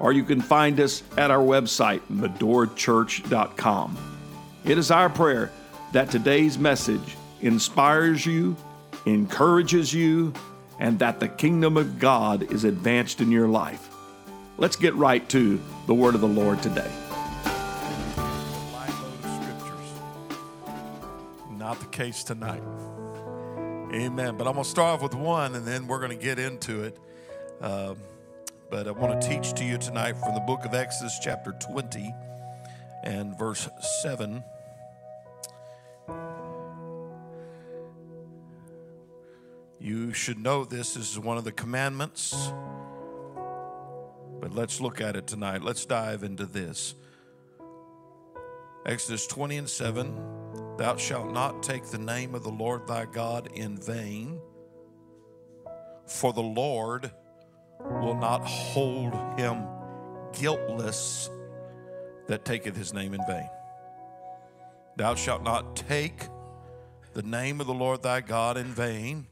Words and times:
or 0.00 0.12
you 0.12 0.24
can 0.24 0.40
find 0.40 0.78
us 0.80 1.02
at 1.16 1.30
our 1.30 1.42
website, 1.42 2.00
medorachurch.com. 2.10 3.96
It 4.64 4.78
is 4.78 4.90
our 4.90 5.08
prayer 5.08 5.50
that 5.92 6.10
today's 6.10 6.58
message 6.58 7.16
inspires 7.40 8.26
you, 8.26 8.56
encourages 9.06 9.94
you, 9.94 10.32
and 10.78 10.98
that 10.98 11.20
the 11.20 11.28
kingdom 11.28 11.76
of 11.76 11.98
God 11.98 12.50
is 12.52 12.64
advanced 12.64 13.20
in 13.20 13.30
your 13.30 13.48
life. 13.48 13.88
Let's 14.58 14.76
get 14.76 14.94
right 14.94 15.26
to 15.30 15.60
the 15.86 15.94
word 15.94 16.14
of 16.14 16.20
the 16.20 16.28
Lord 16.28 16.62
today. 16.62 16.90
Not 21.50 21.80
the 21.80 21.86
case 21.90 22.24
tonight. 22.24 22.62
Amen. 23.92 24.36
But 24.36 24.46
I'm 24.46 24.54
going 24.54 24.64
to 24.64 24.70
start 24.70 24.94
off 24.94 25.02
with 25.02 25.14
one 25.14 25.54
and 25.54 25.66
then 25.66 25.86
we're 25.86 25.98
going 25.98 26.16
to 26.16 26.22
get 26.22 26.38
into 26.38 26.84
it. 26.84 26.98
Um, 27.60 27.96
but 28.70 28.88
I 28.88 28.90
want 28.90 29.20
to 29.20 29.28
teach 29.28 29.52
to 29.54 29.64
you 29.64 29.78
tonight 29.78 30.16
from 30.16 30.34
the 30.34 30.40
book 30.40 30.64
of 30.64 30.74
Exodus, 30.74 31.18
chapter 31.22 31.52
20 31.52 32.12
and 33.04 33.38
verse 33.38 33.68
7. 34.02 34.42
You 39.78 40.12
should 40.12 40.38
know 40.38 40.64
this 40.64 40.96
is 40.96 41.18
one 41.18 41.38
of 41.38 41.44
the 41.44 41.52
commandments, 41.52 42.34
but 44.40 44.52
let's 44.52 44.80
look 44.80 45.00
at 45.00 45.14
it 45.14 45.26
tonight. 45.26 45.62
Let's 45.62 45.86
dive 45.86 46.24
into 46.24 46.46
this. 46.46 46.94
Exodus 48.84 49.26
20 49.26 49.56
and 49.58 49.68
7 49.68 50.76
Thou 50.76 50.96
shalt 50.96 51.32
not 51.32 51.62
take 51.62 51.86
the 51.86 51.98
name 51.98 52.34
of 52.34 52.42
the 52.42 52.50
Lord 52.50 52.86
thy 52.86 53.06
God 53.06 53.48
in 53.54 53.78
vain, 53.78 54.40
for 56.06 56.32
the 56.32 56.42
Lord 56.42 57.10
will 57.90 58.16
not 58.16 58.44
hold 58.44 59.14
him 59.38 59.66
guiltless 60.32 61.30
that 62.26 62.44
taketh 62.44 62.76
his 62.76 62.92
name 62.92 63.14
in 63.14 63.20
vain. 63.26 63.48
Thou 64.96 65.14
shalt 65.14 65.42
not 65.42 65.76
take 65.76 66.28
the 67.12 67.22
name 67.22 67.60
of 67.60 67.66
the 67.66 67.74
Lord 67.74 68.02
thy 68.02 68.20
God 68.20 68.56
in 68.56 68.66
vain, 68.66 69.26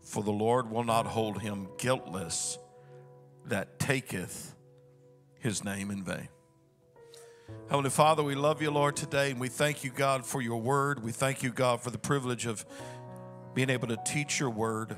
for 0.00 0.22
the 0.22 0.30
Lord 0.30 0.70
will 0.70 0.84
not 0.84 1.06
hold 1.06 1.40
him 1.40 1.68
guiltless 1.78 2.58
that 3.46 3.78
taketh 3.78 4.54
his 5.38 5.64
name 5.64 5.90
in 5.90 6.02
vain. 6.02 6.28
Heavenly 7.68 7.90
Father, 7.90 8.22
we 8.22 8.34
love 8.34 8.62
you, 8.62 8.70
Lord, 8.70 8.96
today, 8.96 9.30
and 9.30 9.40
we 9.40 9.48
thank 9.48 9.84
you, 9.84 9.90
God, 9.90 10.24
for 10.24 10.40
your 10.40 10.60
word. 10.60 11.02
We 11.02 11.12
thank 11.12 11.42
you, 11.42 11.50
God, 11.50 11.80
for 11.80 11.90
the 11.90 11.98
privilege 11.98 12.46
of 12.46 12.64
being 13.54 13.70
able 13.70 13.88
to 13.88 13.98
teach 14.06 14.40
your 14.40 14.50
word. 14.50 14.96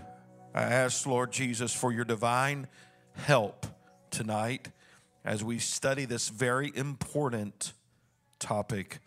I 0.57 0.63
ask, 0.63 1.05
Lord 1.05 1.33
Jesus, 1.33 1.75
for 1.75 1.93
your 1.93 2.07
divine 2.07 2.67
help 3.13 3.67
tonight 4.11 4.71
as 5.23 5.45
we 5.45 5.59
study 5.59 6.07
this 6.07 6.31
very 6.31 6.73
important 6.75 7.75
topic. 8.39 9.01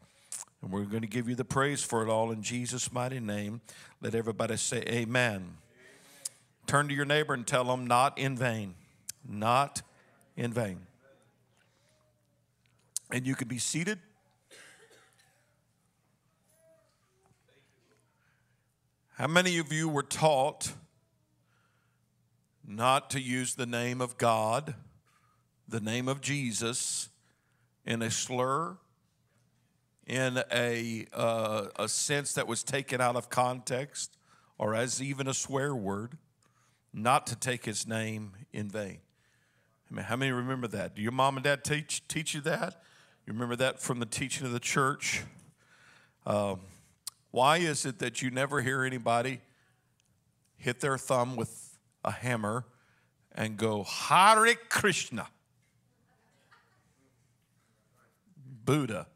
And 0.61 0.71
we're 0.71 0.83
going 0.83 1.01
to 1.01 1.07
give 1.07 1.27
you 1.27 1.33
the 1.33 1.43
praise 1.43 1.83
for 1.83 2.03
it 2.03 2.09
all 2.09 2.29
in 2.31 2.43
Jesus' 2.43 2.91
mighty 2.91 3.19
name. 3.19 3.61
Let 3.99 4.13
everybody 4.13 4.57
say, 4.57 4.83
Amen. 4.87 5.57
Turn 6.67 6.87
to 6.87 6.93
your 6.93 7.05
neighbor 7.05 7.33
and 7.33 7.47
tell 7.47 7.63
them, 7.63 7.87
Not 7.87 8.19
in 8.19 8.37
vain. 8.37 8.75
Not 9.27 9.81
in 10.37 10.53
vain. 10.53 10.81
And 13.09 13.25
you 13.25 13.33
can 13.33 13.47
be 13.47 13.57
seated. 13.57 13.97
How 19.13 19.25
many 19.25 19.57
of 19.57 19.73
you 19.73 19.89
were 19.89 20.03
taught? 20.03 20.73
Not 22.69 23.09
to 23.09 23.19
use 23.19 23.55
the 23.55 23.65
name 23.65 23.99
of 23.99 24.15
God, 24.19 24.75
the 25.67 25.79
name 25.79 26.07
of 26.07 26.21
Jesus, 26.21 27.09
in 27.83 28.03
a 28.03 28.11
slur, 28.11 28.77
in 30.05 30.43
a, 30.53 31.07
uh, 31.11 31.65
a 31.77 31.89
sense 31.89 32.33
that 32.33 32.47
was 32.47 32.61
taken 32.61 33.01
out 33.01 33.15
of 33.15 33.27
context, 33.27 34.17
or 34.59 34.75
as 34.75 35.01
even 35.01 35.27
a 35.27 35.33
swear 35.33 35.75
word, 35.75 36.15
not 36.93 37.25
to 37.25 37.35
take 37.35 37.65
his 37.65 37.87
name 37.87 38.33
in 38.53 38.69
vain. 38.69 38.99
I 39.89 39.95
mean, 39.95 40.05
how 40.05 40.15
many 40.15 40.31
remember 40.31 40.67
that? 40.67 40.95
Do 40.95 41.01
your 41.01 41.11
mom 41.11 41.37
and 41.37 41.43
dad 41.43 41.63
teach, 41.63 42.07
teach 42.07 42.35
you 42.35 42.41
that? 42.41 42.83
You 43.25 43.33
remember 43.33 43.55
that 43.55 43.79
from 43.79 43.99
the 43.99 44.05
teaching 44.05 44.45
of 44.45 44.53
the 44.53 44.59
church? 44.59 45.23
Um, 46.23 46.59
why 47.31 47.57
is 47.57 47.83
it 47.87 47.97
that 47.97 48.21
you 48.21 48.29
never 48.29 48.61
hear 48.61 48.83
anybody 48.83 49.41
hit 50.57 50.81
their 50.81 50.99
thumb 50.99 51.35
with 51.35 51.68
a 52.03 52.11
hammer 52.11 52.65
and 53.33 53.57
go, 53.57 53.83
Hare 53.83 54.55
Krishna, 54.69 55.27
Buddha, 58.65 59.07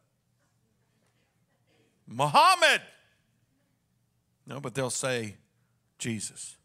Muhammad. 2.08 2.82
No, 4.46 4.60
but 4.60 4.76
they'll 4.76 4.90
say 4.90 5.36
Jesus. 5.98 6.58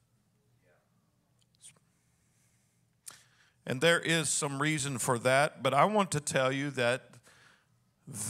And 3.66 3.80
there 3.80 4.00
is 4.00 4.30
some 4.30 4.62
reason 4.62 4.98
for 4.98 5.18
that, 5.18 5.62
but 5.62 5.74
I 5.74 5.84
want 5.84 6.10
to 6.12 6.20
tell 6.20 6.50
you 6.50 6.70
that 6.70 7.10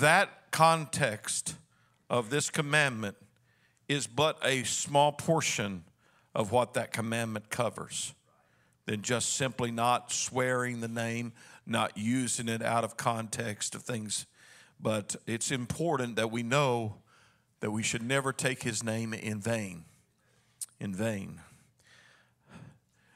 that 0.00 0.50
context 0.50 1.54
of 2.10 2.30
this 2.30 2.50
commandment 2.50 3.16
is 3.88 4.06
but 4.08 4.36
a 4.44 4.64
small 4.64 5.12
portion 5.12 5.84
of 6.38 6.52
what 6.52 6.74
that 6.74 6.92
commandment 6.92 7.50
covers 7.50 8.14
than 8.86 9.02
just 9.02 9.34
simply 9.34 9.72
not 9.72 10.12
swearing 10.12 10.80
the 10.80 10.86
name, 10.86 11.32
not 11.66 11.98
using 11.98 12.48
it 12.48 12.62
out 12.62 12.84
of 12.84 12.96
context 12.96 13.74
of 13.74 13.82
things. 13.82 14.24
But 14.80 15.16
it's 15.26 15.50
important 15.50 16.14
that 16.14 16.30
we 16.30 16.44
know 16.44 16.98
that 17.58 17.72
we 17.72 17.82
should 17.82 18.02
never 18.02 18.32
take 18.32 18.62
his 18.62 18.84
name 18.84 19.12
in 19.12 19.40
vain. 19.40 19.84
In 20.78 20.94
vain. 20.94 21.40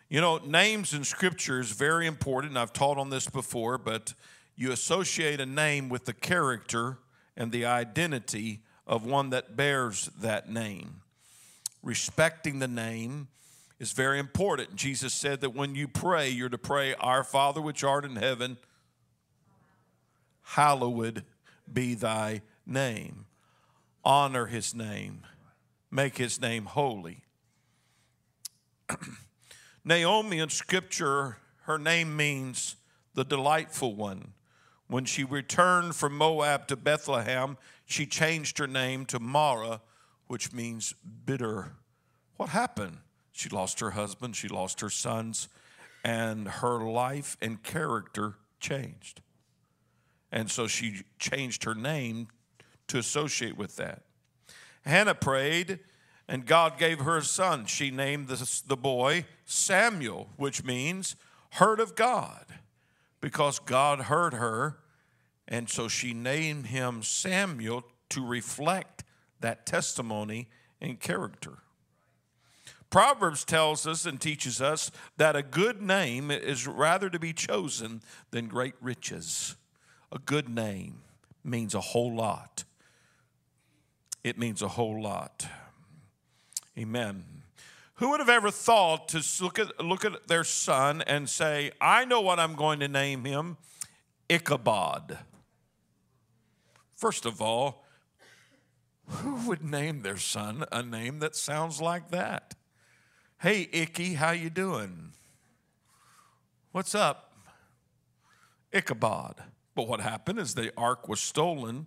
You 0.09 0.21
know, 0.21 0.39
names 0.39 0.93
in 0.93 1.04
scripture 1.04 1.60
is 1.60 1.71
very 1.71 2.09
important. 2.09 2.56
I've 2.56 2.72
taught 2.72 2.99
on 2.99 3.10
this 3.10 3.28
before, 3.28 3.78
but 3.78 4.15
you 4.56 4.72
associate 4.72 5.41
a 5.41 5.47
name 5.47 5.89
with 5.89 6.06
the 6.06 6.12
character 6.12 6.99
and 7.37 7.53
the 7.53 7.66
identity 7.66 8.62
of 8.84 9.06
one 9.06 9.31
that 9.31 9.56
bears 9.56 10.10
that 10.21 10.50
name 10.50 11.03
respecting 11.82 12.59
the 12.59 12.69
name 12.69 13.28
is 13.78 13.93
very 13.93 14.19
important. 14.19 14.76
Jesus 14.76 15.12
said 15.12 15.41
that 15.41 15.54
when 15.54 15.75
you 15.75 15.88
pray, 15.88 16.28
you're 16.28 16.48
to 16.48 16.59
pray, 16.59 16.94
Our 16.94 17.25
Father 17.25 17.60
which 17.60 17.82
art 17.82 18.04
in 18.04 18.16
heaven, 18.16 18.59
hallowed 20.42 21.25
be 21.71 21.94
thy 21.94 22.42
name. 22.66 23.26
Honor 24.04 24.47
his 24.47 24.75
name, 24.75 25.22
make 25.91 26.19
his 26.19 26.41
name 26.41 26.66
holy. 26.66 27.25
Naomi 29.84 30.38
in 30.38 30.48
scripture, 30.48 31.38
her 31.62 31.78
name 31.78 32.16
means 32.16 32.76
the 33.15 33.25
delightful 33.25 33.94
one. 33.94 34.32
When 34.87 35.04
she 35.04 35.25
returned 35.25 35.97
from 35.97 36.16
Moab 36.16 36.66
to 36.69 36.76
Bethlehem, 36.76 37.57
she 37.86 38.07
changed 38.07 38.59
her 38.59 38.66
name 38.66 39.07
to 39.07 39.18
Mara, 39.18 39.80
which 40.33 40.51
means 40.51 40.95
bitter. 41.27 41.73
What 42.39 42.49
happened? 42.49 42.97
She 43.33 43.51
lost 43.51 43.81
her 43.81 43.91
husband, 43.91 44.34
she 44.34 44.49
lost 44.49 44.81
her 44.81 44.89
sons, 44.89 45.47
and 46.03 46.49
her 46.49 46.79
life 46.79 47.37
and 47.43 47.63
character 47.63 48.37
changed. 48.59 49.21
And 50.33 50.51
so 50.51 50.67
she 50.67 51.03
changed 51.19 51.65
her 51.65 51.75
name 51.75 52.29
to 52.89 52.97
associate 52.97 53.59
with 53.59 53.77
that. 53.77 54.05
Hannah 54.87 55.15
prayed, 55.15 55.81
and 56.27 56.47
God 56.47 56.79
gave 56.79 57.01
her 57.01 57.19
a 57.19 57.23
son. 57.23 57.67
She 57.67 57.91
named 57.91 58.29
the, 58.29 58.63
the 58.67 58.77
boy 58.79 59.27
Samuel, 59.45 60.31
which 60.39 60.65
means 60.65 61.15
heard 61.51 61.79
of 61.79 61.95
God, 61.95 62.47
because 63.21 63.59
God 63.59 64.01
heard 64.01 64.33
her. 64.33 64.79
And 65.47 65.69
so 65.69 65.89
she 65.89 66.15
named 66.15 66.69
him 66.69 67.03
Samuel 67.03 67.84
to 68.09 68.27
reflect 68.27 68.91
that 69.42 69.66
testimony 69.66 70.48
and 70.80 70.98
character. 70.98 71.59
Proverbs 72.91 73.44
tells 73.44 73.86
us 73.86 74.04
and 74.04 74.21
teaches 74.21 74.60
us 74.60 74.91
that 75.16 75.34
a 75.34 75.42
good 75.42 75.80
name 75.80 76.30
is 76.30 76.66
rather 76.66 77.09
to 77.09 77.18
be 77.18 77.33
chosen 77.33 78.03
than 78.30 78.48
great 78.48 78.74
riches. 78.80 79.56
A 80.10 80.18
good 80.18 80.48
name, 80.48 81.03
means 81.42 81.74
a 81.74 81.80
whole 81.80 82.15
lot. 82.15 82.65
It 84.22 84.39
means 84.39 84.62
a 84.62 84.68
whole 84.68 85.03
lot. 85.03 85.47
Amen. 86.78 87.24
Who 87.95 88.10
would 88.10 88.21
have 88.21 88.28
ever 88.28 88.50
thought 88.50 89.09
to 89.09 89.22
look 89.42 89.59
at, 89.59 89.83
look 89.83 90.04
at 90.04 90.28
their 90.28 90.45
son 90.45 91.03
and 91.06 91.28
say, 91.28 91.72
I 91.80 92.04
know 92.04 92.21
what 92.21 92.38
I'm 92.38 92.54
going 92.54 92.80
to 92.80 92.88
name 92.88 93.24
him 93.24 93.56
Ichabod? 94.28 95.18
First 96.95 97.27
of 97.27 97.41
all, 97.42 97.82
who 99.12 99.48
would 99.48 99.62
name 99.64 100.00
their 100.00 100.16
son 100.16 100.64
a 100.72 100.82
name 100.82 101.18
that 101.20 101.36
sounds 101.36 101.80
like 101.80 102.10
that? 102.10 102.54
Hey, 103.41 103.68
Icky, 103.72 104.14
how 104.14 104.30
you 104.30 104.50
doing? 104.50 105.12
What's 106.72 106.94
up? 106.94 107.32
Ichabod. 108.72 109.42
But 109.74 109.88
what 109.88 110.00
happened 110.00 110.38
is 110.38 110.54
the 110.54 110.72
ark 110.76 111.09
was 111.09 111.20
stolen, 111.20 111.86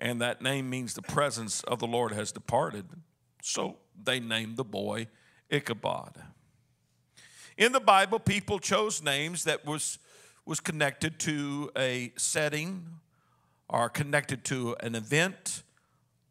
and 0.00 0.20
that 0.20 0.42
name 0.42 0.70
means 0.70 0.94
the 0.94 1.02
presence 1.02 1.62
of 1.64 1.78
the 1.78 1.86
Lord 1.86 2.12
has 2.12 2.32
departed. 2.32 2.86
So 3.42 3.78
they 4.00 4.20
named 4.20 4.56
the 4.56 4.64
boy 4.64 5.08
Ichabod. 5.48 6.22
In 7.56 7.72
the 7.72 7.80
Bible, 7.80 8.18
people 8.18 8.58
chose 8.58 9.02
names 9.02 9.44
that 9.44 9.66
was, 9.66 9.98
was 10.46 10.60
connected 10.60 11.18
to 11.20 11.70
a 11.76 12.12
setting 12.16 12.86
or 13.68 13.88
connected 13.88 14.44
to 14.44 14.76
an 14.80 14.94
event 14.94 15.62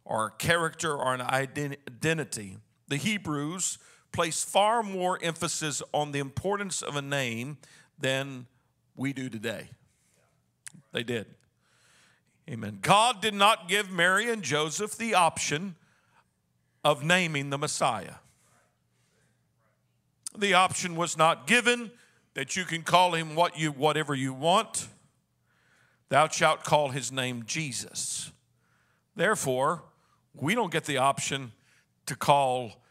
or 0.10 0.26
a 0.26 0.32
character 0.32 0.92
or 0.92 1.14
an 1.14 1.22
identity. 1.22 2.58
The 2.88 2.98
Hebrews 2.98 3.78
placed 4.12 4.50
far 4.50 4.82
more 4.82 5.20
emphasis 5.22 5.84
on 5.94 6.12
the 6.12 6.20
importance 6.20 6.82
of 6.82 6.96
a 6.96 7.02
name 7.02 7.60
than 8.00 8.48
we 8.96 9.14
do 9.14 9.30
today. 9.30 9.70
They 10.92 11.04
did. 11.04 11.28
Amen. 12.50 12.80
God 12.82 13.22
did 13.22 13.36
not 13.36 13.70
give 13.70 13.92
Mary 13.92 14.32
and 14.32 14.42
Joseph 14.42 14.98
the 14.98 15.14
option 15.14 15.76
of 16.84 17.04
naming 17.04 17.52
the 17.52 17.60
Messiah. 17.60 18.16
The 20.36 20.56
option 20.56 20.96
was 20.96 21.16
not 21.16 21.46
given 21.46 21.92
that 22.34 22.56
you 22.56 22.66
can 22.66 22.82
call 22.82 23.14
him 23.14 23.36
what 23.36 23.60
you 23.60 23.72
whatever 23.72 24.16
you 24.16 24.34
want. 24.34 24.88
Thou 26.10 26.28
shalt 26.30 26.64
call 26.64 26.90
his 26.90 27.12
name 27.12 27.44
Jesus. 27.46 28.32
Therefore, 29.16 29.84
we 30.42 30.56
don't 30.56 30.72
get 30.72 30.86
the 30.86 30.98
option 30.98 31.52
to 32.06 32.16
call 32.16 32.82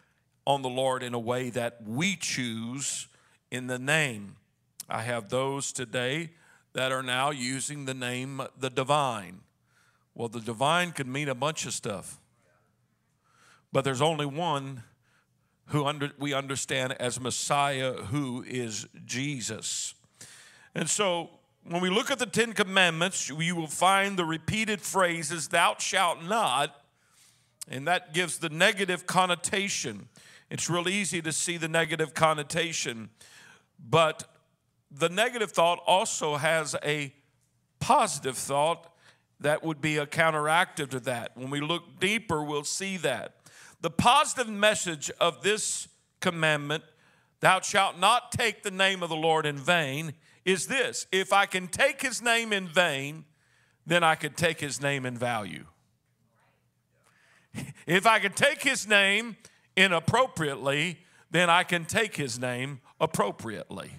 on 0.47 0.63
the 0.63 0.69
Lord 0.69 1.03
in 1.03 1.15
a 1.15 1.19
way 1.19 1.51
that 1.51 1.83
we 1.87 2.17
choose 2.17 3.09
in 3.51 3.67
the 3.67 3.79
name. 3.79 4.37
I 4.89 5.03
have 5.03 5.29
those 5.29 5.73
today 5.73 6.31
that 6.73 6.93
are 6.93 7.03
now 7.03 7.31
using 7.31 7.85
the 7.85 7.95
name 7.95 8.43
the 8.59 8.71
divine. 8.71 9.41
Well, 10.15 10.29
the 10.29 10.41
divine 10.41 10.93
could 10.93 11.07
mean 11.07 11.29
a 11.29 11.35
bunch 11.35 11.67
of 11.67 11.73
stuff, 11.73 12.19
but 13.73 13.85
there's 13.85 14.01
only 14.01 14.27
one 14.27 14.83
who 15.67 15.85
under, 15.85 16.11
we 16.19 16.33
understand 16.33 16.95
as 16.95 17.21
Messiah, 17.21 17.93
who 17.93 18.43
is 18.47 18.87
Jesus. 19.05 19.95
And 20.75 20.89
so 20.89 21.31
when 21.65 21.83
we 21.83 21.91
look 21.91 22.11
at 22.11 22.19
the 22.19 22.27
Ten 22.27 22.53
Commandments, 22.55 23.29
you 23.29 23.55
will 23.55 23.67
find 23.67 24.19
the 24.19 24.25
repeated 24.25 24.81
phrases, 24.81 25.49
Thou 25.49 25.77
shalt 25.79 26.23
not, 26.23 26.75
and 27.71 27.87
that 27.87 28.15
gives 28.15 28.39
the 28.39 28.49
negative 28.49 29.07
connotation. 29.07 30.09
It's 30.51 30.69
real 30.71 30.89
easy 30.89 31.21
to 31.23 31.33
see 31.33 31.57
the 31.57 31.69
negative 31.69 32.15
connotation, 32.15 33.11
but 33.79 34.25
the 34.91 35.09
negative 35.09 35.53
thought 35.53 35.81
also 35.87 36.37
has 36.37 36.75
a 36.83 37.13
positive 37.81 38.37
thought 38.37 38.93
that 39.41 39.63
would 39.63 39.81
be 39.81 39.99
a 39.99 40.07
counteractive 40.07 40.89
to 40.91 41.01
that. 41.01 41.37
When 41.37 41.51
we 41.51 41.61
look 41.61 42.01
deeper, 42.01 42.43
we'll 42.43 42.65
see 42.65 42.97
that. 42.99 43.35
The 43.81 43.91
positive 43.91 44.49
message 44.49 45.11
of 45.21 45.43
this 45.43 45.89
commandment, 46.21 46.83
thou 47.41 47.61
shalt 47.61 47.99
not 47.99 48.33
take 48.33 48.63
the 48.63 48.71
name 48.71 49.03
of 49.03 49.09
the 49.09 49.17
Lord 49.17 49.47
in 49.47 49.57
vain, 49.57 50.15
is 50.45 50.67
this 50.67 51.07
if 51.13 51.33
I 51.33 51.47
can 51.47 51.69
take 51.69 52.03
his 52.03 52.21
name 52.23 52.53
in 52.53 52.67
vain, 52.67 53.25
then 53.87 54.03
I 54.03 54.15
can 54.15 54.33
take 54.33 54.61
his 54.61 54.81
name 54.81 55.07
in 55.07 55.17
value. 55.17 55.67
If 57.87 58.07
I 58.07 58.19
can 58.19 58.33
take 58.33 58.63
his 58.63 58.87
name 58.87 59.37
inappropriately, 59.77 60.99
then 61.31 61.49
I 61.51 61.63
can 61.63 61.85
take 61.85 62.17
his 62.17 62.39
name 62.39 62.81
appropriately. 63.01 63.91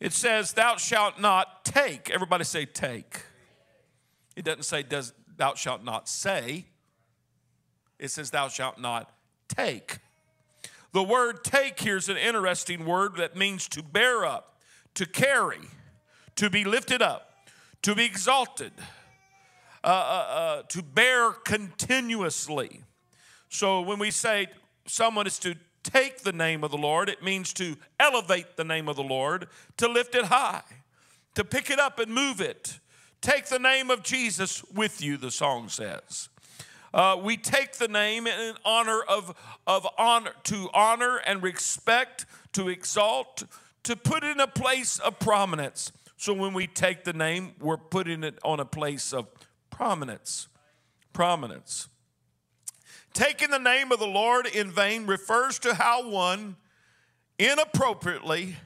It 0.00 0.12
says, 0.12 0.52
Thou 0.52 0.76
shalt 0.76 1.20
not 1.20 1.64
take. 1.64 2.10
Everybody 2.10 2.44
say, 2.44 2.66
take. 2.66 3.22
It 4.34 4.44
doesn't 4.44 4.64
say, 4.64 4.82
does, 4.82 5.12
Thou 5.36 5.54
shalt 5.54 5.84
not 5.84 6.08
say. 6.08 6.66
It 7.98 8.10
says, 8.10 8.30
Thou 8.30 8.48
shalt 8.48 8.78
not 8.78 9.12
take. 9.48 9.98
The 10.92 11.02
word 11.02 11.44
take 11.44 11.80
here 11.80 11.96
is 11.96 12.08
an 12.08 12.16
interesting 12.16 12.86
word 12.86 13.16
that 13.16 13.36
means 13.36 13.68
to 13.68 13.82
bear 13.82 14.24
up, 14.24 14.58
to 14.94 15.06
carry, 15.06 15.60
to 16.36 16.48
be 16.48 16.64
lifted 16.64 17.02
up, 17.02 17.48
to 17.82 17.94
be 17.94 18.04
exalted, 18.04 18.72
uh, 19.86 19.88
uh, 19.88 19.92
uh, 19.92 20.62
to 20.62 20.82
bear 20.82 21.30
continuously. 21.30 22.82
So 23.48 23.80
when 23.82 24.00
we 24.00 24.10
say 24.10 24.48
someone 24.84 25.28
is 25.28 25.38
to 25.38 25.54
take 25.84 26.22
the 26.22 26.32
name 26.32 26.64
of 26.64 26.72
the 26.72 26.76
Lord, 26.76 27.08
it 27.08 27.22
means 27.22 27.52
to 27.52 27.76
elevate 28.00 28.56
the 28.56 28.64
name 28.64 28.88
of 28.88 28.96
the 28.96 29.04
Lord, 29.04 29.46
to 29.76 29.88
lift 29.88 30.16
it 30.16 30.24
high, 30.24 30.62
to 31.36 31.44
pick 31.44 31.70
it 31.70 31.78
up 31.78 32.00
and 32.00 32.12
move 32.12 32.40
it. 32.40 32.80
Take 33.20 33.46
the 33.46 33.60
name 33.60 33.92
of 33.92 34.02
Jesus 34.02 34.64
with 34.74 35.00
you, 35.00 35.16
the 35.16 35.30
song 35.30 35.68
says. 35.68 36.30
Uh, 36.92 37.20
we 37.22 37.36
take 37.36 37.74
the 37.74 37.86
name 37.86 38.26
in 38.26 38.54
honor 38.64 39.02
of, 39.08 39.36
of 39.68 39.86
honor, 39.96 40.32
to 40.44 40.68
honor 40.74 41.18
and 41.18 41.44
respect, 41.44 42.26
to 42.54 42.68
exalt, 42.68 43.44
to 43.84 43.94
put 43.94 44.24
in 44.24 44.40
a 44.40 44.48
place 44.48 44.98
of 44.98 45.20
prominence. 45.20 45.92
So 46.16 46.32
when 46.32 46.54
we 46.54 46.66
take 46.66 47.04
the 47.04 47.12
name, 47.12 47.52
we're 47.60 47.76
putting 47.76 48.24
it 48.24 48.36
on 48.42 48.58
a 48.58 48.64
place 48.64 49.12
of 49.12 49.28
prominence. 49.76 50.48
Prominence. 51.12 51.88
Taking 53.12 53.50
the 53.50 53.58
name 53.58 53.92
of 53.92 53.98
the 53.98 54.06
Lord 54.06 54.46
in 54.46 54.70
vain 54.70 55.06
refers 55.06 55.58
to 55.60 55.74
how 55.74 56.08
one 56.08 56.56
inappropriately 57.38 58.56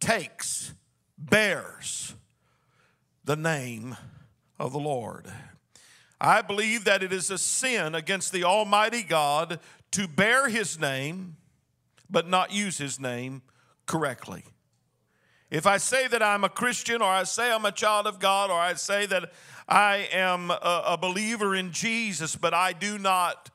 takes, 0.00 0.72
bears 1.18 2.14
the 3.24 3.36
name 3.36 3.96
of 4.58 4.72
the 4.72 4.78
Lord. 4.78 5.26
I 6.18 6.40
believe 6.40 6.84
that 6.84 7.02
it 7.02 7.12
is 7.12 7.30
a 7.30 7.36
sin 7.36 7.94
against 7.94 8.32
the 8.32 8.44
Almighty 8.44 9.02
God 9.02 9.60
to 9.92 10.08
bear 10.08 10.48
His 10.48 10.80
name, 10.80 11.36
but 12.08 12.26
not 12.26 12.52
use 12.52 12.78
His 12.78 12.98
name 12.98 13.42
correctly. 13.84 14.44
If 15.50 15.66
I 15.66 15.76
say 15.76 16.08
that 16.08 16.22
I'm 16.22 16.42
a 16.42 16.48
Christian, 16.48 17.00
or 17.00 17.08
I 17.08 17.22
say 17.24 17.52
I'm 17.52 17.66
a 17.66 17.72
child 17.72 18.06
of 18.06 18.18
God, 18.18 18.50
or 18.50 18.58
I 18.58 18.74
say 18.74 19.06
that 19.06 19.32
I 19.68 20.08
am 20.12 20.50
a, 20.50 20.96
believer 21.00 21.54
in 21.54 21.72
Jesus, 21.72 22.36
but 22.36 22.54
I 22.54 22.72
do 22.72 22.98
not 22.98 23.50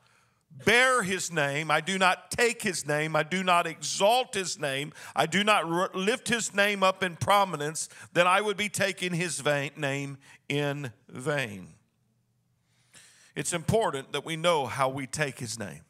bear 0.64 1.02
his 1.02 1.32
name, 1.32 1.70
I 1.70 1.80
do 1.80 1.98
not 1.98 2.30
take 2.30 2.62
his 2.62 2.86
name, 2.86 3.16
I 3.16 3.22
do 3.22 3.42
not 3.42 3.66
exalt 3.66 4.34
his 4.34 4.58
name, 4.58 4.92
I 5.16 5.24
do 5.24 5.42
not 5.42 5.94
lift 5.94 6.28
his 6.28 6.54
name 6.54 6.82
up 6.82 7.02
in 7.02 7.16
prominence, 7.16 7.88
then 8.12 8.26
I 8.26 8.42
would 8.42 8.58
be 8.58 8.68
taking 8.68 9.14
his 9.14 9.40
vain, 9.40 9.70
name 9.76 10.18
in 10.48 10.92
vain. 11.08 11.68
It's 13.34 13.54
important 13.54 14.12
that 14.12 14.26
we 14.26 14.36
know 14.36 14.66
how 14.66 14.90
we 14.90 15.06
take 15.06 15.38
his 15.38 15.58
name, 15.58 15.80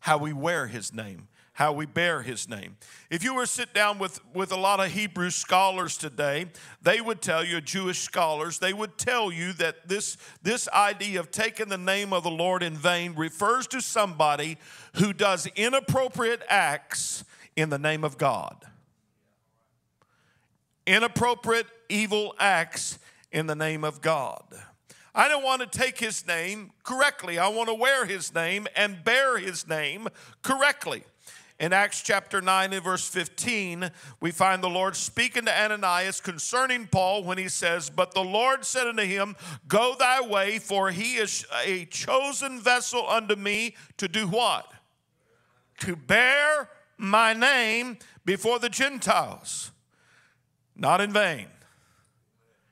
how 0.00 0.18
we 0.18 0.32
wear 0.32 0.66
his 0.66 0.92
name, 0.92 1.28
how 1.60 1.74
we 1.74 1.84
bear 1.84 2.22
his 2.22 2.48
name. 2.48 2.74
If 3.10 3.22
you 3.22 3.34
were 3.34 3.42
to 3.42 3.46
sit 3.46 3.74
down 3.74 3.98
with, 3.98 4.18
with 4.34 4.50
a 4.50 4.56
lot 4.56 4.80
of 4.80 4.92
Hebrew 4.92 5.28
scholars 5.28 5.98
today, 5.98 6.46
they 6.80 7.02
would 7.02 7.20
tell 7.20 7.44
you, 7.44 7.60
Jewish 7.60 7.98
scholars, 7.98 8.58
they 8.58 8.72
would 8.72 8.96
tell 8.96 9.30
you 9.30 9.52
that 9.52 9.86
this, 9.86 10.16
this 10.42 10.70
idea 10.70 11.20
of 11.20 11.30
taking 11.30 11.68
the 11.68 11.76
name 11.76 12.14
of 12.14 12.22
the 12.22 12.30
Lord 12.30 12.62
in 12.62 12.78
vain 12.78 13.14
refers 13.14 13.66
to 13.66 13.82
somebody 13.82 14.56
who 14.94 15.12
does 15.12 15.46
inappropriate 15.54 16.40
acts 16.48 17.24
in 17.56 17.68
the 17.68 17.78
name 17.78 18.04
of 18.04 18.16
God. 18.16 18.64
Inappropriate, 20.86 21.66
evil 21.90 22.34
acts 22.38 22.98
in 23.32 23.46
the 23.46 23.54
name 23.54 23.84
of 23.84 24.00
God. 24.00 24.44
I 25.14 25.28
don't 25.28 25.44
want 25.44 25.60
to 25.60 25.78
take 25.78 25.98
his 25.98 26.26
name 26.26 26.70
correctly. 26.84 27.38
I 27.38 27.48
want 27.48 27.68
to 27.68 27.74
wear 27.74 28.06
his 28.06 28.34
name 28.34 28.66
and 28.74 29.04
bear 29.04 29.36
his 29.36 29.68
name 29.68 30.08
correctly. 30.40 31.04
In 31.60 31.74
Acts 31.74 32.00
chapter 32.00 32.40
9 32.40 32.72
and 32.72 32.82
verse 32.82 33.06
15, 33.06 33.90
we 34.18 34.30
find 34.30 34.62
the 34.62 34.70
Lord 34.70 34.96
speaking 34.96 35.44
to 35.44 35.62
Ananias 35.62 36.18
concerning 36.18 36.86
Paul 36.86 37.22
when 37.22 37.36
he 37.36 37.50
says, 37.50 37.90
But 37.90 38.14
the 38.14 38.24
Lord 38.24 38.64
said 38.64 38.86
unto 38.86 39.04
him, 39.04 39.36
Go 39.68 39.94
thy 39.98 40.22
way, 40.22 40.58
for 40.58 40.90
he 40.90 41.16
is 41.16 41.44
a 41.62 41.84
chosen 41.84 42.60
vessel 42.60 43.06
unto 43.06 43.36
me 43.36 43.76
to 43.98 44.08
do 44.08 44.26
what? 44.26 44.72
To 45.80 45.96
bear 45.96 46.70
my 46.96 47.34
name 47.34 47.98
before 48.24 48.58
the 48.58 48.70
Gentiles. 48.70 49.70
Not 50.74 51.02
in 51.02 51.12
vain. 51.12 51.48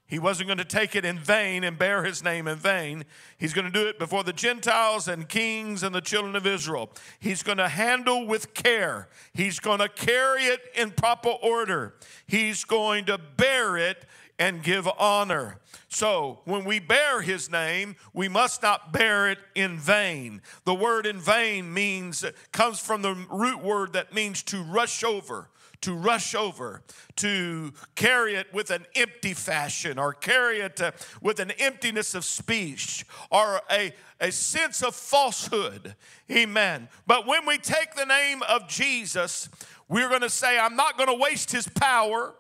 He 0.09 0.19
wasn't 0.19 0.49
going 0.49 0.59
to 0.59 0.65
take 0.65 0.97
it 0.97 1.05
in 1.05 1.19
vain 1.19 1.65
and 1.65 1.77
bear 1.79 2.03
his 2.03 2.25
name 2.25 2.49
in 2.49 2.57
vain. 2.57 3.05
He's 3.37 3.53
going 3.53 3.67
to 3.67 3.71
do 3.71 3.87
it 3.87 3.99
before 3.99 4.25
the 4.25 4.33
Gentiles 4.33 5.07
and 5.07 5.29
kings 5.29 5.83
and 5.83 5.95
the 5.95 6.01
children 6.01 6.35
of 6.35 6.47
Israel. 6.47 6.91
He's 7.21 7.43
going 7.43 7.59
to 7.59 7.69
handle 7.69 8.27
with 8.27 8.55
care. 8.55 9.09
He's 9.35 9.61
going 9.61 9.81
to 9.81 9.89
carry 9.91 10.45
it 10.45 10.63
in 10.75 10.93
proper 10.93 11.29
order. 11.29 11.95
He's 12.27 12.65
going 12.65 13.05
to 13.05 13.19
bear 13.19 13.77
it 13.77 14.07
and 14.39 14.63
give 14.63 14.89
honor. 14.99 15.59
So, 15.91 16.41
when 16.45 16.65
we 16.65 16.79
bear 16.79 17.21
his 17.21 17.51
name, 17.51 17.97
we 18.15 18.29
must 18.29 18.63
not 18.63 18.93
bear 18.93 19.29
it 19.31 19.39
in 19.55 19.79
vain. 19.79 20.41
The 20.65 20.75
word 20.75 21.05
in 21.05 21.19
vain 21.19 21.75
means 21.75 22.25
comes 22.53 22.79
from 22.79 23.03
the 23.03 23.15
root 23.31 23.63
word 23.63 23.93
that 23.93 24.15
means 24.15 24.43
to 24.45 24.63
rush 24.63 25.05
over 25.05 25.51
to 25.81 25.95
rush 25.95 26.35
over, 26.35 26.83
to 27.17 27.73
carry 27.95 28.35
it 28.35 28.53
with 28.53 28.71
an 28.71 28.87
empty 28.95 29.35
fashion, 29.35 29.99
or 29.99 30.13
carry 30.13 30.61
it 30.61 30.81
uh, 30.81 30.93
with 31.23 31.41
an 31.41 31.53
emptiness 31.53 32.15
of 32.15 32.25
speech, 32.25 33.05
or 33.31 33.61
a, 33.71 33.93
a 34.21 34.33
sense 34.33 34.83
of 34.83 34.95
falsehood. 34.95 35.95
Amen. 36.31 36.89
But 37.07 37.27
when 37.27 37.47
we 37.47 37.59
take 37.59 37.95
the 37.95 38.07
name 38.07 38.43
of 38.49 38.69
Jesus, 38.69 39.49
we're 39.89 40.09
going 40.09 40.23
to 40.23 40.31
say, 40.31 40.59
I'm 40.59 40.77
not 40.77 40.97
going 40.97 41.09
to 41.09 41.15
waste 41.15 41.53
his 41.53 41.69
power, 41.69 42.35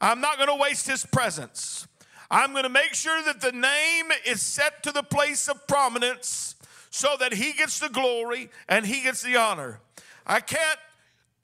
I'm 0.00 0.20
not 0.20 0.36
going 0.36 0.48
to 0.48 0.62
waste 0.62 0.86
his 0.86 1.04
presence. 1.04 1.86
I'm 2.30 2.52
going 2.52 2.62
to 2.62 2.68
make 2.68 2.94
sure 2.94 3.22
that 3.24 3.40
the 3.40 3.50
name 3.50 4.12
is 4.24 4.40
set 4.40 4.84
to 4.84 4.92
the 4.92 5.02
place 5.02 5.48
of 5.48 5.66
prominence 5.66 6.54
so 6.88 7.16
that 7.18 7.32
he 7.32 7.52
gets 7.52 7.80
the 7.80 7.88
glory 7.88 8.50
and 8.68 8.86
he 8.86 9.02
gets 9.02 9.22
the 9.22 9.36
honor. 9.36 9.80
I 10.24 10.38
can't 10.38 10.78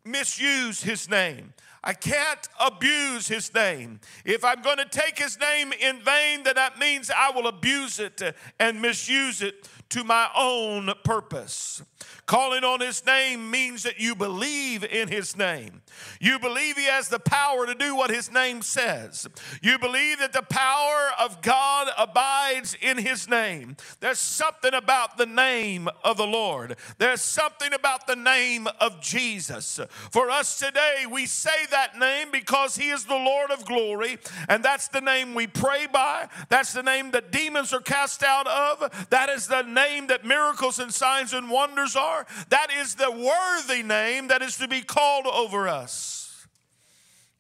misuse 0.06 0.82
his 0.82 1.08
name. 1.08 1.52
I 1.86 1.92
can't 1.92 2.48
abuse 2.58 3.28
his 3.28 3.54
name. 3.54 4.00
If 4.24 4.44
I'm 4.44 4.60
going 4.60 4.78
to 4.78 4.88
take 4.88 5.18
his 5.18 5.38
name 5.38 5.72
in 5.72 6.00
vain, 6.00 6.42
then 6.42 6.56
that 6.56 6.80
means 6.80 7.12
I 7.16 7.30
will 7.30 7.46
abuse 7.46 8.00
it 8.00 8.20
and 8.58 8.82
misuse 8.82 9.40
it 9.40 9.68
to 9.90 10.02
my 10.02 10.28
own 10.36 10.92
purpose. 11.04 11.82
Calling 12.26 12.64
on 12.64 12.80
his 12.80 13.06
name 13.06 13.52
means 13.52 13.84
that 13.84 14.00
you 14.00 14.16
believe 14.16 14.82
in 14.82 15.06
his 15.06 15.36
name. 15.36 15.82
You 16.20 16.40
believe 16.40 16.76
he 16.76 16.86
has 16.86 17.08
the 17.08 17.20
power 17.20 17.66
to 17.66 17.74
do 17.74 17.94
what 17.94 18.10
his 18.10 18.32
name 18.32 18.62
says. 18.62 19.28
You 19.62 19.78
believe 19.78 20.18
that 20.18 20.32
the 20.32 20.42
power 20.42 21.10
of 21.20 21.40
God 21.40 21.88
abides 21.96 22.76
in 22.82 22.98
his 22.98 23.28
name. 23.28 23.76
There's 24.00 24.18
something 24.18 24.74
about 24.74 25.18
the 25.18 25.26
name 25.26 25.88
of 26.02 26.16
the 26.16 26.26
Lord, 26.26 26.76
there's 26.98 27.22
something 27.22 27.72
about 27.72 28.08
the 28.08 28.16
name 28.16 28.66
of 28.80 29.00
Jesus. 29.00 29.78
For 30.10 30.28
us 30.28 30.58
today, 30.58 31.04
we 31.08 31.26
say 31.26 31.66
that 31.70 31.96
name 31.96 32.32
because 32.32 32.74
he 32.74 32.88
is 32.88 33.04
the 33.04 33.14
Lord 33.14 33.52
of 33.52 33.64
glory, 33.64 34.18
and 34.48 34.64
that's 34.64 34.88
the 34.88 35.00
name 35.00 35.34
we 35.34 35.46
pray 35.46 35.86
by. 35.86 36.28
That's 36.48 36.72
the 36.72 36.82
name 36.82 37.12
that 37.12 37.30
demons 37.30 37.72
are 37.72 37.80
cast 37.80 38.24
out 38.24 38.48
of. 38.48 39.06
That 39.10 39.28
is 39.28 39.46
the 39.46 39.62
name 39.62 40.08
that 40.08 40.24
miracles 40.24 40.80
and 40.80 40.92
signs 40.92 41.32
and 41.32 41.48
wonders 41.48 41.94
are 41.94 42.15
are, 42.16 42.26
that 42.48 42.68
is 42.72 42.94
the 42.94 43.10
worthy 43.10 43.82
name 43.82 44.28
that 44.28 44.42
is 44.42 44.56
to 44.58 44.68
be 44.68 44.80
called 44.80 45.26
over 45.26 45.68
us. 45.68 46.46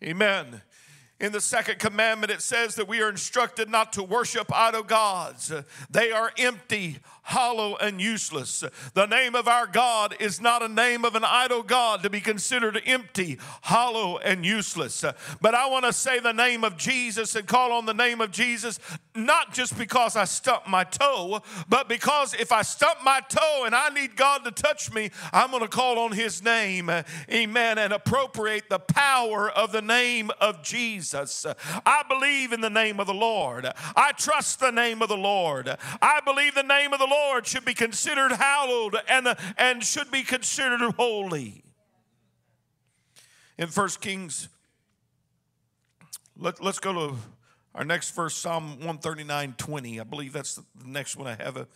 Amen. 0.02 0.62
In 1.18 1.32
the 1.32 1.40
second 1.40 1.78
commandment, 1.78 2.30
it 2.30 2.42
says 2.42 2.74
that 2.74 2.86
we 2.86 3.00
are 3.00 3.08
instructed 3.08 3.70
not 3.70 3.94
to 3.94 4.02
worship 4.02 4.54
idol 4.54 4.82
gods. 4.82 5.50
They 5.90 6.12
are 6.12 6.30
empty, 6.36 6.98
hollow, 7.26 7.74
and 7.78 8.00
useless. 8.00 8.62
The 8.94 9.06
name 9.06 9.34
of 9.34 9.48
our 9.48 9.66
God 9.66 10.14
is 10.20 10.40
not 10.40 10.62
a 10.62 10.68
name 10.68 11.04
of 11.04 11.16
an 11.16 11.24
idol 11.24 11.64
God 11.64 12.04
to 12.04 12.10
be 12.10 12.20
considered 12.20 12.80
empty, 12.86 13.38
hollow, 13.62 14.18
and 14.18 14.46
useless. 14.46 15.04
But 15.40 15.56
I 15.56 15.66
want 15.66 15.86
to 15.86 15.92
say 15.92 16.20
the 16.20 16.32
name 16.32 16.62
of 16.62 16.76
Jesus 16.76 17.34
and 17.34 17.44
call 17.48 17.72
on 17.72 17.84
the 17.84 17.92
name 17.92 18.20
of 18.20 18.30
Jesus, 18.30 18.78
not 19.16 19.52
just 19.52 19.76
because 19.76 20.14
I 20.14 20.24
stumped 20.24 20.68
my 20.68 20.84
toe, 20.84 21.42
but 21.68 21.88
because 21.88 22.32
if 22.32 22.52
I 22.52 22.62
stump 22.62 23.02
my 23.04 23.20
toe 23.28 23.64
and 23.66 23.74
I 23.74 23.88
need 23.88 24.14
God 24.14 24.44
to 24.44 24.52
touch 24.52 24.92
me, 24.92 25.10
I'm 25.32 25.50
going 25.50 25.62
to 25.62 25.68
call 25.68 25.98
on 25.98 26.12
His 26.12 26.44
name, 26.44 26.88
amen, 27.28 27.78
and 27.78 27.92
appropriate 27.92 28.70
the 28.70 28.78
power 28.78 29.50
of 29.50 29.72
the 29.72 29.82
name 29.82 30.30
of 30.40 30.62
Jesus. 30.62 31.44
I 31.84 32.04
believe 32.08 32.52
in 32.52 32.60
the 32.60 32.70
name 32.70 33.00
of 33.00 33.08
the 33.08 33.14
Lord. 33.14 33.66
I 33.96 34.12
trust 34.12 34.60
the 34.60 34.70
name 34.70 35.02
of 35.02 35.08
the 35.08 35.16
Lord. 35.16 35.76
I 36.00 36.20
believe 36.24 36.54
the 36.54 36.62
name 36.62 36.92
of 36.92 37.00
the 37.00 37.06
Lord 37.06 37.15
Lord 37.16 37.46
should 37.46 37.64
be 37.64 37.74
considered 37.74 38.32
hallowed 38.32 38.96
and, 39.08 39.36
and 39.56 39.82
should 39.82 40.10
be 40.10 40.22
considered 40.22 40.80
holy. 40.92 41.62
In 43.58 43.68
First 43.68 44.00
Kings, 44.00 44.48
let, 46.36 46.62
let's 46.62 46.78
go 46.78 46.92
to 46.92 47.16
our 47.74 47.84
next 47.84 48.14
verse, 48.14 48.34
Psalm 48.34 48.68
139 48.78 49.54
20. 49.56 50.00
I 50.00 50.04
believe 50.04 50.32
that's 50.32 50.56
the 50.56 50.64
next 50.84 51.16
one 51.16 51.26
I 51.26 51.42
have. 51.42 51.66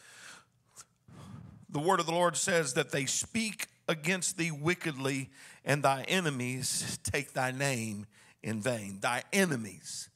The 1.68 1.78
word 1.78 2.00
of 2.00 2.06
the 2.06 2.12
Lord 2.12 2.36
says 2.36 2.74
that 2.74 2.90
they 2.90 3.06
speak 3.06 3.66
against 3.88 4.36
thee 4.36 4.50
wickedly, 4.50 5.30
and 5.64 5.82
thy 5.82 6.02
enemies 6.02 6.98
take 7.02 7.32
thy 7.32 7.50
name 7.50 8.06
in 8.42 8.60
vain. 8.60 8.98
Thy 9.00 9.22
enemies, 9.32 10.08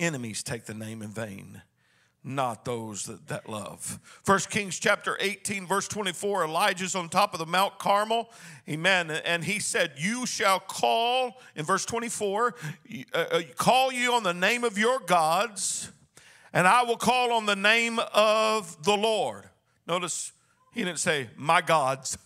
enemies 0.00 0.42
take 0.42 0.64
the 0.64 0.74
name 0.74 1.02
in 1.02 1.10
vain 1.10 1.62
not 2.24 2.64
those 2.64 3.04
that, 3.04 3.28
that 3.28 3.48
love. 3.48 4.00
First 4.22 4.48
Kings 4.48 4.78
chapter 4.78 5.16
18, 5.20 5.66
verse 5.66 5.86
24, 5.86 6.44
Elijah's 6.44 6.94
on 6.94 7.10
top 7.10 7.34
of 7.34 7.38
the 7.38 7.46
Mount 7.46 7.78
Carmel. 7.78 8.30
Amen. 8.68 9.10
And 9.10 9.44
he 9.44 9.60
said, 9.60 9.92
You 9.98 10.24
shall 10.24 10.58
call, 10.58 11.40
in 11.54 11.66
verse 11.66 11.84
24, 11.84 12.54
uh, 13.12 13.18
uh, 13.18 13.42
call 13.56 13.92
you 13.92 14.14
on 14.14 14.22
the 14.22 14.32
name 14.32 14.64
of 14.64 14.78
your 14.78 15.00
gods, 15.00 15.92
and 16.54 16.66
I 16.66 16.82
will 16.82 16.96
call 16.96 17.32
on 17.32 17.44
the 17.44 17.56
name 17.56 18.00
of 18.14 18.82
the 18.84 18.96
Lord. 18.96 19.44
Notice 19.86 20.32
he 20.72 20.82
didn't 20.82 21.00
say, 21.00 21.28
My 21.36 21.60
gods. 21.60 22.16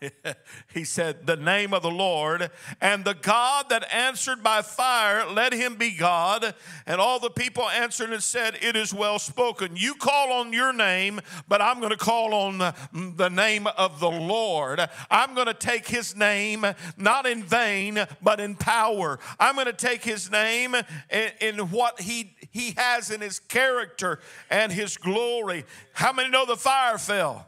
he 0.74 0.84
said, 0.84 1.26
The 1.26 1.36
name 1.36 1.72
of 1.72 1.82
the 1.82 1.90
Lord, 1.90 2.50
and 2.80 3.04
the 3.04 3.14
God 3.14 3.68
that 3.70 3.92
answered 3.92 4.42
by 4.42 4.62
fire, 4.62 5.26
let 5.30 5.52
him 5.52 5.76
be 5.76 5.90
God. 5.90 6.54
And 6.86 7.00
all 7.00 7.18
the 7.18 7.30
people 7.30 7.68
answered 7.68 8.10
and 8.10 8.22
said, 8.22 8.58
It 8.60 8.76
is 8.76 8.92
well 8.92 9.18
spoken. 9.18 9.76
You 9.76 9.94
call 9.94 10.32
on 10.32 10.52
your 10.52 10.72
name, 10.72 11.20
but 11.48 11.62
I'm 11.62 11.78
going 11.80 11.90
to 11.90 11.96
call 11.96 12.34
on 12.34 12.58
the 12.58 13.30
name 13.30 13.66
of 13.66 14.00
the 14.00 14.10
Lord. 14.10 14.80
I'm 15.10 15.34
going 15.34 15.46
to 15.46 15.54
take 15.54 15.86
his 15.86 16.16
name 16.16 16.66
not 16.96 17.26
in 17.26 17.42
vain, 17.42 18.04
but 18.22 18.40
in 18.40 18.54
power. 18.56 19.18
I'm 19.38 19.54
going 19.54 19.66
to 19.66 19.72
take 19.72 20.04
his 20.04 20.30
name 20.30 20.74
in, 20.74 21.30
in 21.40 21.58
what 21.70 22.00
he, 22.00 22.36
he 22.50 22.72
has 22.76 23.10
in 23.10 23.20
his 23.20 23.38
character 23.38 24.20
and 24.50 24.72
his 24.72 24.96
glory. 24.96 25.64
How 25.92 26.12
many 26.12 26.28
know 26.30 26.46
the 26.46 26.56
fire 26.56 26.98
fell? 26.98 27.46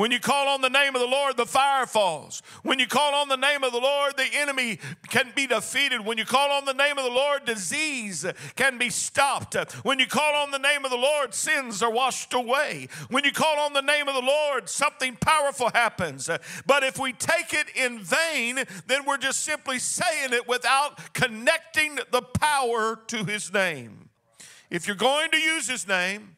When 0.00 0.12
you 0.12 0.18
call 0.18 0.48
on 0.48 0.62
the 0.62 0.70
name 0.70 0.94
of 0.94 1.02
the 1.02 1.06
Lord, 1.06 1.36
the 1.36 1.44
fire 1.44 1.84
falls. 1.84 2.42
When 2.62 2.78
you 2.78 2.86
call 2.86 3.14
on 3.14 3.28
the 3.28 3.36
name 3.36 3.62
of 3.62 3.70
the 3.70 3.80
Lord, 3.80 4.16
the 4.16 4.28
enemy 4.32 4.78
can 5.10 5.30
be 5.36 5.46
defeated. 5.46 6.06
When 6.06 6.16
you 6.16 6.24
call 6.24 6.52
on 6.52 6.64
the 6.64 6.72
name 6.72 6.96
of 6.96 7.04
the 7.04 7.10
Lord, 7.10 7.44
disease 7.44 8.24
can 8.56 8.78
be 8.78 8.88
stopped. 8.88 9.56
When 9.84 9.98
you 9.98 10.06
call 10.06 10.36
on 10.36 10.52
the 10.52 10.58
name 10.58 10.86
of 10.86 10.90
the 10.90 10.96
Lord, 10.96 11.34
sins 11.34 11.82
are 11.82 11.90
washed 11.90 12.32
away. 12.32 12.88
When 13.10 13.24
you 13.24 13.30
call 13.30 13.58
on 13.58 13.74
the 13.74 13.82
name 13.82 14.08
of 14.08 14.14
the 14.14 14.22
Lord, 14.22 14.70
something 14.70 15.18
powerful 15.20 15.68
happens. 15.74 16.30
But 16.64 16.82
if 16.82 16.98
we 16.98 17.12
take 17.12 17.52
it 17.52 17.68
in 17.76 17.98
vain, 17.98 18.64
then 18.86 19.04
we're 19.04 19.18
just 19.18 19.44
simply 19.44 19.78
saying 19.78 20.32
it 20.32 20.48
without 20.48 21.12
connecting 21.12 21.98
the 22.10 22.22
power 22.22 22.98
to 23.08 23.26
his 23.26 23.52
name. 23.52 24.08
If 24.70 24.86
you're 24.86 24.96
going 24.96 25.30
to 25.32 25.38
use 25.38 25.68
his 25.68 25.86
name, 25.86 26.36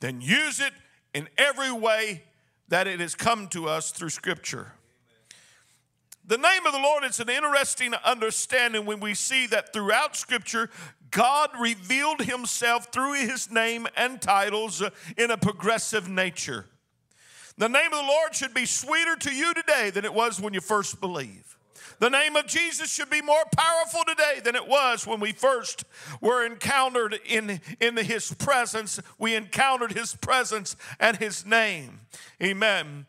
then 0.00 0.20
use 0.20 0.58
it 0.58 0.72
in 1.14 1.28
every 1.38 1.70
way 1.70 2.24
that 2.68 2.86
it 2.86 3.00
has 3.00 3.14
come 3.14 3.48
to 3.48 3.68
us 3.68 3.90
through 3.90 4.10
Scripture. 4.10 4.72
The 6.26 6.36
name 6.36 6.66
of 6.66 6.72
the 6.72 6.78
Lord 6.78 7.04
is 7.04 7.20
an 7.20 7.30
interesting 7.30 7.94
understanding 8.04 8.84
when 8.84 9.00
we 9.00 9.14
see 9.14 9.46
that 9.46 9.72
throughout 9.72 10.14
Scripture, 10.14 10.68
God 11.10 11.50
revealed 11.58 12.20
Himself 12.20 12.92
through 12.92 13.14
His 13.14 13.50
name 13.50 13.86
and 13.96 14.20
titles 14.20 14.82
uh, 14.82 14.90
in 15.16 15.30
a 15.30 15.38
progressive 15.38 16.08
nature. 16.08 16.66
The 17.56 17.68
name 17.68 17.92
of 17.92 17.98
the 17.98 18.06
Lord 18.06 18.34
should 18.34 18.52
be 18.52 18.66
sweeter 18.66 19.16
to 19.16 19.34
you 19.34 19.54
today 19.54 19.90
than 19.90 20.04
it 20.04 20.12
was 20.12 20.38
when 20.38 20.52
you 20.52 20.60
first 20.60 21.00
believed. 21.00 21.56
The 21.98 22.10
name 22.10 22.36
of 22.36 22.46
Jesus 22.46 22.92
should 22.92 23.10
be 23.10 23.22
more 23.22 23.44
powerful 23.56 24.02
today 24.06 24.40
than 24.42 24.54
it 24.54 24.66
was 24.66 25.06
when 25.06 25.20
we 25.20 25.32
first 25.32 25.84
were 26.20 26.44
encountered 26.44 27.18
in, 27.26 27.60
in 27.80 27.96
his 27.96 28.32
presence. 28.34 29.00
We 29.18 29.34
encountered 29.34 29.92
his 29.92 30.14
presence 30.14 30.76
and 31.00 31.16
his 31.16 31.44
name. 31.44 32.00
Amen 32.42 33.06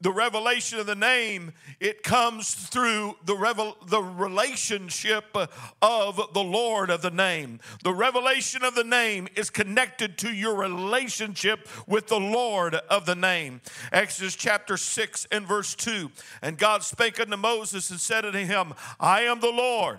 the 0.00 0.12
revelation 0.12 0.78
of 0.78 0.86
the 0.86 0.94
name 0.94 1.52
it 1.78 2.02
comes 2.02 2.54
through 2.54 3.16
the 3.24 3.34
revel- 3.36 3.76
the 3.86 4.02
relationship 4.02 5.36
of 5.82 6.32
the 6.32 6.42
lord 6.42 6.90
of 6.90 7.02
the 7.02 7.10
name. 7.10 7.60
The 7.84 7.94
revelation 7.94 8.64
of 8.64 8.74
the 8.74 8.84
name 8.84 9.28
is 9.36 9.50
connected 9.50 10.18
to 10.18 10.32
your 10.32 10.54
relationship 10.54 11.68
with 11.86 12.06
the 12.08 12.20
lord 12.20 12.74
of 12.74 13.06
the 13.06 13.14
name. 13.14 13.60
Exodus 13.92 14.36
chapter 14.36 14.76
6 14.76 15.26
and 15.30 15.46
verse 15.46 15.74
2 15.74 16.10
and 16.42 16.58
god 16.58 16.82
spake 16.82 17.20
unto 17.20 17.36
moses 17.36 17.90
and 17.90 18.00
said 18.00 18.24
unto 18.24 18.38
him 18.38 18.72
i 18.98 19.22
am 19.22 19.40
the 19.40 19.50
lord 19.50 19.98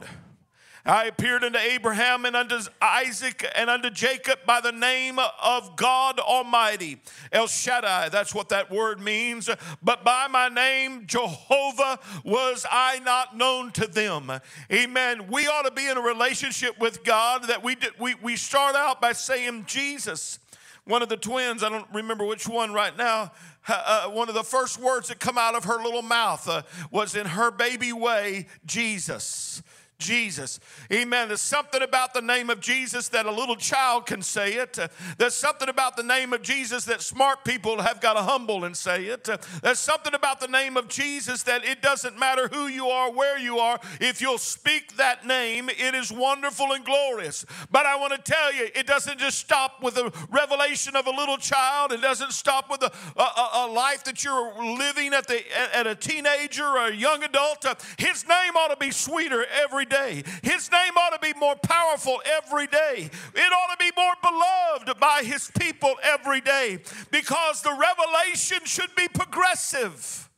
I 0.85 1.05
appeared 1.05 1.43
unto 1.43 1.59
Abraham 1.59 2.25
and 2.25 2.35
unto 2.35 2.59
Isaac 2.81 3.45
and 3.55 3.69
unto 3.69 3.89
Jacob 3.91 4.39
by 4.45 4.61
the 4.61 4.71
name 4.71 5.19
of 5.19 5.75
God 5.75 6.19
Almighty. 6.19 6.99
El 7.31 7.47
Shaddai, 7.47 8.09
that's 8.09 8.33
what 8.33 8.49
that 8.49 8.71
word 8.71 8.99
means. 8.99 9.49
But 9.83 10.03
by 10.03 10.27
my 10.27 10.49
name, 10.49 11.03
Jehovah, 11.05 11.99
was 12.23 12.65
I 12.69 12.99
not 12.99 13.37
known 13.37 13.71
to 13.73 13.85
them. 13.85 14.31
Amen. 14.71 15.27
We 15.27 15.47
ought 15.47 15.63
to 15.63 15.71
be 15.71 15.87
in 15.87 15.97
a 15.97 16.01
relationship 16.01 16.79
with 16.79 17.03
God 17.03 17.43
that 17.43 17.63
we, 17.63 17.75
did, 17.75 17.91
we, 17.99 18.15
we 18.15 18.35
start 18.35 18.75
out 18.75 18.99
by 18.99 19.13
saying 19.13 19.65
Jesus. 19.67 20.39
One 20.85 21.03
of 21.03 21.09
the 21.09 21.17
twins, 21.17 21.63
I 21.63 21.69
don't 21.69 21.87
remember 21.93 22.25
which 22.25 22.47
one 22.47 22.73
right 22.73 22.97
now, 22.97 23.31
uh, 23.67 24.09
one 24.09 24.29
of 24.29 24.35
the 24.35 24.43
first 24.43 24.79
words 24.79 25.09
that 25.09 25.19
come 25.19 25.37
out 25.37 25.53
of 25.53 25.65
her 25.65 25.77
little 25.77 26.01
mouth 26.01 26.49
uh, 26.49 26.63
was 26.89 27.15
in 27.15 27.27
her 27.27 27.51
baby 27.51 27.93
way, 27.93 28.47
Jesus. 28.65 29.61
Jesus. 30.01 30.59
Amen. 30.91 31.29
There's 31.29 31.39
something 31.39 31.81
about 31.81 32.13
the 32.13 32.21
name 32.21 32.49
of 32.49 32.59
Jesus 32.59 33.07
that 33.09 33.25
a 33.25 33.31
little 33.31 33.55
child 33.55 34.05
can 34.05 34.21
say 34.21 34.55
it. 34.55 34.77
Uh, 34.77 34.89
there's 35.17 35.35
something 35.35 35.69
about 35.69 35.95
the 35.95 36.03
name 36.03 36.33
of 36.33 36.41
Jesus 36.41 36.83
that 36.85 37.01
smart 37.01 37.45
people 37.45 37.81
have 37.81 38.01
got 38.01 38.15
to 38.15 38.21
humble 38.23 38.65
and 38.65 38.75
say 38.75 39.05
it. 39.05 39.29
Uh, 39.29 39.37
there's 39.61 39.79
something 39.79 40.13
about 40.13 40.41
the 40.41 40.47
name 40.47 40.75
of 40.75 40.89
Jesus 40.89 41.43
that 41.43 41.63
it 41.63 41.81
doesn't 41.81 42.19
matter 42.19 42.49
who 42.49 42.67
you 42.67 42.87
are, 42.87 43.11
where 43.11 43.37
you 43.37 43.59
are, 43.59 43.79
if 43.99 44.19
you'll 44.19 44.37
speak 44.37 44.97
that 44.97 45.25
name, 45.25 45.69
it 45.69 45.95
is 45.95 46.11
wonderful 46.11 46.73
and 46.73 46.83
glorious. 46.83 47.45
But 47.71 47.85
I 47.85 47.95
want 47.97 48.13
to 48.13 48.31
tell 48.31 48.53
you, 48.53 48.67
it 48.75 48.87
doesn't 48.87 49.19
just 49.19 49.37
stop 49.37 49.81
with 49.83 49.93
the 49.95 50.11
revelation 50.29 50.95
of 50.95 51.05
a 51.05 51.11
little 51.11 51.37
child, 51.37 51.91
it 51.91 52.01
doesn't 52.01 52.33
stop 52.33 52.69
with 52.69 52.81
a, 52.81 52.91
a, 53.17 53.49
a 53.53 53.67
life 53.67 54.03
that 54.05 54.23
you're 54.23 54.51
living 54.77 55.13
at, 55.13 55.27
the, 55.27 55.41
at 55.75 55.85
a 55.85 55.95
teenager 55.95 56.65
or 56.65 56.87
a 56.87 56.95
young 56.95 57.23
adult. 57.23 57.63
Uh, 57.65 57.75
his 57.97 58.27
name 58.27 58.55
ought 58.55 58.69
to 58.69 58.77
be 58.77 58.91
sweeter 58.91 59.45
every 59.63 59.85
day. 59.91 60.23
His 60.41 60.71
name 60.71 60.93
ought 60.97 61.21
to 61.21 61.33
be 61.33 61.37
more 61.39 61.55
powerful 61.55 62.21
every 62.37 62.67
day. 62.67 63.09
It 63.35 63.53
ought 63.53 63.71
to 63.71 63.77
be 63.77 63.91
more 63.95 64.13
beloved 64.21 64.99
by 64.99 65.21
his 65.23 65.51
people 65.59 65.93
every 66.01 66.41
day 66.41 66.79
because 67.11 67.61
the 67.61 67.77
revelation 67.77 68.59
should 68.65 68.95
be 68.95 69.07
progressive. 69.07 70.29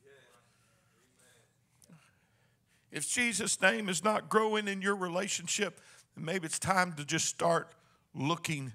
If 2.92 3.10
Jesus' 3.10 3.62
name 3.62 3.90
is 3.90 4.04
not 4.04 4.30
growing 4.30 4.68
in 4.68 4.82
your 4.82 4.96
relationship, 4.96 5.80
maybe 6.16 6.46
it's 6.46 6.60
time 6.60 6.94
to 6.94 7.06
just 7.06 7.26
start 7.26 7.74
looking 8.14 8.74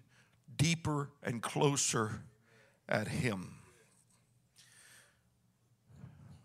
deeper 0.57 1.11
and 1.23 1.41
closer 1.41 2.23
at 2.89 3.09
Him. 3.09 3.55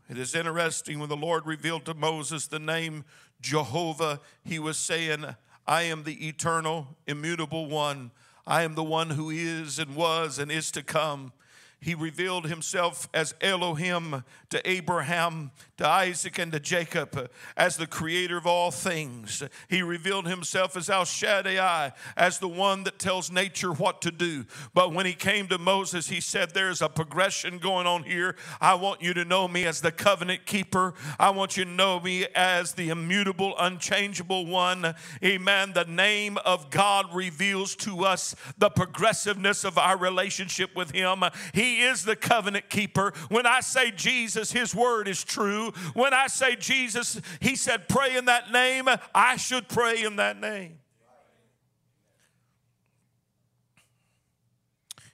It 0.10 0.18
is 0.18 0.36
interesting 0.36 1.00
when 1.00 1.10
the 1.10 1.18
Lord 1.18 1.48
revealed 1.48 1.86
to 1.86 1.94
Moses 1.94 2.48
the 2.48 2.60
name 2.60 3.06
Jehovah, 3.44 4.22
he 4.44 4.58
was 4.58 4.78
saying, 4.78 5.26
I 5.68 5.84
am 5.84 6.04
the 6.04 6.28
eternal, 6.28 6.88
immutable 7.06 7.68
one. 7.68 8.12
I 8.48 8.64
am 8.64 8.74
the 8.74 8.84
one 8.84 9.12
who 9.12 9.30
is 9.30 9.78
and 9.78 9.96
was 9.96 10.40
and 10.40 10.52
is 10.52 10.72
to 10.72 10.82
come. 10.82 11.34
He 11.80 11.94
revealed 11.94 12.46
himself 12.46 13.10
as 13.14 13.36
Elohim 13.42 14.24
to 14.50 14.70
Abraham, 14.70 15.52
to 15.78 15.88
Isaac, 15.88 16.38
and 16.38 16.52
to 16.52 16.60
Jacob 16.60 17.18
uh, 17.18 17.28
as 17.58 17.78
the 17.78 17.88
creator 17.88 18.38
of 18.38 18.46
all 18.46 18.70
things. 18.70 19.42
He 19.70 19.82
revealed 19.82 20.28
himself 20.28 20.78
as 20.78 20.88
El 20.88 21.06
Shaddai, 21.06 21.94
as 22.16 22.38
the 22.38 22.48
one 22.48 22.84
that 22.84 23.00
tells 23.00 23.32
nature 23.32 23.72
what 23.72 24.00
to 24.04 24.12
do. 24.12 24.46
But 24.76 24.94
when 24.94 25.08
he 25.08 25.14
came 25.14 25.48
to 25.48 25.58
Moses, 25.58 26.10
he 26.10 26.22
said, 26.22 26.52
There's 26.52 26.84
a 26.84 26.90
progression 26.90 27.58
going 27.58 27.88
on 27.88 28.04
here. 28.04 28.36
I 28.62 28.76
want 28.76 29.02
you 29.02 29.16
to 29.16 29.26
know 29.26 29.48
me 29.48 29.66
as 29.66 29.82
the 29.82 29.92
covenant 29.92 30.46
keeper. 30.46 30.94
I 31.20 31.32
want 31.32 31.58
you 31.58 31.66
to 31.66 31.72
know 31.72 32.00
me 32.00 32.28
as 32.36 32.74
the 32.74 32.90
immutable, 32.90 33.56
unchangeable 33.58 34.46
one. 34.46 34.94
Amen. 35.24 35.74
The 35.74 35.86
name 35.86 36.38
of 36.46 36.70
God 36.70 37.08
reveals 37.14 37.76
to 37.78 38.06
us 38.06 38.36
the 38.60 38.70
progressiveness 38.70 39.64
of 39.64 39.80
our 39.80 39.98
relationship 39.98 40.76
with 40.76 40.92
him. 40.92 41.24
He 41.54 41.82
is 41.82 42.06
the 42.06 42.16
covenant 42.16 42.70
keeper. 42.70 43.14
When 43.30 43.48
I 43.48 43.62
say 43.62 43.90
Jesus, 43.90 44.52
his 44.52 44.76
word 44.76 45.08
is 45.08 45.24
true. 45.24 45.63
When 45.94 46.14
I 46.14 46.28
say 46.28 46.56
Jesus, 46.56 47.20
he 47.40 47.56
said, 47.56 47.88
pray 47.88 48.16
in 48.16 48.26
that 48.26 48.52
name, 48.52 48.88
I 49.14 49.38
should 49.38 49.68
pray 49.68 50.04
in 50.04 50.18
that 50.18 50.40
name. 50.40 50.80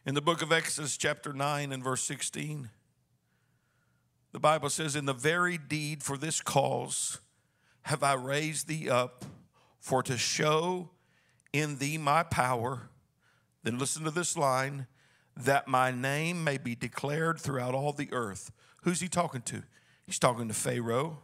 In 0.06 0.16
the 0.16 0.22
book 0.22 0.42
of 0.42 0.52
Exodus, 0.52 0.98
chapter 0.98 1.34
9 1.34 1.72
and 1.72 1.84
verse 1.84 2.02
16, 2.04 2.70
the 4.32 4.40
Bible 4.40 4.70
says, 4.70 4.96
In 4.96 5.06
the 5.06 5.14
very 5.14 5.58
deed 5.58 6.04
for 6.04 6.18
this 6.18 6.42
cause 6.42 7.20
have 7.84 8.04
I 8.04 8.14
raised 8.14 8.68
thee 8.68 8.90
up, 8.90 9.26
for 9.80 10.04
to 10.04 10.18
show 10.18 10.92
in 11.54 11.78
thee 11.78 11.98
my 11.98 12.24
power. 12.24 12.90
Then 13.64 13.78
listen 13.78 14.04
to 14.04 14.12
this 14.12 14.38
line 14.38 14.88
that 15.36 15.68
my 15.68 15.92
name 15.92 16.44
may 16.44 16.58
be 16.58 16.76
declared 16.76 17.40
throughout 17.40 17.74
all 17.74 17.94
the 17.94 18.12
earth. 18.12 18.52
Who's 18.84 19.00
he 19.00 19.08
talking 19.08 19.42
to? 19.44 19.64
He's 20.10 20.18
talking 20.18 20.48
to 20.48 20.56
Pharaoh. 20.56 21.20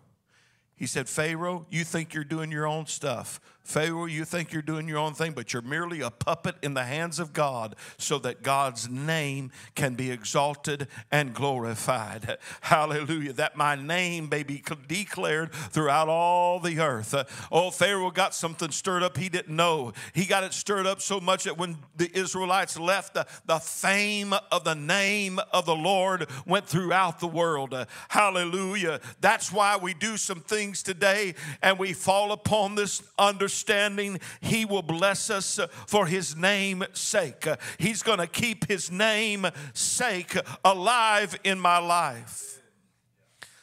He 0.76 0.86
said, 0.86 1.10
Pharaoh, 1.10 1.65
you 1.71 1.84
think 1.84 2.13
you're 2.13 2.24
doing 2.24 2.52
your 2.52 2.67
own 2.67 2.86
stuff. 2.86 3.41
Pharaoh, 3.65 4.06
you 4.06 4.25
think 4.25 4.54
you're 4.54 4.62
doing 4.62 4.88
your 4.88 4.99
own 4.99 5.15
thing, 5.15 5.32
but 5.32 5.51
you're 5.51 5.63
merely 5.63 5.99
a 6.01 6.12
puppet 6.12 6.56
in 6.62 6.75
the 6.75 6.84
hands 6.84 7.17
of 7.17 7.34
God 7.34 7.75
so 7.97 8.19
that 8.19 8.43
God's 8.43 8.88
name 8.88 9.51
can 9.73 9.95
be 9.95 10.12
exalted 10.12 10.88
and 11.12 11.34
glorified. 11.34 12.38
Hallelujah. 12.62 13.34
That 13.34 13.58
my 13.58 13.75
name 13.75 14.30
may 14.30 14.43
be 14.43 14.63
declared 14.88 15.51
throughout 15.51 16.10
all 16.10 16.60
the 16.60 16.80
earth. 16.80 17.15
Uh, 17.15 17.23
oh, 17.51 17.71
Pharaoh 17.71 18.12
got 18.12 18.36
something 18.36 18.69
stirred 18.69 19.01
up 19.01 19.17
he 19.17 19.30
didn't 19.30 19.56
know. 19.56 19.93
He 20.13 20.25
got 20.25 20.43
it 20.43 20.54
stirred 20.54 20.86
up 20.86 21.01
so 21.01 21.19
much 21.19 21.45
that 21.45 21.58
when 21.58 21.80
the 21.95 22.15
Israelites 22.15 22.78
left, 22.78 23.15
the, 23.15 23.60
fame 23.60 24.34
of 24.51 24.63
the 24.63 24.75
name 24.75 25.39
of 25.51 25.65
the 25.65 25.75
Lord 25.75 26.28
went 26.45 26.67
throughout 26.67 27.19
the 27.19 27.28
world. 27.28 27.73
Uh, 27.73 27.86
hallelujah. 28.10 28.99
That's 29.21 29.51
why 29.51 29.78
we 29.78 29.95
do 29.95 30.17
some 30.17 30.41
things 30.41 30.84
today 30.84 31.34
and 31.63 31.80
we 31.80 31.93
fall 31.93 32.32
upon 32.32 32.75
this 32.75 33.01
understanding 33.17 33.55
understanding, 33.56 34.20
He 34.41 34.65
will 34.65 34.82
bless 34.82 35.30
us 35.30 35.60
for 35.88 36.06
His 36.06 36.36
name's 36.36 36.86
sake. 36.94 37.48
He's 37.78 38.04
going 38.04 38.20
to 38.20 38.28
keep 38.28 38.68
His 38.68 38.91
name 38.91 39.48
sake 39.74 40.36
alive 40.63 41.39
in 41.44 41.60
my 41.60 41.78
life. 41.78 42.62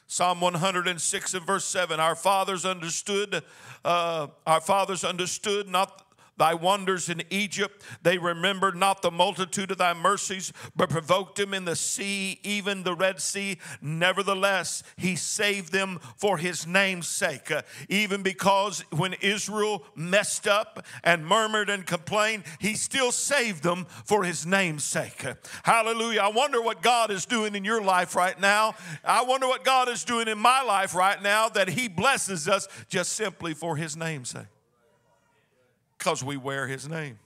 Psalm 0.06 0.40
106 0.40 1.34
and 1.34 1.46
verse 1.46 1.64
7 1.64 2.00
Our 2.00 2.14
fathers 2.14 2.64
understood, 2.64 3.42
uh, 3.84 4.28
our 4.46 4.60
fathers 4.62 5.04
understood 5.04 5.68
not 5.68 6.01
thy 6.36 6.54
wonders 6.54 7.08
in 7.08 7.22
Egypt. 7.30 7.84
They 8.02 8.18
remembered 8.18 8.76
not 8.76 9.02
the 9.02 9.10
multitude 9.10 9.70
of 9.70 9.78
thy 9.78 9.94
mercies, 9.94 10.52
but 10.74 10.90
provoked 10.90 11.38
him 11.38 11.54
in 11.54 11.64
the 11.64 11.76
sea, 11.76 12.40
even 12.42 12.82
the 12.82 12.94
Red 12.94 13.20
Sea. 13.20 13.58
Nevertheless, 13.80 14.82
he 14.96 15.16
saved 15.16 15.72
them 15.72 16.00
for 16.16 16.38
his 16.38 16.66
name's 16.66 17.08
sake. 17.08 17.50
Uh, 17.50 17.62
even 17.88 18.22
because 18.22 18.84
when 18.90 19.14
Israel 19.20 19.84
messed 19.94 20.46
up 20.46 20.84
and 21.04 21.26
murmured 21.26 21.70
and 21.70 21.86
complained, 21.86 22.44
he 22.58 22.74
still 22.74 23.12
saved 23.12 23.62
them 23.62 23.86
for 24.04 24.24
his 24.24 24.46
name's 24.46 24.84
sake. 24.84 25.24
Hallelujah. 25.62 26.20
I 26.20 26.28
wonder 26.28 26.60
what 26.60 26.82
God 26.82 27.10
is 27.10 27.26
doing 27.26 27.54
in 27.54 27.64
your 27.64 27.82
life 27.82 28.16
right 28.16 28.38
now. 28.40 28.74
I 29.04 29.22
wonder 29.22 29.46
what 29.46 29.64
God 29.64 29.88
is 29.88 30.04
doing 30.04 30.28
in 30.28 30.38
my 30.38 30.62
life 30.62 30.94
right 30.94 31.22
now 31.22 31.48
that 31.50 31.68
he 31.68 31.88
blesses 31.88 32.48
us 32.48 32.68
just 32.88 33.12
simply 33.12 33.54
for 33.54 33.76
his 33.76 33.96
name's 33.96 34.30
sake 34.30 34.46
because 36.02 36.24
we 36.24 36.36
wear 36.36 36.66
his 36.66 36.88
name. 36.88 37.16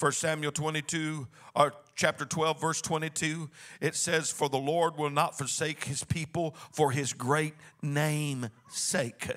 1 0.00 0.10
Samuel 0.10 0.50
22, 0.50 1.28
or 1.54 1.72
chapter 1.94 2.24
12, 2.24 2.60
verse 2.60 2.82
22, 2.82 3.48
it 3.80 3.94
says, 3.94 4.28
For 4.28 4.48
the 4.48 4.58
Lord 4.58 4.98
will 4.98 5.10
not 5.10 5.38
forsake 5.38 5.84
his 5.84 6.02
people 6.02 6.56
for 6.72 6.90
his 6.90 7.12
great 7.12 7.54
name 7.82 8.48
sake. 8.68 9.30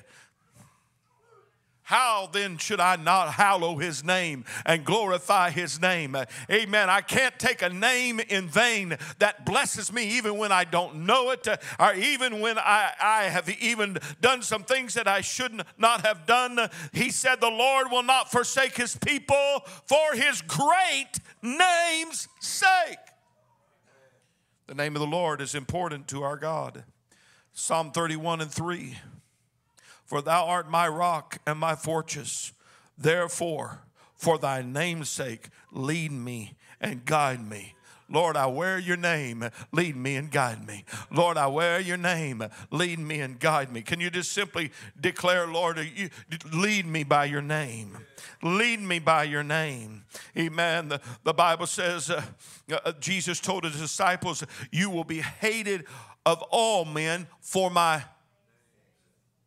How 1.90 2.28
then 2.30 2.56
should 2.56 2.78
I 2.78 2.94
not 2.94 3.32
hallow 3.32 3.78
his 3.78 4.04
name 4.04 4.44
and 4.64 4.84
glorify 4.84 5.50
his 5.50 5.80
name? 5.80 6.16
Amen. 6.48 6.88
I 6.88 7.00
can't 7.00 7.36
take 7.36 7.62
a 7.62 7.68
name 7.68 8.20
in 8.20 8.46
vain 8.46 8.96
that 9.18 9.44
blesses 9.44 9.92
me 9.92 10.04
even 10.16 10.38
when 10.38 10.52
I 10.52 10.62
don't 10.62 11.04
know 11.04 11.32
it, 11.32 11.48
or 11.80 11.94
even 11.94 12.38
when 12.38 12.60
I, 12.60 12.92
I 13.02 13.22
have 13.24 13.48
even 13.60 13.98
done 14.20 14.42
some 14.42 14.62
things 14.62 14.94
that 14.94 15.08
I 15.08 15.20
should 15.20 15.62
not 15.78 16.06
have 16.06 16.26
done. 16.26 16.70
He 16.92 17.10
said, 17.10 17.40
The 17.40 17.50
Lord 17.50 17.88
will 17.90 18.04
not 18.04 18.30
forsake 18.30 18.76
his 18.76 18.94
people 18.94 19.64
for 19.86 20.14
his 20.14 20.42
great 20.42 21.18
name's 21.42 22.28
sake. 22.38 22.98
The 24.68 24.76
name 24.76 24.94
of 24.94 25.00
the 25.00 25.08
Lord 25.08 25.40
is 25.40 25.56
important 25.56 26.06
to 26.06 26.22
our 26.22 26.36
God. 26.36 26.84
Psalm 27.52 27.90
31 27.90 28.42
and 28.42 28.50
3. 28.52 28.96
For 30.10 30.20
thou 30.20 30.46
art 30.46 30.68
my 30.68 30.88
rock 30.88 31.38
and 31.46 31.56
my 31.56 31.76
fortress. 31.76 32.50
Therefore, 32.98 33.82
for 34.16 34.38
thy 34.38 34.60
name's 34.60 35.08
sake, 35.08 35.50
lead 35.70 36.10
me 36.10 36.56
and 36.80 37.04
guide 37.04 37.48
me. 37.48 37.76
Lord, 38.08 38.36
I 38.36 38.46
wear 38.46 38.76
your 38.76 38.96
name. 38.96 39.48
Lead 39.70 39.94
me 39.94 40.16
and 40.16 40.28
guide 40.28 40.66
me. 40.66 40.84
Lord, 41.12 41.36
I 41.36 41.46
wear 41.46 41.78
your 41.78 41.96
name. 41.96 42.42
Lead 42.72 42.98
me 42.98 43.20
and 43.20 43.38
guide 43.38 43.72
me. 43.72 43.82
Can 43.82 44.00
you 44.00 44.10
just 44.10 44.32
simply 44.32 44.72
declare, 45.00 45.46
Lord, 45.46 45.78
you, 45.78 46.08
lead 46.52 46.86
me 46.86 47.04
by 47.04 47.26
your 47.26 47.40
name? 47.40 47.96
Lead 48.42 48.80
me 48.80 48.98
by 48.98 49.22
your 49.22 49.44
name. 49.44 50.02
Amen. 50.36 50.88
The, 50.88 51.00
the 51.22 51.34
Bible 51.34 51.68
says, 51.68 52.10
uh, 52.10 52.20
uh, 52.84 52.94
Jesus 52.98 53.38
told 53.38 53.62
his 53.62 53.78
disciples, 53.78 54.42
You 54.72 54.90
will 54.90 55.04
be 55.04 55.20
hated 55.20 55.84
of 56.26 56.42
all 56.50 56.84
men 56.84 57.28
for 57.40 57.70
my 57.70 58.02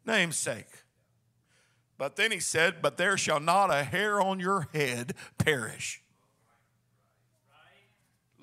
name's 0.05 0.37
sake. 0.37 0.67
But 1.97 2.15
then 2.15 2.31
he 2.31 2.39
said, 2.39 2.81
But 2.81 2.97
there 2.97 3.17
shall 3.17 3.39
not 3.39 3.71
a 3.71 3.83
hair 3.83 4.19
on 4.19 4.39
your 4.39 4.67
head 4.73 5.13
perish. 5.37 6.03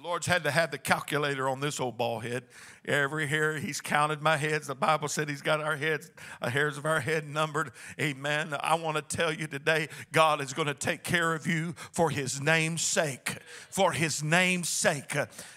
Lord's 0.03 0.27
had 0.27 0.45
to 0.45 0.51
have 0.51 0.71
the 0.71 0.79
calculator 0.79 1.47
on 1.47 1.61
this 1.61 1.79
old 1.79 1.99
ball 1.99 2.21
head. 2.21 2.45
Every 2.87 3.27
hair, 3.27 3.59
he's 3.59 3.83
counted 3.83 4.23
my 4.23 4.39
heads. 4.39 4.67
The 4.67 4.75
Bible 4.75 5.09
said 5.09 5.29
he's 5.29 5.43
got 5.43 5.61
our 5.61 5.77
heads, 5.77 6.11
uh, 6.41 6.49
hairs 6.49 6.79
of 6.79 6.87
our 6.87 7.01
head 7.01 7.29
numbered. 7.29 7.73
Amen. 8.01 8.57
I 8.61 8.77
want 8.77 8.97
to 8.97 9.17
tell 9.17 9.31
you 9.31 9.47
today, 9.47 9.89
God 10.11 10.41
is 10.41 10.55
going 10.55 10.69
to 10.69 10.75
take 10.75 11.05
care 11.05 11.35
of 11.35 11.47
you 11.47 11.75
for 11.93 12.09
his 12.09 12.41
name's 12.41 12.81
sake. 12.81 13.37
For 13.69 13.93
his 13.93 14.23
name's 14.23 14.71
sake. 14.71 15.15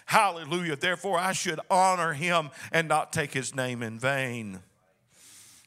Hallelujah. 0.07 0.75
Therefore, 0.75 1.17
I 1.17 1.31
should 1.31 1.61
honor 1.69 2.11
him 2.11 2.49
and 2.73 2.89
not 2.89 3.13
take 3.13 3.33
his 3.33 3.55
name 3.55 3.81
in 3.81 3.97
vain. 3.97 4.59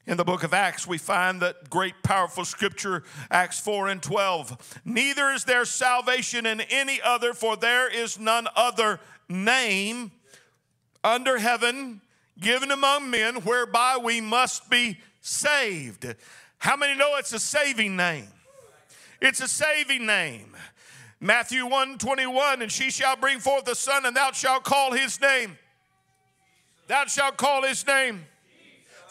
In 0.07 0.17
the 0.17 0.25
book 0.25 0.45
of 0.45 0.55
Acts, 0.55 0.87
we 0.87 0.99
find 0.99 1.43
that 1.43 1.69
great 1.69 2.01
powerful 2.05 2.45
scripture, 2.45 3.03
Acts 3.29 3.59
4 3.59 3.89
and 3.89 4.01
12. 4.01 4.81
Neither 4.85 5.31
is 5.31 5.43
there 5.43 5.65
salvation 5.65 6.47
in 6.47 6.61
any 6.61 7.01
other, 7.03 7.35
for 7.35 7.57
there 7.57 7.93
is 7.93 8.17
none 8.17 8.47
other 8.55 9.01
name 9.29 10.13
under 11.03 11.39
heaven 11.39 12.01
given 12.39 12.71
among 12.71 13.11
men 13.11 13.37
whereby 13.37 13.99
we 14.01 14.21
must 14.21 14.71
be 14.71 14.99
saved. 15.23 16.15
How 16.59 16.77
many 16.77 16.97
know 16.97 17.17
it's 17.17 17.33
a 17.33 17.41
saving 17.41 17.97
name? 17.97 18.29
It's 19.21 19.41
a 19.41 19.49
saving 19.49 20.07
name. 20.07 20.55
Matthew 21.19 21.67
1 21.67 21.99
21, 21.99 22.63
and 22.63 22.71
she 22.71 22.91
shall 22.91 23.17
bring 23.17 23.41
forth 23.41 23.67
a 23.67 23.75
son, 23.75 24.07
and 24.07 24.15
thou 24.15 24.31
shalt 24.31 24.63
call 24.63 24.93
his 24.93 25.21
name. 25.21 25.59
Thou 26.87 27.07
shalt 27.07 27.37
call 27.37 27.65
his 27.65 27.85
name 27.85 28.27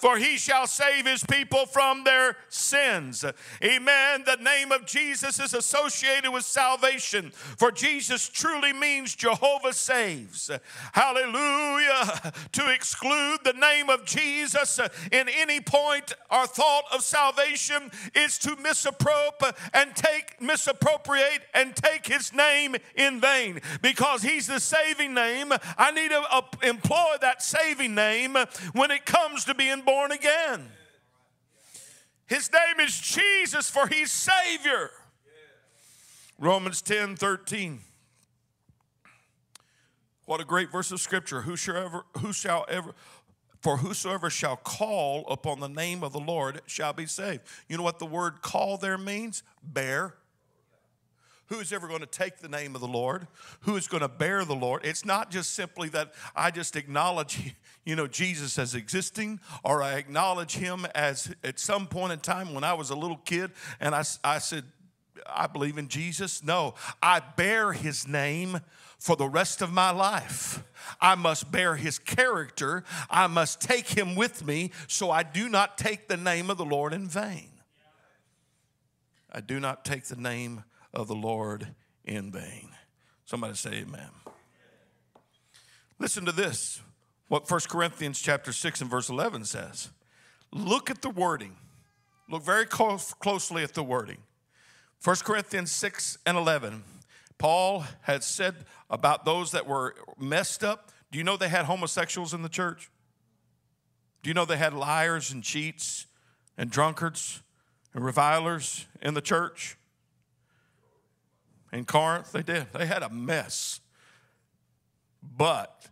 for 0.06 0.20
he 0.20 0.38
shall 0.38 0.68
save 0.68 1.08
his 1.08 1.24
people 1.24 1.66
from 1.66 2.04
their 2.04 2.38
sins. 2.48 3.26
Amen. 3.64 4.24
The 4.24 4.36
name 4.36 4.72
of 4.72 4.86
Jesus 4.86 5.40
is 5.40 5.56
associated 5.56 6.30
with 6.30 6.46
salvation, 6.46 7.32
for 7.32 7.72
Jesus 7.72 8.30
truly 8.30 8.72
means 8.72 9.16
Jehovah 9.16 9.74
saves. 9.74 10.52
Hallelujah. 10.94 12.34
To 12.52 12.72
exclude 12.72 13.40
the 13.44 13.54
name 13.54 13.90
of 13.90 14.06
Jesus 14.06 14.80
in 15.12 15.28
any 15.28 15.60
point 15.60 16.14
or 16.30 16.46
thought 16.46 16.84
of 16.94 17.02
salvation 17.02 17.90
is 18.14 18.38
to 18.40 18.56
misappropriate 18.58 19.56
and 19.74 19.96
take 19.96 20.40
misappropriate 20.40 21.42
and 21.56 21.76
take 21.76 22.06
his 22.06 22.32
name 22.32 22.76
in 22.96 23.20
vain 23.20 23.60
because 23.82 24.22
he's 24.22 24.46
the 24.46 24.60
saving 24.60 25.16
name. 25.16 25.52
I 25.80 25.90
need 25.92 26.12
to 26.12 26.22
uh, 26.32 26.42
employ 26.62 27.16
that 27.22 27.42
saving 27.42 27.96
name 27.96 28.38
when 28.74 28.92
it 28.92 29.06
comes 29.08 29.46
to 29.46 29.56
being 29.56 29.82
born 29.82 29.95
again. 30.12 30.70
His 32.28 32.50
name 32.52 32.86
is 32.86 33.00
Jesus, 33.00 33.70
for 33.70 33.88
he's 33.88 34.12
Savior. 34.12 34.90
Romans 36.38 36.82
10 36.82 37.16
13. 37.16 37.80
What 40.26 40.42
a 40.42 40.46
great 40.46 40.72
verse 40.72 40.92
of 40.92 41.00
scripture. 41.00 41.42
Who 41.42 41.56
shall 41.56 41.78
ever, 41.78 42.06
who 42.20 42.34
shall 42.34 42.66
ever, 42.68 42.96
for 43.62 43.78
whosoever 43.78 44.30
shall 44.30 44.58
call 44.58 45.26
upon 45.28 45.60
the 45.60 45.70
name 45.70 46.04
of 46.04 46.14
the 46.14 46.20
Lord 46.20 46.62
shall 46.66 46.94
be 46.94 47.06
saved. 47.06 47.42
You 47.68 47.78
know 47.78 47.84
what 47.84 48.00
the 48.00 48.06
word 48.06 48.42
call 48.42 48.78
there 48.78 48.98
means? 48.98 49.44
Bear. 49.64 50.16
Who 51.48 51.60
is 51.60 51.72
ever 51.72 51.88
going 51.88 52.00
to 52.00 52.08
take 52.08 52.38
the 52.38 52.50
name 52.50 52.74
of 52.74 52.82
the 52.82 52.88
Lord? 52.88 53.28
Who 53.62 53.76
is 53.76 53.88
going 53.88 54.02
to 54.02 54.08
bear 54.08 54.44
the 54.46 54.56
Lord? 54.56 54.84
It's 54.84 55.06
not 55.06 55.30
just 55.30 55.54
simply 55.54 55.90
that 55.90 56.14
I 56.36 56.50
just 56.50 56.76
acknowledge, 56.76 57.56
you 57.86 57.96
know, 57.96 58.08
Jesus 58.08 58.58
as 58.58 58.74
existing, 58.74 59.40
or 59.64 59.84
I 59.84 59.94
acknowledge 59.94 60.56
him 60.56 60.88
as 60.96 61.34
at 61.44 61.60
some 61.60 61.86
point 61.86 62.14
in 62.14 62.20
time 62.20 62.54
when 62.54 62.64
I 62.64 62.74
was 62.74 62.90
a 62.90 62.96
little 62.96 63.18
kid 63.18 63.52
and 63.80 63.94
I, 63.94 64.04
I 64.24 64.40
said, 64.40 64.64
I 65.28 65.48
believe 65.48 65.78
in 65.78 65.88
Jesus. 65.88 66.44
No, 66.44 66.74
I 67.02 67.20
bear 67.20 67.74
his 67.74 68.08
name 68.08 68.60
for 68.98 69.16
the 69.16 69.30
rest 69.30 69.62
of 69.62 69.72
my 69.72 69.92
life. 69.92 70.64
I 71.00 71.16
must 71.16 71.52
bear 71.52 71.76
his 71.76 72.00
character. 72.00 72.84
I 73.10 73.28
must 73.28 73.62
take 73.62 73.88
him 73.88 74.16
with 74.16 74.46
me 74.46 74.72
so 74.88 75.12
I 75.12 75.24
do 75.24 75.48
not 75.48 75.78
take 75.78 76.08
the 76.08 76.18
name 76.18 76.50
of 76.50 76.58
the 76.58 76.66
Lord 76.66 76.94
in 76.94 77.08
vain. 77.08 77.50
I 79.32 79.42
do 79.42 79.60
not 79.60 79.84
take 79.84 80.06
the 80.06 80.16
name 80.16 80.64
of 80.96 81.08
the 81.08 81.16
Lord 81.16 81.76
in 82.04 82.32
vain. 82.32 82.70
Somebody 83.26 83.56
say 83.56 83.72
amen. 83.72 84.10
Listen 86.00 86.26
to 86.26 86.32
this. 86.32 86.82
What 87.28 87.50
1 87.50 87.62
Corinthians 87.70 88.22
chapter 88.22 88.52
6 88.52 88.82
and 88.82 88.90
verse 88.90 89.10
11 89.10 89.46
says. 89.46 89.90
Look 90.52 90.90
at 90.90 91.02
the 91.02 91.10
wording. 91.10 91.56
Look 92.30 92.44
very 92.44 92.66
close, 92.66 93.14
closely 93.14 93.64
at 93.64 93.74
the 93.74 93.84
wording. 93.84 94.18
1 95.04 95.16
Corinthians 95.18 95.72
6 95.72 96.18
and 96.26 96.38
11. 96.38 96.84
Paul 97.38 97.86
had 98.02 98.24
said 98.24 98.56
about 98.90 99.26
those 99.26 99.52
that 99.52 99.68
were 99.68 99.96
messed 100.18 100.64
up. 100.64 100.92
Do 101.12 101.18
you 101.18 101.24
know 101.24 101.38
they 101.38 101.50
had 101.50 101.66
homosexuals 101.66 102.34
in 102.34 102.42
the 102.42 102.50
church? 102.50 102.90
Do 104.24 104.30
you 104.30 104.34
know 104.34 104.46
they 104.46 104.58
had 104.58 104.74
liars 104.74 105.32
and 105.32 105.44
cheats 105.44 106.08
and 106.58 106.70
drunkards 106.70 107.42
and 107.94 108.04
revilers 108.04 108.88
in 109.02 109.14
the 109.14 109.22
church? 109.22 109.78
In 111.76 111.86
Corinth. 111.86 112.32
They 112.32 112.42
did. 112.42 112.68
They 112.74 112.86
had 112.86 113.04
a 113.04 113.10
mess. 113.10 113.82
But 115.22 115.88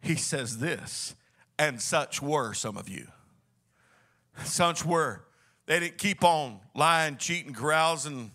he 0.00 0.14
says 0.14 0.58
this, 0.58 1.14
and 1.58 1.80
such 1.80 2.22
were 2.22 2.54
some 2.54 2.76
of 2.76 2.88
you. 2.88 3.08
Such 4.44 4.84
were. 4.84 5.22
They 5.66 5.80
didn't 5.80 5.98
keep 5.98 6.24
on 6.24 6.60
lying, 6.74 7.16
cheating, 7.16 7.52
carousing, 7.52 8.30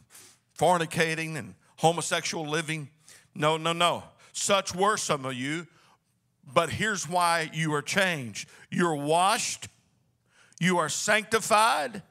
fornicating, 0.58 1.38
and 1.38 1.56
homosexual 1.78 2.48
living. 2.48 2.90
No, 3.34 3.58
no, 3.58 3.74
no. 3.74 4.04
Such 4.34 4.76
were 4.76 4.98
some 4.98 5.26
of 5.26 5.34
you, 5.34 5.68
but 6.54 6.70
here's 6.70 7.08
why 7.08 7.50
you 7.54 7.74
are 7.74 7.82
changed. 7.82 8.50
You're 8.70 8.96
washed, 8.96 9.70
you 10.60 10.78
are 10.78 10.90
sanctified, 10.90 12.04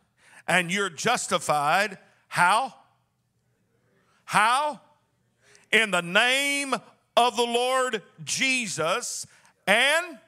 and 0.49 0.71
you're 0.71 0.91
justified. 0.91 1.99
How? 2.29 2.75
How? 4.35 4.81
In 5.71 5.93
the 5.93 6.03
name 6.03 6.75
of 7.17 7.37
the 7.37 7.45
Lord 7.45 8.03
Jesus 8.25 9.29
and 9.65 10.19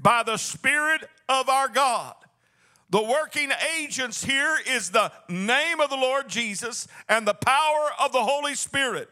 by 0.00 0.22
the 0.22 0.36
Spirit 0.36 1.02
of 1.28 1.48
our 1.48 1.68
God. 1.68 2.14
The 2.90 3.02
working 3.02 3.50
agents 3.80 4.22
here 4.22 4.56
is 4.64 4.90
the 4.90 5.10
name 5.28 5.80
of 5.80 5.90
the 5.90 5.96
Lord 5.96 6.28
Jesus 6.28 6.86
and 7.08 7.26
the 7.26 7.34
power 7.34 7.90
of 7.98 8.12
the 8.12 8.22
Holy 8.22 8.54
Spirit. 8.54 9.10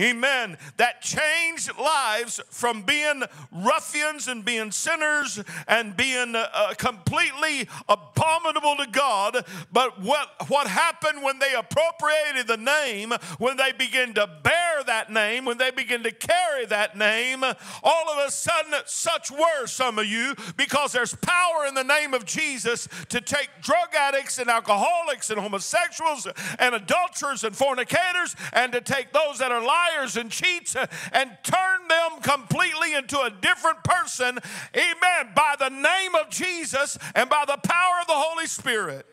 Amen. 0.00 0.58
That 0.76 1.02
changed 1.02 1.70
lives 1.78 2.40
from 2.50 2.82
being 2.82 3.22
ruffians 3.52 4.26
and 4.26 4.44
being 4.44 4.72
sinners 4.72 5.38
and 5.68 5.96
being 5.96 6.34
uh, 6.34 6.48
uh, 6.52 6.74
completely 6.74 7.68
abominable 7.88 8.74
to 8.78 8.88
God. 8.90 9.46
But 9.72 10.00
what, 10.00 10.48
what 10.48 10.66
happened 10.66 11.22
when 11.22 11.38
they 11.38 11.54
appropriated 11.54 12.48
the 12.48 12.56
name, 12.56 13.12
when 13.38 13.56
they 13.56 13.70
begin 13.70 14.14
to 14.14 14.28
bear 14.42 14.82
that 14.84 15.12
name, 15.12 15.44
when 15.44 15.58
they 15.58 15.70
begin 15.70 16.02
to 16.02 16.10
carry 16.10 16.66
that 16.66 16.98
name, 16.98 17.44
all 17.44 18.10
of 18.10 18.26
a 18.26 18.32
sudden, 18.32 18.74
such 18.86 19.30
were 19.30 19.66
some 19.66 20.00
of 20.00 20.06
you 20.06 20.34
because 20.56 20.90
there's 20.90 21.14
power 21.14 21.66
in 21.68 21.74
the 21.74 21.84
name 21.84 22.14
of 22.14 22.24
Jesus 22.24 22.88
to 23.10 23.20
take 23.20 23.48
drug 23.62 23.94
addicts 23.96 24.38
and 24.38 24.50
alcoholics 24.50 25.30
and 25.30 25.38
homosexuals 25.38 26.26
and 26.58 26.74
adulterers 26.74 27.44
and 27.44 27.54
fornicators 27.54 28.34
and 28.52 28.72
to 28.72 28.80
take 28.80 29.12
those 29.12 29.38
that 29.38 29.52
are 29.52 29.64
lying 29.64 29.83
liars 29.84 30.16
and 30.16 30.30
cheats 30.30 30.76
uh, 30.76 30.86
and 31.12 31.30
turn 31.42 31.88
them 31.88 32.20
completely 32.22 32.94
into 32.94 33.20
a 33.20 33.30
different 33.30 33.82
person, 33.84 34.38
amen, 34.74 35.32
by 35.34 35.54
the 35.58 35.68
name 35.68 36.14
of 36.14 36.30
Jesus 36.30 36.98
and 37.14 37.28
by 37.28 37.44
the 37.46 37.56
power 37.56 38.00
of 38.00 38.06
the 38.06 38.14
Holy 38.14 38.46
Spirit. 38.46 39.06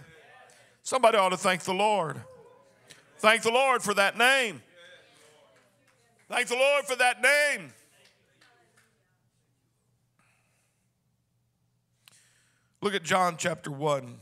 Somebody 0.83 1.17
ought 1.17 1.29
to 1.29 1.37
thank 1.37 1.63
the 1.63 1.73
Lord. 1.73 2.21
Thank 3.17 3.43
the 3.43 3.51
Lord 3.51 3.81
for 3.83 3.93
that 3.93 4.17
name. 4.17 4.61
Thank 6.27 6.47
the 6.47 6.55
Lord 6.55 6.85
for 6.85 6.95
that 6.95 7.21
name. 7.21 7.71
Look 12.81 12.95
at 12.95 13.03
John 13.03 13.35
chapter 13.37 13.69
1 13.69 14.15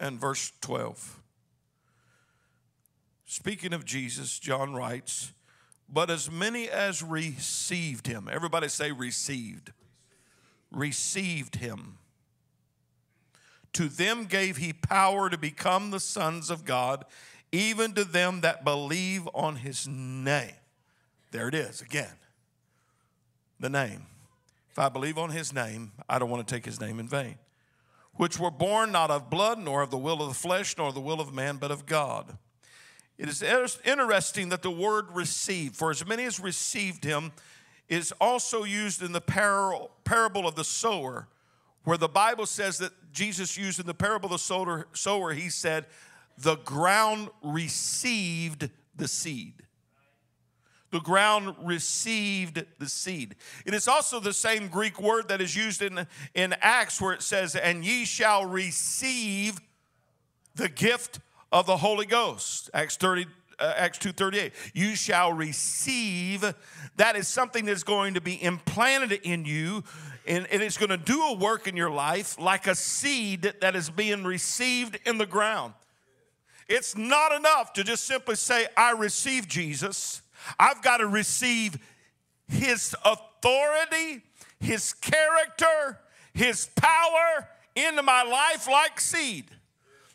and 0.00 0.18
verse 0.18 0.52
12 0.62 1.21
Speaking 3.32 3.72
of 3.72 3.86
Jesus, 3.86 4.38
John 4.38 4.74
writes, 4.74 5.32
But 5.88 6.10
as 6.10 6.30
many 6.30 6.68
as 6.68 7.02
received 7.02 8.06
him, 8.06 8.28
everybody 8.30 8.68
say 8.68 8.92
received, 8.92 9.72
received 10.70 11.56
him. 11.56 11.96
To 13.72 13.88
them 13.88 14.26
gave 14.26 14.58
he 14.58 14.74
power 14.74 15.30
to 15.30 15.38
become 15.38 15.90
the 15.90 15.98
sons 15.98 16.50
of 16.50 16.66
God, 16.66 17.06
even 17.52 17.94
to 17.94 18.04
them 18.04 18.42
that 18.42 18.66
believe 18.66 19.26
on 19.32 19.56
his 19.56 19.88
name. 19.88 20.52
There 21.30 21.48
it 21.48 21.54
is 21.54 21.80
again. 21.80 22.18
The 23.58 23.70
name. 23.70 24.08
If 24.70 24.78
I 24.78 24.90
believe 24.90 25.16
on 25.16 25.30
his 25.30 25.54
name, 25.54 25.92
I 26.06 26.18
don't 26.18 26.28
want 26.28 26.46
to 26.46 26.54
take 26.54 26.66
his 26.66 26.82
name 26.82 27.00
in 27.00 27.08
vain. 27.08 27.36
Which 28.16 28.38
were 28.38 28.50
born 28.50 28.92
not 28.92 29.10
of 29.10 29.30
blood, 29.30 29.58
nor 29.58 29.80
of 29.80 29.90
the 29.90 29.96
will 29.96 30.20
of 30.20 30.28
the 30.28 30.34
flesh, 30.34 30.76
nor 30.76 30.92
the 30.92 31.00
will 31.00 31.18
of 31.18 31.32
man, 31.32 31.56
but 31.56 31.70
of 31.70 31.86
God. 31.86 32.36
It 33.18 33.28
is 33.28 33.42
interesting 33.84 34.48
that 34.48 34.62
the 34.62 34.70
word 34.70 35.06
received, 35.12 35.76
for 35.76 35.90
as 35.90 36.06
many 36.06 36.24
as 36.24 36.40
received 36.40 37.04
him, 37.04 37.32
is 37.88 38.12
also 38.20 38.64
used 38.64 39.02
in 39.02 39.12
the 39.12 39.20
parable 39.20 40.48
of 40.48 40.54
the 40.54 40.64
sower, 40.64 41.28
where 41.84 41.98
the 41.98 42.08
Bible 42.08 42.46
says 42.46 42.78
that 42.78 42.92
Jesus 43.12 43.56
used 43.56 43.78
in 43.78 43.86
the 43.86 43.94
parable 43.94 44.32
of 44.32 44.40
the 44.40 44.86
sower, 44.92 45.32
he 45.34 45.48
said, 45.48 45.86
The 46.38 46.56
ground 46.56 47.28
received 47.42 48.70
the 48.96 49.08
seed. 49.08 49.54
The 50.90 51.00
ground 51.00 51.54
received 51.62 52.64
the 52.78 52.88
seed. 52.88 53.34
It 53.64 53.72
is 53.72 53.88
also 53.88 54.20
the 54.20 54.34
same 54.34 54.68
Greek 54.68 55.00
word 55.00 55.28
that 55.28 55.40
is 55.40 55.56
used 55.56 55.80
in, 55.80 56.06
in 56.34 56.54
Acts 56.60 57.00
where 57.00 57.14
it 57.14 57.22
says, 57.22 57.56
And 57.56 57.84
ye 57.84 58.04
shall 58.04 58.44
receive 58.44 59.58
the 60.54 60.68
gift 60.68 61.20
of 61.52 61.66
the 61.66 61.76
Holy 61.76 62.06
Ghost. 62.06 62.70
Acts 62.72 62.96
30, 62.96 63.26
uh, 63.60 63.74
Acts 63.76 63.98
2:38. 63.98 64.52
You 64.72 64.96
shall 64.96 65.32
receive. 65.32 66.54
That 66.96 67.14
is 67.14 67.28
something 67.28 67.66
that's 67.66 67.84
going 67.84 68.14
to 68.14 68.20
be 68.20 68.42
implanted 68.42 69.12
in 69.22 69.44
you, 69.44 69.84
and, 70.26 70.46
and 70.48 70.62
it's 70.62 70.78
going 70.78 70.90
to 70.90 70.96
do 70.96 71.22
a 71.22 71.34
work 71.34 71.68
in 71.68 71.76
your 71.76 71.90
life 71.90 72.38
like 72.40 72.66
a 72.66 72.74
seed 72.74 73.52
that 73.60 73.76
is 73.76 73.90
being 73.90 74.24
received 74.24 74.98
in 75.04 75.18
the 75.18 75.26
ground. 75.26 75.74
It's 76.68 76.96
not 76.96 77.32
enough 77.32 77.74
to 77.74 77.84
just 77.84 78.04
simply 78.04 78.36
say, 78.36 78.66
I 78.76 78.92
receive 78.92 79.46
Jesus. 79.46 80.22
I've 80.58 80.80
got 80.82 80.98
to 80.98 81.06
receive 81.06 81.76
his 82.48 82.96
authority, 83.04 84.22
his 84.58 84.94
character, 84.94 85.98
his 86.32 86.70
power 86.76 87.48
into 87.74 88.02
my 88.02 88.22
life 88.22 88.68
like 88.68 89.00
seed 89.00 89.50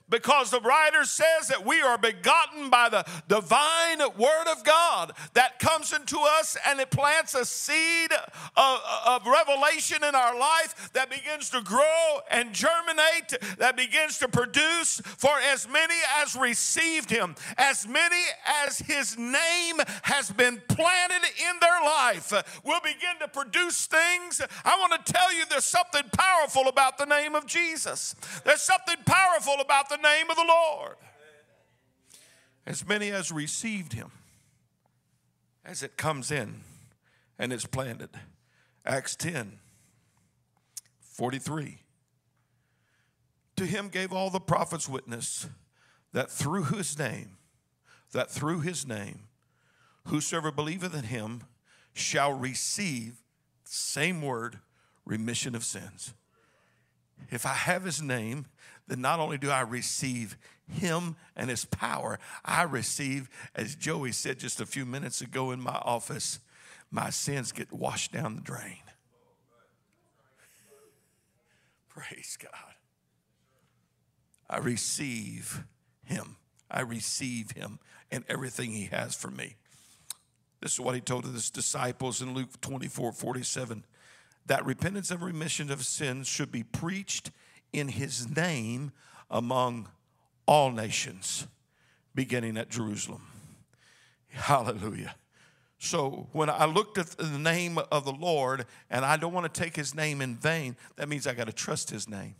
because 0.10 0.52
the 0.52 0.62
writer 0.62 1.04
says 1.04 1.48
that 1.50 1.66
we 1.66 1.82
are 1.82 1.98
begotten 1.98 2.70
by 2.70 2.90
the 2.90 3.06
divine 3.28 4.00
word 4.18 4.48
of 4.52 4.64
God 4.64 5.12
that 5.34 5.60
comes 5.60 5.94
into 5.94 6.20
us 6.20 6.58
and 6.66 6.80
it 6.80 6.90
plants 6.90 7.36
a 7.36 7.46
seed 7.46 8.12
of, 8.56 8.80
of, 9.06 9.28
revelation 9.28 10.04
in 10.04 10.16
our 10.16 10.38
life 10.40 10.90
that 10.94 11.10
begins 11.10 11.50
to 11.50 11.62
grow 11.62 12.20
and 12.32 12.54
germinate, 12.54 13.38
that 13.58 13.76
begins 13.76 14.18
to 14.20 14.28
produce 14.28 15.02
for 15.18 15.32
as 15.52 15.68
many 15.68 15.96
as 16.22 16.36
received 16.36 17.10
him, 17.10 17.36
as 17.58 17.88
many 17.88 18.24
as 18.66 18.80
his 18.80 19.18
name 19.18 19.76
has 20.04 20.32
been 20.32 20.62
planted 20.70 21.28
in 21.50 21.60
their 21.60 21.82
life, 21.84 22.32
will 22.64 22.80
begin 22.82 23.20
to 23.20 23.28
produce 23.28 23.86
things. 23.88 24.42
I 24.64 24.78
want 24.80 25.06
to 25.06 25.12
tell 25.12 25.34
you 25.34 25.44
there's 25.50 25.66
something 25.66 26.04
powerful 26.14 26.68
about 26.68 26.98
the 26.98 27.06
name 27.06 27.36
of 27.36 27.46
Jesus. 27.46 28.16
There's 28.46 28.62
something 28.62 28.98
powerful 29.06 29.56
about 29.60 29.90
the 29.90 29.97
the 29.98 30.08
name 30.08 30.30
of 30.30 30.36
the 30.36 30.46
Lord. 30.48 30.96
As 32.66 32.88
many 32.88 33.12
as 33.12 33.32
received 33.32 33.94
him, 33.94 34.12
as 35.64 35.84
it 35.84 35.98
comes 35.98 36.32
in 36.32 36.62
and 37.40 37.54
is 37.54 37.66
planted. 37.66 38.10
Acts 38.86 39.16
10 39.16 39.60
43. 41.02 41.80
To 43.58 43.66
him 43.66 43.90
gave 43.90 44.14
all 44.14 44.30
the 44.30 44.40
prophets 44.40 44.88
witness 44.88 45.48
that 46.14 46.30
through 46.30 46.66
his 46.66 46.98
name, 46.98 47.38
that 48.12 48.30
through 48.30 48.62
his 48.62 48.86
name, 48.86 49.22
whosoever 50.06 50.52
believeth 50.52 50.94
in 50.96 51.04
him 51.06 51.42
shall 51.94 52.32
receive, 52.34 53.24
same 53.64 54.22
word, 54.22 54.60
remission 55.06 55.56
of 55.56 55.64
sins. 55.64 56.14
If 57.32 57.46
I 57.46 57.54
have 57.54 57.84
his 57.84 58.02
name, 58.02 58.46
then 58.88 59.02
not 59.02 59.20
only 59.20 59.38
do 59.38 59.50
I 59.50 59.62
receive 59.62 60.38
him 60.68 61.16
and 61.36 61.50
his 61.50 61.66
power, 61.66 62.20
I 62.44 62.64
receive, 62.64 63.30
as 63.56 63.76
Joey 63.76 64.12
said 64.12 64.40
just 64.40 64.62
a 64.62 64.66
few 64.66 64.86
minutes 64.86 65.22
ago 65.22 65.52
in 65.52 65.62
my 65.62 65.76
office, 65.76 66.40
my 66.90 67.10
sins 67.10 67.52
get 67.52 67.72
washed 67.72 68.14
down 68.14 68.36
the 68.36 68.42
drain. 68.42 68.82
Praise 71.90 72.38
God. 72.42 72.52
I 74.50 74.60
receive 74.60 75.64
him. 76.06 76.38
I 76.70 76.82
receive 76.82 77.52
him 77.52 77.80
and 78.12 78.24
everything 78.30 78.72
he 78.72 78.86
has 78.86 79.16
for 79.16 79.30
me. 79.30 79.56
This 80.62 80.74
is 80.74 80.80
what 80.80 80.96
he 80.96 81.02
told 81.02 81.26
his 81.26 81.50
disciples 81.50 82.22
in 82.22 82.34
Luke 82.34 82.62
24 82.62 83.12
47 83.12 83.86
that 84.48 84.66
repentance 84.66 85.12
and 85.12 85.22
remission 85.22 85.70
of 85.70 85.86
sins 85.86 86.28
should 86.28 86.52
be 86.52 86.64
preached 86.64 87.32
in 87.74 87.88
his 87.88 88.36
name 88.36 88.92
among 89.30 89.88
all 90.46 90.72
nations, 90.72 91.48
beginning 92.16 92.58
at 92.58 92.70
Jerusalem. 92.70 93.22
Hallelujah. 94.30 95.16
So 95.80 96.28
when 96.32 96.50
I 96.50 96.66
looked 96.66 96.98
at 96.98 97.08
the 97.18 97.38
name 97.38 97.78
of 97.92 98.06
the 98.06 98.12
Lord 98.12 98.66
and 98.90 99.06
I 99.06 99.18
don't 99.18 99.34
want 99.34 99.52
to 99.52 99.62
take 99.62 99.76
his 99.76 99.94
name 99.94 100.22
in 100.22 100.36
vain, 100.36 100.76
that 100.96 101.08
means 101.08 101.28
I 101.28 101.34
got 101.34 101.48
to 101.48 101.54
trust 101.54 101.90
his 101.90 102.10
name. 102.10 102.36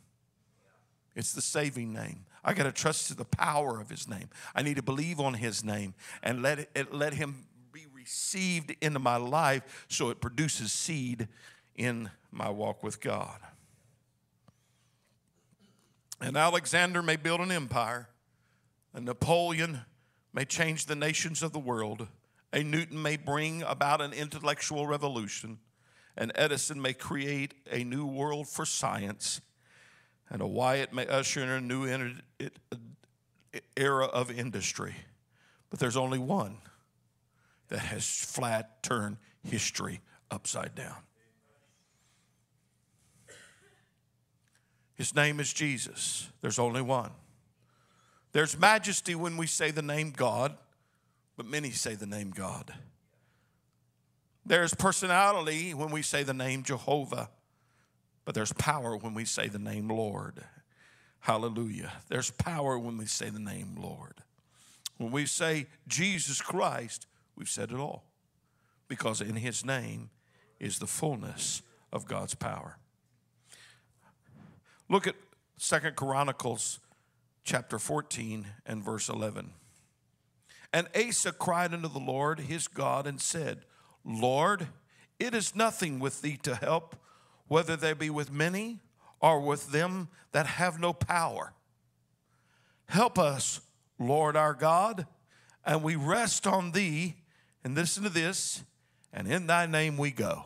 It's 1.16 1.34
the 1.34 1.42
saving 1.42 1.94
name. 1.94 2.26
I 2.44 2.54
got 2.54 2.64
to 2.64 2.72
trust 2.72 3.08
to 3.08 3.16
the 3.16 3.26
power 3.26 3.80
of 3.80 3.90
his 3.90 4.08
name. 4.08 4.30
I 4.56 4.62
need 4.62 4.78
to 4.78 4.84
believe 4.84 5.20
on 5.20 5.34
his 5.34 5.64
name 5.64 5.94
and 6.24 6.42
let 6.42 6.60
it, 6.60 6.94
let 6.94 7.14
him 7.14 7.46
be 7.72 7.86
received 7.94 8.76
into 8.82 9.00
my 9.00 9.18
life 9.18 9.86
so 9.90 10.10
it 10.10 10.22
produces 10.22 10.72
seed 10.72 11.28
in 11.76 12.10
my 12.32 12.50
walk 12.50 12.84
with 12.84 13.02
God. 13.02 13.40
And 16.20 16.36
Alexander 16.36 17.02
may 17.02 17.16
build 17.16 17.42
an 17.42 17.52
empire, 17.52 18.10
and 18.94 19.06
Napoleon 19.06 19.82
may 20.34 20.46
change 20.46 20.86
the 20.86 20.96
nations 20.96 21.44
of 21.44 21.54
the 21.54 21.60
world, 21.60 22.08
a 22.54 22.64
Newton 22.64 23.02
may 23.02 23.18
bring 23.18 23.62
about 23.64 24.02
an 24.02 24.14
intellectual 24.14 24.88
revolution, 24.88 25.60
and 26.16 26.32
Edison 26.36 26.82
may 26.82 26.94
create 26.94 27.54
a 27.72 27.84
new 27.84 28.06
world 28.06 28.48
for 28.48 28.66
science, 28.66 29.42
and 30.30 30.42
a 30.42 30.48
Wyatt 30.48 30.94
may 30.94 31.06
usher 31.08 31.44
in 31.44 31.50
a 31.50 31.62
new 31.62 31.86
era 33.76 34.06
of 34.06 34.32
industry. 34.32 34.96
But 35.70 35.80
there's 35.80 35.98
only 35.98 36.20
one 36.20 36.58
that 37.68 37.80
has 37.80 38.08
flat 38.08 38.82
turned 38.82 39.18
history 39.44 40.02
upside 40.32 40.74
down. 40.74 40.96
His 44.98 45.16
name 45.16 45.40
is 45.40 45.54
Jesus. 45.54 46.30
There's 46.42 46.60
only 46.60 46.82
one. 46.82 47.12
There's 48.32 48.58
majesty 48.58 49.16
when 49.16 49.38
we 49.38 49.48
say 49.48 49.72
the 49.72 49.82
name 49.82 50.12
God, 50.12 50.58
but 51.38 51.46
many 51.46 51.72
say 51.72 51.96
the 51.96 52.08
name 52.08 52.32
God. 52.32 52.74
There's 54.46 54.74
personality 54.74 55.74
when 55.74 55.92
we 55.92 56.02
say 56.02 56.24
the 56.24 56.34
name 56.34 56.64
Jehovah, 56.64 57.30
but 58.26 58.34
there's 58.34 58.54
power 58.54 58.98
when 58.98 59.14
we 59.14 59.26
say 59.26 59.48
the 59.48 59.60
name 59.60 59.88
Lord. 59.88 60.44
Hallelujah. 61.20 61.92
There's 62.08 62.32
power 62.32 62.80
when 62.80 62.98
we 62.98 63.06
say 63.06 63.30
the 63.30 63.40
name 63.40 63.76
Lord. 63.80 64.16
When 64.98 65.12
we 65.12 65.26
say 65.26 65.68
Jesus 65.88 66.42
Christ, 66.42 67.06
we've 67.36 67.50
said 67.50 67.72
it 67.72 67.78
all 67.78 68.04
because 68.88 69.22
in 69.22 69.36
his 69.36 69.66
name 69.66 70.10
is 70.60 70.80
the 70.80 70.88
fullness 70.88 71.62
of 71.92 72.08
God's 72.08 72.34
power. 72.34 72.78
Look 74.90 75.06
at 75.06 75.16
Second 75.58 75.98
Chronicles 75.98 76.80
chapter 77.44 77.78
14 77.78 78.48
and 78.66 78.84
verse 78.84 79.10
11. 79.10 79.52
And 80.72 80.88
Asa 80.96 81.34
cried 81.34 81.74
unto 81.74 81.90
the 81.90 82.00
Lord 82.00 82.42
his 82.42 82.68
God 82.70 83.06
and 83.06 83.20
said, 83.20 83.66
Lord, 84.06 84.68
it 85.20 85.34
is 85.34 85.56
nothing 85.56 86.00
with 86.00 86.22
thee 86.22 86.38
to 86.44 86.56
help, 86.56 86.96
whether 87.48 87.76
they 87.76 87.94
be 87.94 88.10
with 88.10 88.32
many 88.32 88.80
or 89.20 89.42
with 89.42 89.72
them 89.72 90.08
that 90.32 90.46
have 90.46 90.80
no 90.80 90.94
power. 90.94 91.54
Help 92.88 93.20
us, 93.20 93.60
Lord 94.00 94.38
our 94.38 94.54
God, 94.54 95.06
and 95.66 95.84
we 95.84 95.96
rest 95.96 96.48
on 96.48 96.72
thee. 96.72 97.16
And 97.64 97.76
listen 97.76 98.04
to 98.04 98.10
this, 98.10 98.64
and 99.12 99.28
in 99.28 99.48
thy 99.48 99.66
name 99.66 99.98
we 99.98 100.12
go. 100.12 100.46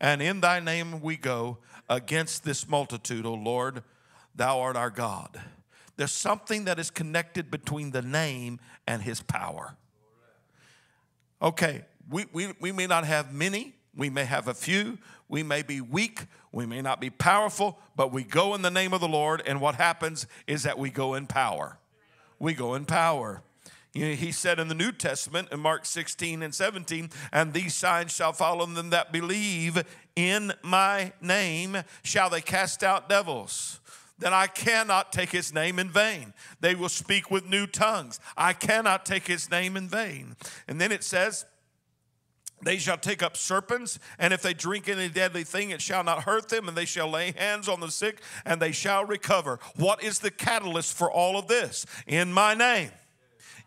And 0.00 0.22
in 0.22 0.40
thy 0.40 0.60
name 0.60 1.00
we 1.00 1.16
go 1.16 1.58
against 1.88 2.44
this 2.44 2.68
multitude, 2.68 3.26
O 3.26 3.34
Lord. 3.34 3.82
Thou 4.34 4.60
art 4.60 4.76
our 4.76 4.90
God. 4.90 5.40
There's 5.96 6.12
something 6.12 6.64
that 6.66 6.78
is 6.78 6.90
connected 6.90 7.50
between 7.50 7.90
the 7.90 8.02
name 8.02 8.60
and 8.86 9.02
his 9.02 9.20
power. 9.20 9.76
Okay, 11.42 11.84
we, 12.08 12.26
we, 12.32 12.54
we 12.60 12.72
may 12.72 12.86
not 12.86 13.04
have 13.04 13.34
many, 13.34 13.74
we 13.96 14.08
may 14.08 14.24
have 14.24 14.46
a 14.46 14.54
few, 14.54 14.98
we 15.28 15.42
may 15.42 15.62
be 15.62 15.80
weak, 15.80 16.26
we 16.52 16.66
may 16.66 16.80
not 16.80 17.00
be 17.00 17.10
powerful, 17.10 17.78
but 17.96 18.12
we 18.12 18.22
go 18.22 18.54
in 18.54 18.62
the 18.62 18.70
name 18.70 18.92
of 18.92 19.00
the 19.00 19.08
Lord, 19.08 19.42
and 19.46 19.60
what 19.60 19.74
happens 19.74 20.26
is 20.46 20.62
that 20.62 20.78
we 20.78 20.90
go 20.90 21.14
in 21.14 21.26
power. 21.26 21.78
We 22.38 22.54
go 22.54 22.74
in 22.74 22.84
power. 22.84 23.42
He 23.98 24.32
said 24.32 24.60
in 24.60 24.68
the 24.68 24.74
New 24.74 24.92
Testament 24.92 25.48
in 25.50 25.60
Mark 25.60 25.84
16 25.84 26.42
and 26.42 26.54
17, 26.54 27.10
and 27.32 27.52
these 27.52 27.74
signs 27.74 28.12
shall 28.12 28.32
follow 28.32 28.64
them 28.66 28.90
that 28.90 29.12
believe 29.12 29.82
in 30.14 30.52
my 30.62 31.12
name, 31.20 31.78
shall 32.02 32.30
they 32.30 32.40
cast 32.40 32.82
out 32.84 33.08
devils. 33.08 33.80
Then 34.18 34.32
I 34.32 34.46
cannot 34.46 35.12
take 35.12 35.30
his 35.30 35.52
name 35.52 35.78
in 35.78 35.90
vain. 35.90 36.34
They 36.60 36.74
will 36.74 36.88
speak 36.88 37.30
with 37.30 37.48
new 37.48 37.66
tongues. 37.66 38.18
I 38.36 38.52
cannot 38.52 39.06
take 39.06 39.26
his 39.26 39.50
name 39.50 39.76
in 39.76 39.88
vain. 39.88 40.36
And 40.66 40.80
then 40.80 40.90
it 40.90 41.04
says, 41.04 41.44
they 42.60 42.78
shall 42.78 42.98
take 42.98 43.22
up 43.22 43.36
serpents, 43.36 44.00
and 44.18 44.32
if 44.34 44.42
they 44.42 44.52
drink 44.52 44.88
any 44.88 45.08
deadly 45.08 45.44
thing, 45.44 45.70
it 45.70 45.80
shall 45.80 46.02
not 46.02 46.24
hurt 46.24 46.48
them, 46.48 46.66
and 46.66 46.76
they 46.76 46.84
shall 46.84 47.08
lay 47.08 47.32
hands 47.32 47.68
on 47.68 47.78
the 47.78 47.90
sick, 47.90 48.20
and 48.44 48.60
they 48.60 48.72
shall 48.72 49.04
recover. 49.04 49.60
What 49.76 50.02
is 50.02 50.18
the 50.18 50.32
catalyst 50.32 50.96
for 50.96 51.10
all 51.10 51.38
of 51.38 51.46
this? 51.46 51.86
In 52.06 52.32
my 52.32 52.54
name 52.54 52.90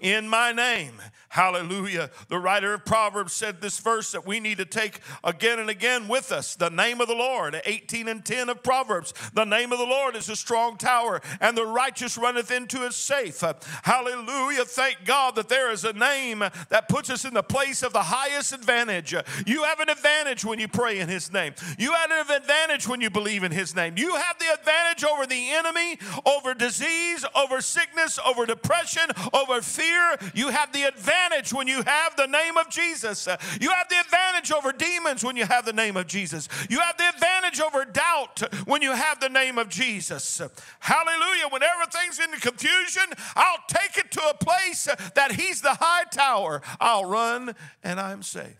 in 0.01 0.27
my 0.27 0.51
name. 0.51 1.01
Hallelujah. 1.29 2.09
The 2.27 2.39
writer 2.39 2.73
of 2.73 2.83
Proverbs 2.83 3.31
said 3.31 3.61
this 3.61 3.79
verse 3.79 4.11
that 4.11 4.25
we 4.25 4.41
need 4.41 4.57
to 4.57 4.65
take 4.65 4.99
again 5.23 5.59
and 5.59 5.69
again 5.69 6.09
with 6.09 6.31
us 6.31 6.55
the 6.55 6.69
name 6.69 6.99
of 6.99 7.07
the 7.07 7.15
Lord. 7.15 7.61
18 7.63 8.09
and 8.09 8.25
10 8.25 8.49
of 8.49 8.63
Proverbs. 8.63 9.13
The 9.33 9.45
name 9.45 9.71
of 9.71 9.79
the 9.79 9.85
Lord 9.85 10.17
is 10.17 10.27
a 10.27 10.35
strong 10.35 10.77
tower, 10.77 11.21
and 11.39 11.57
the 11.57 11.65
righteous 11.65 12.17
runneth 12.17 12.51
into 12.51 12.85
it 12.85 12.93
safe. 12.93 13.41
Hallelujah. 13.83 14.65
Thank 14.65 15.05
God 15.05 15.35
that 15.35 15.47
there 15.47 15.71
is 15.71 15.85
a 15.85 15.93
name 15.93 16.39
that 16.39 16.89
puts 16.89 17.09
us 17.09 17.23
in 17.23 17.33
the 17.33 17.43
place 17.43 17.81
of 17.81 17.93
the 17.93 18.03
highest 18.03 18.51
advantage. 18.51 19.13
You 19.45 19.63
have 19.63 19.79
an 19.79 19.89
advantage 19.89 20.43
when 20.43 20.59
you 20.59 20.67
pray 20.67 20.99
in 20.99 21.07
His 21.07 21.31
name, 21.31 21.53
you 21.77 21.93
have 21.93 22.11
an 22.11 22.35
advantage 22.35 22.87
when 22.87 22.99
you 22.99 23.09
believe 23.09 23.43
in 23.43 23.51
His 23.51 23.73
name. 23.75 23.93
You 23.95 24.15
have 24.15 24.37
the 24.39 24.53
advantage 24.53 25.05
over 25.05 25.25
the 25.25 25.51
enemy, 25.51 25.97
over 26.25 26.53
disease, 26.53 27.23
over 27.35 27.61
sickness, 27.61 28.19
over 28.25 28.45
depression, 28.45 29.03
over 29.33 29.61
fear 29.61 29.90
you 30.33 30.49
have 30.49 30.71
the 30.73 30.83
advantage 30.83 31.53
when 31.53 31.67
you 31.67 31.81
have 31.83 32.15
the 32.15 32.27
name 32.27 32.57
of 32.57 32.69
Jesus. 32.69 33.27
You 33.59 33.69
have 33.69 33.89
the 33.89 33.99
advantage 33.99 34.51
over 34.51 34.71
demons 34.71 35.23
when 35.23 35.35
you 35.35 35.45
have 35.45 35.65
the 35.65 35.73
name 35.73 35.97
of 35.97 36.07
Jesus. 36.07 36.47
You 36.69 36.79
have 36.79 36.97
the 36.97 37.09
advantage 37.09 37.59
over 37.59 37.85
doubt 37.85 38.41
when 38.65 38.81
you 38.81 38.93
have 38.93 39.19
the 39.19 39.29
name 39.29 39.57
of 39.57 39.69
Jesus. 39.69 40.41
Hallelujah. 40.79 41.47
When 41.49 41.63
everything's 41.63 42.19
in 42.19 42.31
confusion, 42.39 43.03
I'll 43.35 43.63
take 43.67 43.97
it 43.97 44.11
to 44.11 44.21
a 44.29 44.33
place 44.33 44.87
that 45.15 45.33
He's 45.33 45.61
the 45.61 45.75
high 45.79 46.05
tower. 46.05 46.61
I'll 46.79 47.05
run 47.05 47.55
and 47.83 47.99
I'm 47.99 48.23
safe. 48.23 48.57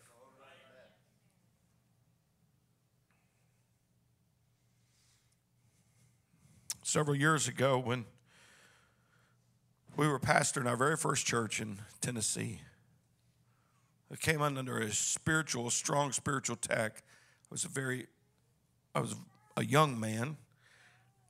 Several 6.83 7.15
years 7.15 7.47
ago, 7.47 7.79
when 7.79 8.03
we 9.97 10.07
were 10.07 10.19
pastoring 10.19 10.67
our 10.67 10.77
very 10.77 10.97
first 10.97 11.25
church 11.25 11.59
in 11.59 11.79
Tennessee. 11.99 12.61
I 14.11 14.15
came 14.15 14.41
under 14.41 14.79
a 14.79 14.91
spiritual, 14.91 15.69
strong 15.69 16.11
spiritual 16.11 16.55
attack. 16.55 17.03
I 17.43 17.47
was 17.49 17.65
a 17.65 17.69
very, 17.69 18.07
I 18.95 19.01
was 19.01 19.15
a 19.57 19.63
young 19.63 19.99
man, 19.99 20.37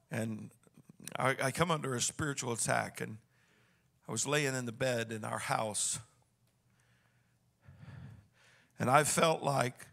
and 0.10 0.52
I, 1.18 1.36
I 1.42 1.52
come 1.52 1.72
under 1.72 1.96
a 1.96 2.02
spiritual 2.02 2.54
attack, 2.54 3.02
and 3.02 3.18
I 4.08 4.12
was 4.12 4.28
laying 4.28 4.56
in 4.56 4.66
the 4.66 4.72
bed 4.72 5.12
in 5.12 5.24
our 5.24 5.40
house, 5.40 6.00
and 8.80 8.90
I 8.90 9.04
felt 9.04 9.44
like 9.44 9.88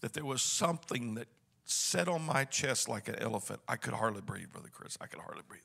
that 0.00 0.14
there 0.14 0.24
was 0.24 0.42
something 0.42 1.14
that 1.14 1.28
sat 1.64 2.08
on 2.08 2.22
my 2.22 2.44
chest 2.44 2.88
like 2.88 3.08
an 3.08 3.16
elephant. 3.16 3.60
I 3.68 3.76
could 3.76 3.94
hardly 3.94 4.22
breathe, 4.22 4.50
Brother 4.52 4.70
Chris. 4.72 4.96
I 5.00 5.06
could 5.06 5.20
hardly 5.20 5.42
breathe 5.46 5.60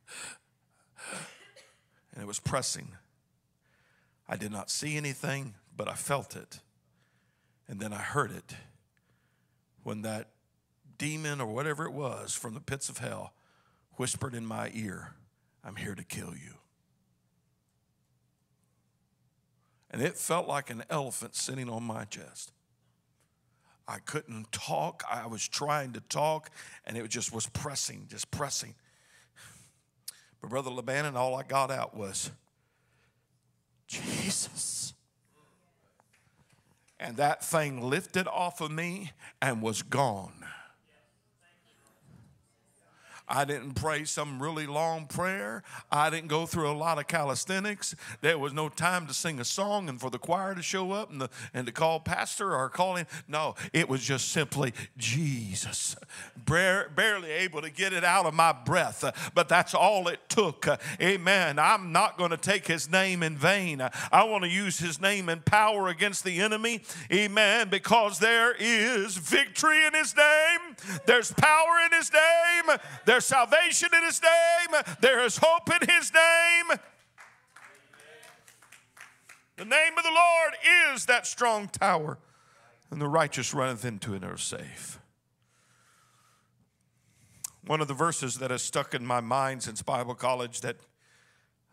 and 2.16 2.24
it 2.24 2.28
was 2.28 2.40
pressing. 2.40 2.94
I 4.28 4.38
did 4.38 4.52
not 4.52 4.72
see 4.72 4.98
anything, 4.98 5.54
but 5.76 5.88
I 5.88 5.94
felt 5.94 6.36
it. 6.36 6.62
And 7.68 7.80
then 7.80 7.94
I 7.94 7.98
heard 7.98 8.32
it 8.32 8.56
when 9.84 10.02
that 10.02 10.30
demon 10.98 11.42
or 11.42 11.48
whatever 11.48 11.86
it 11.86 11.94
was 11.94 12.34
from 12.34 12.54
the 12.54 12.60
pits 12.62 12.90
of 12.90 12.98
hell 12.98 13.34
whispered 13.98 14.34
in 14.34 14.46
my 14.46 14.72
ear, 14.74 15.14
I'm 15.64 15.76
here 15.76 15.96
to 15.96 16.04
kill 16.04 16.34
you. 16.34 16.56
And 19.92 20.02
it 20.02 20.18
felt 20.18 20.48
like 20.48 20.70
an 20.70 20.84
elephant 20.90 21.36
sitting 21.36 21.70
on 21.70 21.84
my 21.84 22.06
chest. 22.06 22.52
I 23.88 24.00
couldn't 24.00 24.52
talk. 24.52 25.04
I 25.10 25.28
was 25.28 25.48
trying 25.48 25.94
to 25.94 26.02
talk, 26.02 26.50
and 26.86 26.98
it 26.98 27.08
just 27.08 27.32
was 27.32 27.48
pressing, 27.48 28.08
just 28.10 28.32
pressing. 28.32 28.74
But 30.42 30.50
Brother 30.50 30.70
Lebanon, 30.70 31.16
all 31.16 31.36
I 31.36 31.44
got 31.44 31.72
out 31.72 31.96
was, 31.96 32.32
Jesus. 33.88 34.94
And 37.00 37.18
that 37.18 37.44
thing 37.44 37.82
lifted 37.82 38.28
off 38.28 38.62
of 38.62 38.72
me 38.72 39.12
and 39.42 39.62
was 39.62 39.82
gone. 39.82 40.46
I 43.28 43.46
didn't 43.46 43.74
pray 43.74 44.04
some 44.06 44.42
really 44.42 44.68
long 44.68 45.08
prayer. 45.08 45.64
I 45.92 46.10
didn't 46.10 46.28
go 46.28 46.46
through 46.46 46.70
a 46.70 46.74
lot 46.74 47.00
of 47.00 47.08
calisthenics. 47.08 47.96
There 48.22 48.38
was 48.38 48.54
no 48.54 48.70
time 48.70 49.08
to 49.08 49.14
sing 49.14 49.40
a 49.40 49.46
song 49.46 49.90
and 49.90 50.00
for 50.00 50.10
the 50.10 50.20
choir 50.20 50.54
to 50.54 50.62
show 50.62 50.92
up 50.92 51.12
and, 51.12 51.22
the, 51.22 51.30
and 51.54 51.66
to 51.66 51.72
call 51.72 52.00
pastor 52.00 52.56
or 52.56 52.70
call 52.70 52.96
him. 52.96 53.08
No, 53.28 53.56
it 53.74 53.90
was 53.90 54.02
just 54.02 54.30
simply 54.30 54.74
Jesus. 54.98 55.96
Bare, 56.46 56.90
barely 56.96 57.32
able 57.32 57.62
to 57.62 57.72
get 57.72 57.94
it 57.94 58.04
out 58.04 58.26
of 58.26 58.34
my 58.34 58.52
breath, 58.52 59.32
but 59.34 59.50
that's 59.50 59.74
all 59.74 60.08
it 60.08 60.20
took. 60.30 60.68
Amen. 61.02 61.58
I'm 61.58 61.92
not 61.92 62.18
going 62.18 62.32
to 62.32 62.38
take 62.38 62.68
his 62.68 62.90
name 62.90 63.24
in 63.24 63.38
vain. 63.38 63.82
I 64.12 64.24
want 64.24 64.44
to 64.44 64.50
use 64.50 64.78
his 64.78 65.02
name 65.02 65.30
in 65.30 65.42
power 65.42 65.88
against 65.88 66.24
the 66.24 66.42
enemy. 66.42 66.82
Amen. 67.12 67.70
Because 67.70 68.20
there 68.20 68.54
is 68.58 69.18
victory 69.18 69.86
in 69.86 69.94
his 69.94 70.16
name, 70.16 70.76
there's 71.06 71.32
power 71.32 71.80
in 71.86 71.98
his 71.98 72.12
name. 72.14 72.78
There's 73.16 73.26
salvation 73.26 73.88
in 73.96 74.04
His 74.04 74.22
name, 74.22 74.82
there 75.00 75.24
is 75.24 75.40
hope 75.42 75.70
in 75.70 75.88
His 75.88 76.14
name. 76.14 76.78
The 79.56 79.64
name 79.64 79.98
of 79.98 80.04
the 80.04 80.12
Lord 80.12 80.94
is 80.94 81.06
that 81.06 81.26
strong 81.26 81.70
tower, 81.70 82.18
and 82.92 83.00
the 83.00 83.08
righteous 83.08 83.54
runneth 83.54 83.86
into 83.86 84.16
it 84.16 84.24
and 84.24 84.34
are 84.34 84.38
safe. 84.38 85.00
One 87.66 87.80
of 87.80 87.88
the 87.88 87.94
verses 87.94 88.40
that 88.40 88.52
has 88.52 88.62
stuck 88.62 88.94
in 88.94 89.06
my 89.06 89.22
mind 89.22 89.64
since 89.64 89.82
Bible 89.82 90.14
college 90.14 90.60
that 90.60 90.76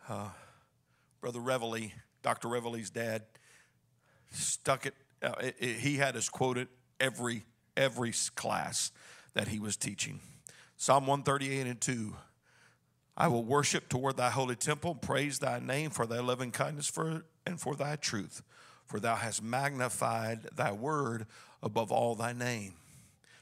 uh, 0.08 0.28
Brother 1.20 1.40
Reveille, 1.40 1.90
Dr. 2.22 2.46
Reveille's 2.46 2.90
dad, 2.90 3.22
stuck 4.30 4.86
it, 4.86 4.94
uh, 5.20 5.34
it, 5.40 5.56
it, 5.58 5.76
he 5.78 5.96
had 5.96 6.14
us 6.14 6.28
quote 6.28 6.56
it 6.56 6.68
every 7.00 7.46
every 7.76 8.12
class 8.36 8.92
that 9.34 9.48
he 9.48 9.58
was 9.58 9.76
teaching. 9.76 10.20
Psalm 10.82 11.06
138 11.06 11.68
and 11.68 11.80
2. 11.80 12.12
I 13.16 13.28
will 13.28 13.44
worship 13.44 13.88
toward 13.88 14.16
thy 14.16 14.30
holy 14.30 14.56
temple, 14.56 14.96
praise 14.96 15.38
thy 15.38 15.60
name 15.60 15.90
for 15.90 16.06
thy 16.06 16.18
loving 16.18 16.50
kindness 16.50 16.88
for, 16.88 17.22
and 17.46 17.60
for 17.60 17.76
thy 17.76 17.94
truth, 17.94 18.42
for 18.84 18.98
thou 18.98 19.14
hast 19.14 19.44
magnified 19.44 20.48
thy 20.56 20.72
word 20.72 21.26
above 21.62 21.92
all 21.92 22.16
thy 22.16 22.32
name. 22.32 22.74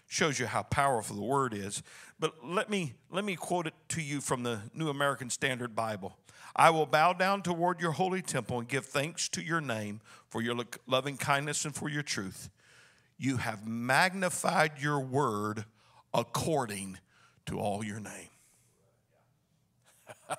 Shows 0.07 0.39
you 0.39 0.45
how 0.45 0.65
powerful 0.65 1.17
the 1.17 1.23
word 1.23 1.55
is. 1.55 1.83
But 2.19 2.45
let 2.45 2.69
me 2.69 2.93
let 3.11 3.25
me 3.25 3.37
quote 3.37 3.67
it 3.67 3.75
to 3.89 4.03
you 4.03 4.21
from 4.21 4.43
the 4.43 4.61
New 4.75 4.91
American 4.91 5.31
Standard 5.31 5.75
Bible. 5.75 6.19
I 6.55 6.69
will 6.69 6.85
bow 6.85 7.15
down 7.15 7.41
toward 7.41 7.81
your 7.81 7.93
holy 7.93 8.21
temple 8.21 8.59
and 8.59 8.69
give 8.69 8.85
thanks 8.85 9.31
to 9.31 9.43
your 9.43 9.63
name 9.63 10.03
for 10.29 10.43
your 10.43 10.63
loving 10.87 11.17
kindness 11.17 11.65
and 11.65 11.75
for 11.75 11.89
your 11.89 12.03
truth. 12.03 12.51
You 13.17 13.39
have 13.39 13.67
magnified 13.67 14.73
your 14.79 15.01
word 15.01 15.65
according 16.13 16.99
to 17.51 17.59
all 17.59 17.85
your 17.85 17.99
name. 17.99 18.29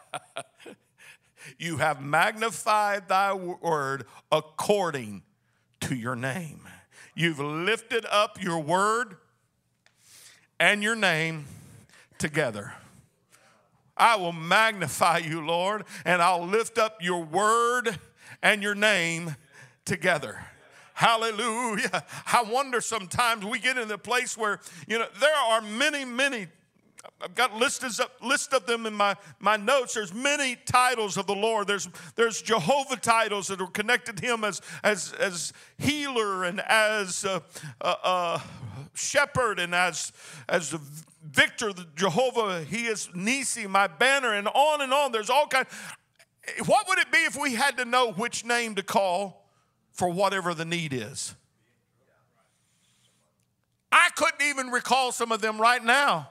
you 1.57 1.77
have 1.77 2.01
magnified 2.01 3.09
thy 3.09 3.33
word 3.33 4.05
according 4.31 5.21
to 5.81 5.93
your 5.93 6.15
name. 6.15 6.61
You've 7.13 7.39
lifted 7.39 8.05
up 8.09 8.41
your 8.41 8.59
word 8.59 9.17
and 10.57 10.81
your 10.81 10.95
name 10.95 11.45
together. 12.17 12.73
I 13.97 14.15
will 14.15 14.31
magnify 14.31 15.17
you, 15.17 15.45
Lord, 15.45 15.83
and 16.05 16.21
I'll 16.21 16.47
lift 16.47 16.77
up 16.77 17.03
your 17.03 17.23
word 17.25 17.99
and 18.41 18.63
your 18.63 18.75
name 18.75 19.35
together. 19.83 20.39
Hallelujah. 20.93 22.05
I 22.27 22.43
wonder 22.43 22.79
sometimes 22.79 23.43
we 23.43 23.59
get 23.59 23.77
in 23.77 23.89
the 23.89 23.97
place 23.97 24.37
where, 24.37 24.61
you 24.87 24.97
know, 24.97 25.07
there 25.19 25.35
are 25.35 25.61
many, 25.61 26.05
many 26.05 26.47
I've 27.21 27.35
got 27.35 27.55
lists 27.55 27.99
of, 27.99 28.09
list 28.21 28.53
of 28.53 28.65
them 28.65 28.85
in 28.85 28.93
my, 28.93 29.15
my 29.39 29.57
notes. 29.57 29.93
There's 29.93 30.13
many 30.13 30.55
titles 30.65 31.17
of 31.17 31.27
the 31.27 31.35
Lord. 31.35 31.67
There's, 31.67 31.87
there's 32.15 32.41
Jehovah 32.41 32.97
titles 32.97 33.47
that 33.47 33.61
are 33.61 33.67
connected 33.67 34.17
to 34.17 34.25
him 34.25 34.43
as, 34.43 34.61
as, 34.83 35.13
as 35.13 35.53
healer 35.77 36.43
and 36.43 36.61
as 36.61 37.25
uh, 37.25 37.39
uh, 37.79 37.95
uh, 38.03 38.39
shepherd 38.93 39.59
and 39.59 39.73
as, 39.73 40.11
as 40.49 40.71
the 40.71 40.81
victor, 41.23 41.73
the 41.73 41.87
Jehovah. 41.95 42.63
He 42.63 42.85
is 42.85 43.09
Nisi, 43.13 43.67
my 43.67 43.87
banner, 43.87 44.33
and 44.33 44.47
on 44.47 44.81
and 44.81 44.93
on. 44.93 45.11
There's 45.11 45.29
all 45.29 45.47
kind. 45.47 45.67
What 46.65 46.87
would 46.87 46.99
it 46.99 47.11
be 47.11 47.19
if 47.19 47.39
we 47.39 47.53
had 47.53 47.77
to 47.77 47.85
know 47.85 48.11
which 48.11 48.45
name 48.45 48.75
to 48.75 48.83
call 48.83 49.47
for 49.91 50.09
whatever 50.09 50.53
the 50.53 50.65
need 50.65 50.93
is? 50.93 51.35
I 53.91 54.09
couldn't 54.15 54.41
even 54.41 54.67
recall 54.67 55.11
some 55.11 55.31
of 55.31 55.41
them 55.41 55.59
right 55.59 55.83
now. 55.83 56.29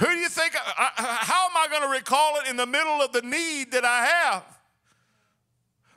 Who 0.00 0.06
do 0.06 0.16
you 0.16 0.30
think? 0.30 0.54
I, 0.56 0.90
how 0.96 1.44
am 1.44 1.56
I 1.56 1.68
going 1.68 1.82
to 1.82 1.88
recall 1.88 2.40
it 2.40 2.48
in 2.48 2.56
the 2.56 2.64
middle 2.64 3.02
of 3.02 3.12
the 3.12 3.20
need 3.20 3.72
that 3.72 3.84
I 3.84 4.06
have? 4.06 4.44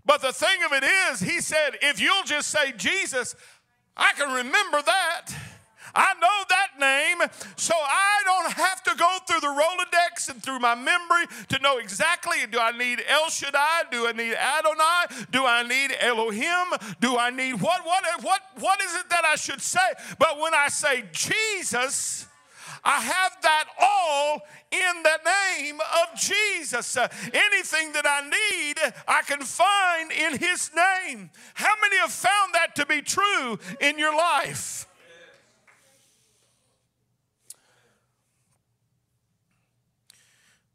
But 0.05 0.21
the 0.21 0.33
thing 0.33 0.61
of 0.65 0.73
it 0.73 0.83
is, 0.83 1.21
he 1.21 1.39
said, 1.39 1.77
if 1.81 2.01
you'll 2.01 2.25
just 2.25 2.49
say 2.49 2.73
Jesus, 2.73 3.33
I 3.95 4.11
can 4.17 4.27
remember 4.33 4.81
that. 4.81 5.27
I 5.95 6.15
know 6.15 6.43
that 6.49 6.79
name, 6.79 7.29
so 7.55 7.75
I 7.75 8.21
don't 8.25 8.51
have 8.53 8.83
to 8.83 8.95
go 8.97 9.17
through 9.25 9.39
the 9.39 9.47
Rolodex 9.47 10.29
and 10.29 10.43
through 10.43 10.59
my 10.59 10.75
memory 10.75 11.27
to 11.49 11.59
know 11.59 11.77
exactly 11.77 12.37
do 12.51 12.59
I 12.59 12.75
need 12.75 13.03
El 13.07 13.29
Shaddai? 13.29 13.83
Do 13.91 14.07
I 14.07 14.11
need 14.11 14.33
Adonai? 14.33 15.25
Do 15.31 15.45
I 15.45 15.63
need 15.63 15.95
Elohim? 16.01 16.95
Do 16.99 17.17
I 17.17 17.29
need 17.29 17.61
what 17.61 17.85
what 17.85 18.03
what 18.23 18.41
what 18.59 18.81
is 18.81 18.95
it 18.95 19.09
that 19.11 19.23
I 19.23 19.35
should 19.35 19.61
say? 19.61 19.79
But 20.17 20.39
when 20.39 20.55
I 20.55 20.67
say 20.69 21.03
Jesus, 21.11 22.25
I 22.85 22.99
have 22.99 23.37
that 23.41 23.65
all 23.81 24.41
in 24.71 25.03
the 25.03 25.19
name 25.25 25.79
of 25.79 26.19
Jesus. 26.19 26.97
Uh, 26.97 27.07
anything 27.33 27.93
that 27.93 28.05
I 28.05 28.21
need, 28.29 28.93
I 29.07 29.21
can 29.21 29.41
find 29.41 30.11
in 30.11 30.37
His 30.37 30.69
name. 30.75 31.29
How 31.53 31.73
many 31.81 31.97
have 31.97 32.11
found 32.11 32.53
that 32.53 32.75
to 32.75 32.85
be 32.85 33.01
true 33.01 33.57
in 33.79 33.97
your 33.97 34.15
life? 34.15 34.87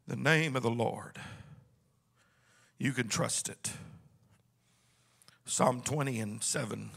The 0.06 0.16
name 0.16 0.56
of 0.56 0.62
the 0.62 0.70
Lord. 0.70 1.18
You 2.78 2.92
can 2.92 3.08
trust 3.08 3.50
it. 3.50 3.72
Psalm 5.44 5.82
20 5.82 6.18
and 6.20 6.42
7. 6.42 6.90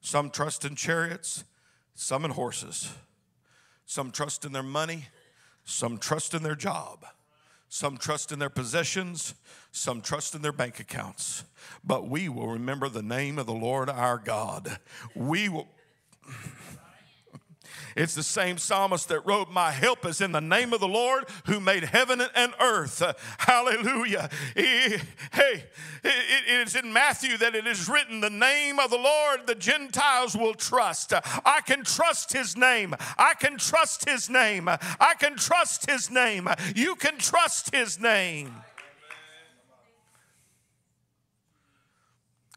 Some 0.00 0.30
trust 0.30 0.64
in 0.64 0.76
chariots, 0.76 1.42
some 1.96 2.24
in 2.24 2.30
horses 2.30 2.92
some 3.88 4.10
trust 4.10 4.44
in 4.44 4.52
their 4.52 4.62
money, 4.62 5.06
some 5.64 5.96
trust 5.96 6.34
in 6.34 6.42
their 6.42 6.54
job, 6.54 7.06
some 7.70 7.96
trust 7.96 8.30
in 8.30 8.38
their 8.38 8.50
possessions, 8.50 9.34
some 9.72 10.02
trust 10.02 10.34
in 10.34 10.42
their 10.42 10.52
bank 10.52 10.78
accounts. 10.78 11.42
But 11.82 12.06
we 12.06 12.28
will 12.28 12.48
remember 12.48 12.90
the 12.90 13.02
name 13.02 13.38
of 13.38 13.46
the 13.46 13.54
Lord 13.54 13.88
our 13.88 14.18
God. 14.18 14.78
We 15.14 15.48
will. 15.48 15.68
It's 17.98 18.14
the 18.14 18.22
same 18.22 18.58
psalmist 18.58 19.08
that 19.08 19.26
wrote, 19.26 19.50
My 19.50 19.72
help 19.72 20.06
is 20.06 20.20
in 20.20 20.30
the 20.30 20.40
name 20.40 20.72
of 20.72 20.78
the 20.78 20.86
Lord 20.86 21.24
who 21.46 21.58
made 21.58 21.82
heaven 21.82 22.22
and 22.32 22.54
earth. 22.60 23.02
Hallelujah. 23.38 24.30
Hey, 24.54 25.00
it 26.04 26.68
is 26.68 26.76
in 26.76 26.92
Matthew 26.92 27.36
that 27.38 27.56
it 27.56 27.66
is 27.66 27.88
written, 27.88 28.20
The 28.20 28.30
name 28.30 28.78
of 28.78 28.90
the 28.90 28.98
Lord 28.98 29.48
the 29.48 29.56
Gentiles 29.56 30.36
will 30.36 30.54
trust. 30.54 31.12
I 31.12 31.60
can 31.66 31.82
trust 31.82 32.32
his 32.32 32.56
name. 32.56 32.94
I 33.18 33.34
can 33.34 33.58
trust 33.58 34.08
his 34.08 34.30
name. 34.30 34.68
I 34.68 35.14
can 35.18 35.34
trust 35.34 35.90
his 35.90 36.08
name. 36.08 36.48
You 36.76 36.94
can 36.94 37.18
trust 37.18 37.74
his 37.74 37.98
name. 37.98 38.54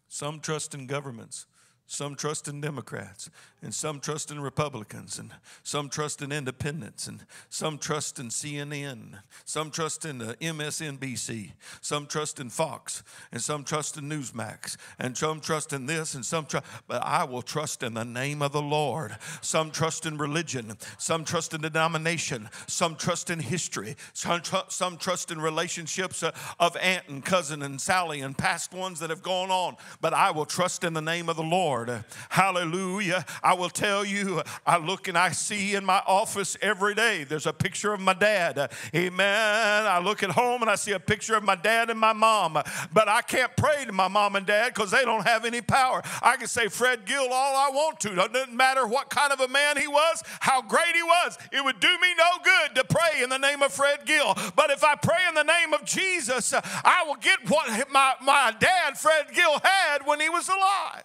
Some 0.07 0.39
trust 0.39 0.75
in 0.75 0.85
governments. 0.85 1.47
Some 1.91 2.15
trust 2.15 2.47
in 2.47 2.61
Democrats, 2.61 3.29
and 3.61 3.75
some 3.75 3.99
trust 3.99 4.31
in 4.31 4.39
Republicans, 4.39 5.19
and 5.19 5.29
some 5.61 5.89
trust 5.89 6.21
in 6.21 6.31
independents, 6.31 7.05
and 7.05 7.25
some 7.49 7.77
trust 7.77 8.17
in 8.17 8.29
CNN, 8.29 9.19
some 9.43 9.71
trust 9.71 10.05
in 10.05 10.19
MSNBC, 10.19 11.51
some 11.81 12.07
trust 12.07 12.39
in 12.39 12.49
Fox, 12.49 13.03
and 13.33 13.41
some 13.41 13.65
trust 13.65 13.97
in 13.97 14.05
Newsmax, 14.07 14.77
and 14.99 15.17
some 15.17 15.41
trust 15.41 15.73
in 15.73 15.85
this, 15.85 16.15
and 16.15 16.25
some 16.25 16.45
trust. 16.45 16.65
But 16.87 17.03
I 17.03 17.25
will 17.25 17.41
trust 17.41 17.83
in 17.83 17.93
the 17.93 18.05
name 18.05 18.41
of 18.41 18.53
the 18.53 18.61
Lord. 18.61 19.17
Some 19.41 19.69
trust 19.69 20.05
in 20.05 20.17
religion, 20.17 20.77
some 20.97 21.25
trust 21.25 21.53
in 21.53 21.59
denomination, 21.59 22.49
some 22.67 22.95
trust 22.95 23.29
in 23.29 23.39
history, 23.39 23.97
some, 24.13 24.39
tr- 24.39 24.69
some 24.69 24.95
trust 24.95 25.29
in 25.29 25.41
relationships 25.41 26.23
uh, 26.23 26.31
of 26.57 26.77
aunt 26.77 27.09
and 27.09 27.25
cousin 27.25 27.61
and 27.61 27.81
Sally 27.81 28.21
and 28.21 28.37
past 28.37 28.73
ones 28.73 29.01
that 29.01 29.09
have 29.09 29.21
gone 29.21 29.51
on. 29.51 29.75
But 29.99 30.13
I 30.13 30.31
will 30.31 30.45
trust 30.45 30.85
in 30.85 30.93
the 30.93 31.01
name 31.01 31.27
of 31.27 31.35
the 31.35 31.43
Lord. 31.43 31.80
Lord. 31.87 32.03
Hallelujah. 32.29 33.25
I 33.43 33.53
will 33.53 33.69
tell 33.69 34.05
you, 34.05 34.41
I 34.65 34.77
look 34.77 35.07
and 35.07 35.17
I 35.17 35.31
see 35.31 35.75
in 35.75 35.83
my 35.85 36.01
office 36.05 36.57
every 36.61 36.93
day, 36.93 37.23
there's 37.23 37.47
a 37.47 37.53
picture 37.53 37.93
of 37.93 37.99
my 37.99 38.13
dad. 38.13 38.71
Amen. 38.95 39.85
I 39.85 39.99
look 39.99 40.23
at 40.23 40.31
home 40.31 40.61
and 40.61 40.69
I 40.69 40.75
see 40.75 40.91
a 40.91 40.99
picture 40.99 41.35
of 41.35 41.43
my 41.43 41.55
dad 41.55 41.89
and 41.89 41.99
my 41.99 42.13
mom, 42.13 42.53
but 42.93 43.07
I 43.07 43.21
can't 43.21 43.55
pray 43.55 43.85
to 43.85 43.91
my 43.91 44.07
mom 44.07 44.35
and 44.35 44.45
dad 44.45 44.73
because 44.73 44.91
they 44.91 45.03
don't 45.03 45.25
have 45.25 45.45
any 45.45 45.61
power. 45.61 46.01
I 46.21 46.37
can 46.37 46.47
say 46.47 46.67
Fred 46.67 47.05
Gill 47.05 47.27
all 47.31 47.55
I 47.55 47.69
want 47.73 47.99
to. 48.01 48.11
It 48.11 48.33
doesn't 48.33 48.55
matter 48.55 48.85
what 48.85 49.09
kind 49.09 49.33
of 49.33 49.39
a 49.39 49.47
man 49.47 49.77
he 49.77 49.87
was, 49.87 50.23
how 50.39 50.61
great 50.61 50.95
he 50.95 51.03
was. 51.03 51.37
It 51.51 51.63
would 51.63 51.79
do 51.79 51.87
me 51.87 52.07
no 52.17 52.29
good 52.43 52.75
to 52.75 52.83
pray 52.83 53.23
in 53.23 53.29
the 53.29 53.39
name 53.39 53.61
of 53.61 53.73
Fred 53.73 54.05
Gill. 54.05 54.35
But 54.55 54.69
if 54.69 54.83
I 54.83 54.95
pray 54.95 55.19
in 55.29 55.35
the 55.35 55.43
name 55.43 55.73
of 55.73 55.85
Jesus, 55.85 56.53
I 56.53 57.03
will 57.07 57.15
get 57.15 57.49
what 57.49 57.91
my, 57.91 58.13
my 58.21 58.53
dad, 58.59 58.97
Fred 58.97 59.27
Gill, 59.33 59.59
had 59.63 60.05
when 60.05 60.19
he 60.19 60.29
was 60.29 60.47
alive. 60.47 61.03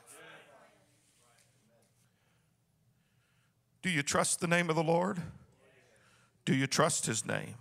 Do 3.87 3.93
you 3.93 4.03
trust 4.03 4.41
the 4.41 4.49
name 4.49 4.68
of 4.68 4.74
the 4.74 4.82
Lord? 4.82 5.22
Do 6.45 6.57
you 6.57 6.66
trust 6.66 7.07
his 7.07 7.24
name? 7.24 7.55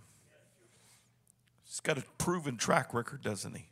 He's 1.64 1.78
got 1.78 1.98
a 1.98 2.04
proven 2.18 2.56
track 2.56 2.92
record, 2.92 3.22
doesn't 3.22 3.54
he? 3.54 3.68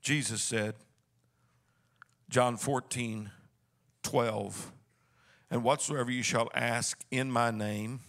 Jesus 0.00 0.42
said, 0.42 0.74
John 2.28 2.56
14, 2.56 3.30
12, 4.02 4.72
and 5.48 5.62
whatsoever 5.62 6.10
you 6.10 6.24
shall 6.24 6.50
ask 6.56 7.04
in 7.12 7.30
my 7.30 7.52
name, 7.52 8.00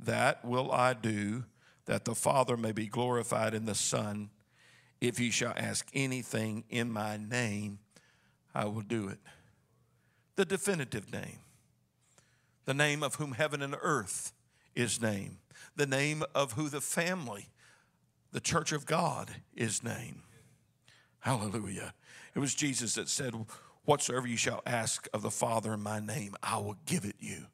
that 0.00 0.44
will 0.44 0.72
I 0.72 0.94
do, 0.94 1.44
that 1.84 2.04
the 2.04 2.16
Father 2.16 2.56
may 2.56 2.72
be 2.72 2.88
glorified 2.88 3.54
in 3.54 3.66
the 3.66 3.76
Son. 3.76 4.30
If 5.00 5.20
ye 5.20 5.30
shall 5.30 5.54
ask 5.56 5.88
anything 5.94 6.64
in 6.68 6.90
my 6.90 7.16
name, 7.18 7.78
I 8.54 8.64
will 8.66 8.82
do 8.82 9.08
it. 9.08 9.18
The 10.36 10.44
definitive 10.44 11.12
name, 11.12 11.40
the 12.64 12.74
name 12.74 13.02
of 13.02 13.16
whom 13.16 13.32
heaven 13.32 13.62
and 13.62 13.76
earth 13.80 14.32
is 14.74 15.00
named, 15.00 15.38
the 15.74 15.86
name 15.86 16.22
of 16.34 16.52
who 16.52 16.68
the 16.68 16.80
family, 16.80 17.48
the 18.32 18.40
church 18.40 18.72
of 18.72 18.86
God, 18.86 19.30
is 19.54 19.82
named. 19.82 20.22
Hallelujah. 21.20 21.94
It 22.34 22.38
was 22.38 22.54
Jesus 22.54 22.94
that 22.94 23.08
said, 23.08 23.34
Whatsoever 23.84 24.26
you 24.26 24.36
shall 24.36 24.62
ask 24.66 25.08
of 25.14 25.22
the 25.22 25.30
Father 25.30 25.72
in 25.72 25.80
my 25.80 25.98
name, 25.98 26.34
I 26.42 26.58
will 26.58 26.76
give 26.84 27.04
it 27.04 27.16
you. 27.18 27.46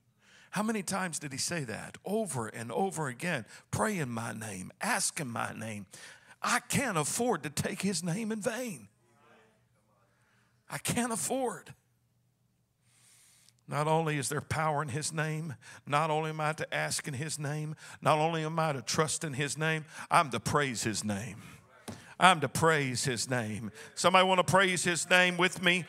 How 0.51 0.62
many 0.62 0.82
times 0.82 1.18
did 1.18 1.32
he 1.32 1.38
say 1.38 1.64
that? 1.64 1.97
Over 2.05 2.49
and 2.49 2.70
over 2.70 3.09
again. 3.09 3.45
Pray 3.70 3.99
in 3.99 4.09
my 4.09 4.32
name, 4.32 4.72
ask 4.80 5.18
in 5.20 5.28
my 5.28 5.53
name. 5.53 5.86
I 6.42 6.61
can't 6.61 6.99
afford 6.99 7.42
to 7.45 7.51
take 7.51 7.82
his 7.82 8.05
name 8.05 8.30
in 8.30 8.40
vain. 8.40 8.88
I 10.71 10.79
can't 10.79 11.12
afford. 11.12 11.75
Not 13.67 13.87
only 13.87 14.19
is 14.19 14.29
there 14.29 14.43
power 14.43 14.83
in 14.83 14.89
His 14.89 15.12
name, 15.12 15.55
not 15.87 16.11
only 16.11 16.31
am 16.31 16.41
I 16.41 16.53
to 16.55 16.75
ask 16.75 17.09
in 17.09 17.15
His 17.15 17.39
name, 17.39 17.77
not 18.03 18.19
only 18.19 18.45
am 18.45 18.59
I 18.59 18.73
to 18.73 18.83
trust 18.83 19.25
in 19.25 19.33
His 19.33 19.57
name, 19.57 19.87
I'm 20.11 20.31
to 20.31 20.41
praise 20.41 20.83
His 20.83 21.03
name. 21.03 21.37
I'm 22.21 22.41
to 22.41 22.49
praise 22.49 23.05
His 23.05 23.31
name. 23.31 23.71
Somebody 23.95 24.27
want 24.27 24.47
to 24.47 24.51
praise 24.51 24.85
His 24.85 25.09
name 25.09 25.37
with 25.37 25.62
me? 25.62 25.87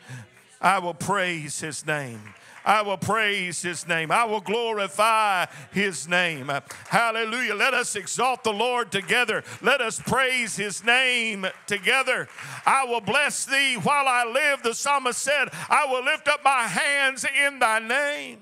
I 0.60 0.78
will 0.78 0.94
praise 0.94 1.60
His 1.60 1.86
name. 1.86 2.20
I 2.66 2.82
will 2.82 2.98
praise 2.98 3.62
his 3.62 3.86
name. 3.86 4.10
I 4.10 4.24
will 4.24 4.40
glorify 4.40 5.46
his 5.72 6.08
name. 6.08 6.50
Hallelujah. 6.88 7.54
Let 7.54 7.72
us 7.74 7.94
exalt 7.94 8.42
the 8.42 8.52
Lord 8.52 8.90
together. 8.90 9.44
Let 9.62 9.80
us 9.80 10.00
praise 10.00 10.56
his 10.56 10.84
name 10.84 11.46
together. 11.68 12.28
I 12.66 12.84
will 12.84 13.00
bless 13.00 13.46
thee 13.46 13.76
while 13.76 14.08
I 14.08 14.24
live. 14.24 14.64
The 14.64 14.74
psalmist 14.74 15.20
said, 15.20 15.48
I 15.70 15.86
will 15.86 16.04
lift 16.04 16.26
up 16.26 16.42
my 16.44 16.64
hands 16.64 17.24
in 17.24 17.60
thy 17.60 17.78
name. 17.78 18.40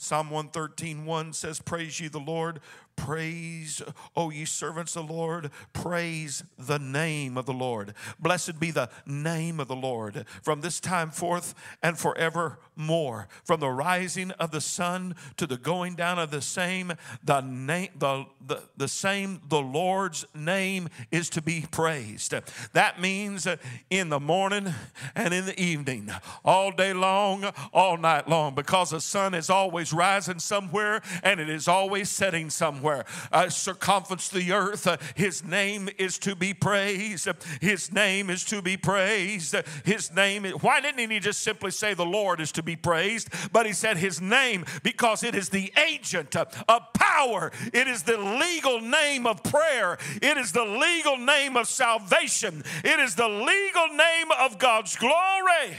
Psalm 0.00 0.30
113, 0.30 1.04
1 1.04 1.32
says, 1.32 1.60
Praise 1.60 1.98
ye 1.98 2.06
the 2.06 2.20
Lord, 2.20 2.60
Praise, 2.98 3.80
O 4.16 4.30
ye 4.30 4.44
servants 4.44 4.96
of 4.96 5.06
the 5.06 5.12
Lord, 5.12 5.50
praise 5.72 6.42
the 6.58 6.80
name 6.80 7.38
of 7.38 7.46
the 7.46 7.52
Lord. 7.52 7.94
Blessed 8.18 8.58
be 8.58 8.72
the 8.72 8.90
name 9.06 9.60
of 9.60 9.68
the 9.68 9.76
Lord 9.76 10.26
from 10.42 10.62
this 10.62 10.80
time 10.80 11.10
forth 11.10 11.54
and 11.80 11.96
forevermore. 11.96 12.58
More. 12.78 13.28
From 13.44 13.60
the 13.60 13.68
rising 13.68 14.30
of 14.32 14.50
the 14.50 14.60
sun 14.60 15.14
to 15.36 15.46
the 15.46 15.56
going 15.56 15.96
down 15.96 16.18
of 16.18 16.30
the 16.30 16.40
same, 16.40 16.92
the 17.22 17.40
name, 17.40 17.88
the, 17.98 18.24
the, 18.46 18.62
the 18.76 18.88
same, 18.88 19.40
the 19.48 19.60
Lord's 19.60 20.24
name 20.34 20.88
is 21.10 21.28
to 21.30 21.42
be 21.42 21.66
praised. 21.70 22.34
That 22.72 23.00
means 23.00 23.46
in 23.90 24.08
the 24.08 24.20
morning 24.20 24.72
and 25.14 25.34
in 25.34 25.46
the 25.46 25.60
evening, 25.60 26.10
all 26.44 26.70
day 26.70 26.92
long, 26.92 27.44
all 27.72 27.96
night 27.96 28.28
long, 28.28 28.54
because 28.54 28.90
the 28.90 29.00
sun 29.00 29.34
is 29.34 29.50
always 29.50 29.92
rising 29.92 30.38
somewhere 30.38 31.02
and 31.22 31.40
it 31.40 31.48
is 31.48 31.68
always 31.68 32.08
setting 32.08 32.50
somewhere. 32.50 33.04
Uh, 33.32 33.48
circumference 33.48 34.28
the 34.28 34.52
earth, 34.52 34.86
his 35.16 35.44
name 35.44 35.88
is 35.98 36.18
to 36.18 36.36
be 36.36 36.54
praised. 36.54 37.28
His 37.60 37.92
name 37.92 38.30
is 38.30 38.44
to 38.44 38.62
be 38.62 38.76
praised. 38.76 39.56
His 39.84 40.12
name, 40.14 40.44
is, 40.44 40.52
why 40.54 40.80
didn't 40.80 41.10
he 41.10 41.18
just 41.18 41.40
simply 41.40 41.70
say 41.70 41.94
the 41.94 42.06
Lord 42.06 42.40
is 42.40 42.52
to 42.52 42.62
be 42.62 42.67
praised? 42.76 43.28
But 43.52 43.66
he 43.66 43.72
said 43.72 43.96
his 43.96 44.20
name 44.20 44.64
because 44.82 45.22
it 45.22 45.34
is 45.34 45.48
the 45.48 45.72
agent 45.90 46.36
of 46.36 46.92
power, 46.92 47.52
it 47.72 47.88
is 47.88 48.02
the 48.02 48.18
legal 48.18 48.80
name 48.80 49.26
of 49.26 49.42
prayer, 49.42 49.98
it 50.20 50.36
is 50.36 50.52
the 50.52 50.64
legal 50.64 51.16
name 51.16 51.56
of 51.56 51.68
salvation, 51.68 52.62
it 52.84 53.00
is 53.00 53.14
the 53.14 53.28
legal 53.28 53.88
name 53.88 54.28
of 54.40 54.58
God's 54.58 54.96
glory. 54.96 55.76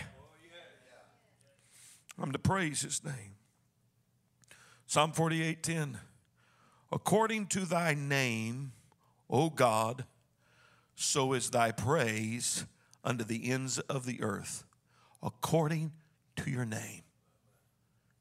I'm 2.21 2.31
to 2.31 2.39
praise 2.39 2.81
his 2.81 3.03
name. 3.03 3.35
Psalm 4.87 5.13
48 5.13 5.63
10. 5.63 5.99
According 6.91 7.47
to 7.47 7.61
thy 7.61 7.93
name, 7.93 8.73
O 9.29 9.49
God, 9.49 10.05
so 10.95 11.33
is 11.33 11.51
thy 11.51 11.71
praise 11.71 12.65
unto 13.03 13.23
the 13.23 13.49
ends 13.49 13.79
of 13.79 14.05
the 14.05 14.21
earth, 14.21 14.65
according 15.21 15.91
to 16.43 16.49
your 16.49 16.65
name. 16.65 17.01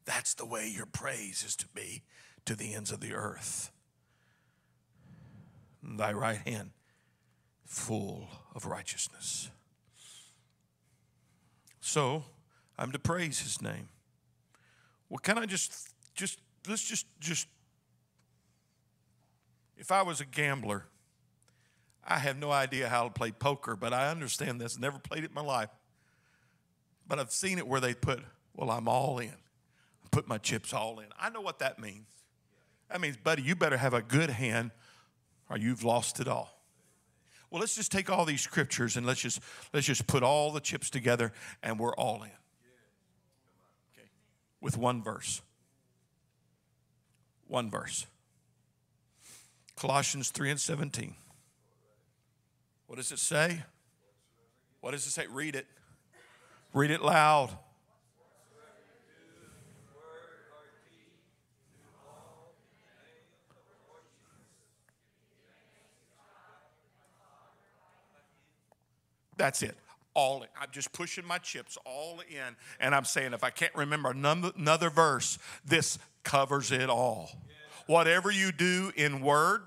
That's 0.05 0.35
the 0.35 0.47
way 0.47 0.69
your 0.69 0.87
praise 0.87 1.45
is 1.47 1.57
to 1.57 1.69
be 1.69 2.03
to 2.45 2.55
the 2.55 2.75
ends 2.75 2.91
of 2.91 3.01
the 3.01 3.13
earth. 3.13 3.71
Thy 5.83 6.13
right 6.13 6.39
hand 6.39 6.71
full 7.65 8.29
of 8.55 8.67
righteousness. 8.67 9.51
So 11.81 12.25
I'm 12.79 12.93
to 12.93 12.99
praise 12.99 13.41
his 13.41 13.61
name. 13.61 13.89
Well, 15.09 15.19
can 15.19 15.39
I 15.39 15.47
just 15.47 15.91
just 16.15 16.39
let's 16.67 16.83
just 16.83 17.07
just 17.21 17.47
if 19.77 19.93
I 19.93 20.03
was 20.03 20.21
a 20.21 20.25
gambler 20.25 20.87
I 22.09 22.19
have 22.19 22.39
no 22.39 22.51
idea 22.51 22.89
how 22.89 23.05
to 23.05 23.11
play 23.11 23.33
poker, 23.33 23.77
but 23.77 23.93
I 23.93 24.11
understand 24.11 24.59
this. 24.59 24.79
Never 24.79 24.99
played 24.99 25.25
it 25.25 25.31
in 25.31 25.35
my 25.35 25.43
life. 25.43 25.69
But 27.09 27.19
I've 27.19 27.33
seen 27.33 27.59
it 27.59 27.67
where 27.67 27.81
they 27.81 27.95
put, 27.95 28.21
well, 28.55 28.71
I'm 28.71 28.87
all 28.87 29.19
in. 29.19 29.29
I 29.29 30.09
put 30.11 30.29
my 30.29 30.39
chips 30.39 30.75
all 30.75 31.01
in. 31.01 31.07
I 31.19 31.31
know 31.31 31.41
what 31.41 31.59
that 31.61 31.79
means. 31.79 32.07
That 32.91 33.01
means, 33.01 33.17
buddy, 33.17 33.43
you 33.43 33.57
better 33.57 33.77
have 33.77 33.95
a 33.95 34.03
good 34.03 34.31
hand 34.31 34.71
or 35.49 35.59
you've 35.59 35.85
lost 35.85 36.21
it 36.21 36.29
all. 36.29 36.55
Well, 37.51 37.61
let's 37.61 37.75
just 37.75 37.91
take 37.91 38.11
all 38.11 38.27
these 38.27 38.43
scriptures 38.43 38.97
and 38.97 39.07
let's 39.07 39.21
just 39.21 39.41
let's 39.73 39.87
just 39.87 40.07
put 40.07 40.23
all 40.23 40.53
the 40.53 40.61
chips 40.61 40.91
together 40.91 41.33
and 41.63 41.79
we're 41.79 41.95
all 41.95 42.23
in. 42.23 42.31
Okay. 43.95 44.09
With 44.61 44.77
one 44.77 45.03
verse. 45.03 45.41
One 47.47 47.71
verse. 47.71 48.07
Colossians 49.77 50.31
3 50.31 50.51
and 50.51 50.61
17. 50.61 51.15
What 52.87 52.97
does 52.97 53.13
it 53.13 53.19
say? 53.19 53.63
What 54.81 54.91
does 54.91 55.07
it 55.07 55.11
say? 55.11 55.27
Read 55.27 55.55
it. 55.55 55.67
Read 56.73 56.91
it 56.91 57.03
loud. 57.03 57.51
That's 69.39 69.63
it. 69.63 69.77
All 70.15 70.43
in. 70.43 70.49
I'm 70.61 70.69
just 70.73 70.93
pushing 70.93 71.25
my 71.25 71.39
chips 71.39 71.79
all 71.87 72.21
in. 72.29 72.57
And 72.81 72.95
I'm 72.95 73.05
saying, 73.05 73.33
if 73.33 73.45
I 73.45 73.51
can't 73.51 73.75
remember 73.75 74.11
another 74.11 74.91
verse, 74.91 75.39
this 75.65 75.99
covers 76.25 76.73
it 76.73 76.91
all. 76.91 77.31
Whatever 77.87 78.31
you 78.31 78.53
do 78.53 78.93
in 78.97 79.23
word 79.23 79.63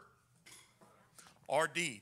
or 1.47 1.67
deed, 1.67 2.01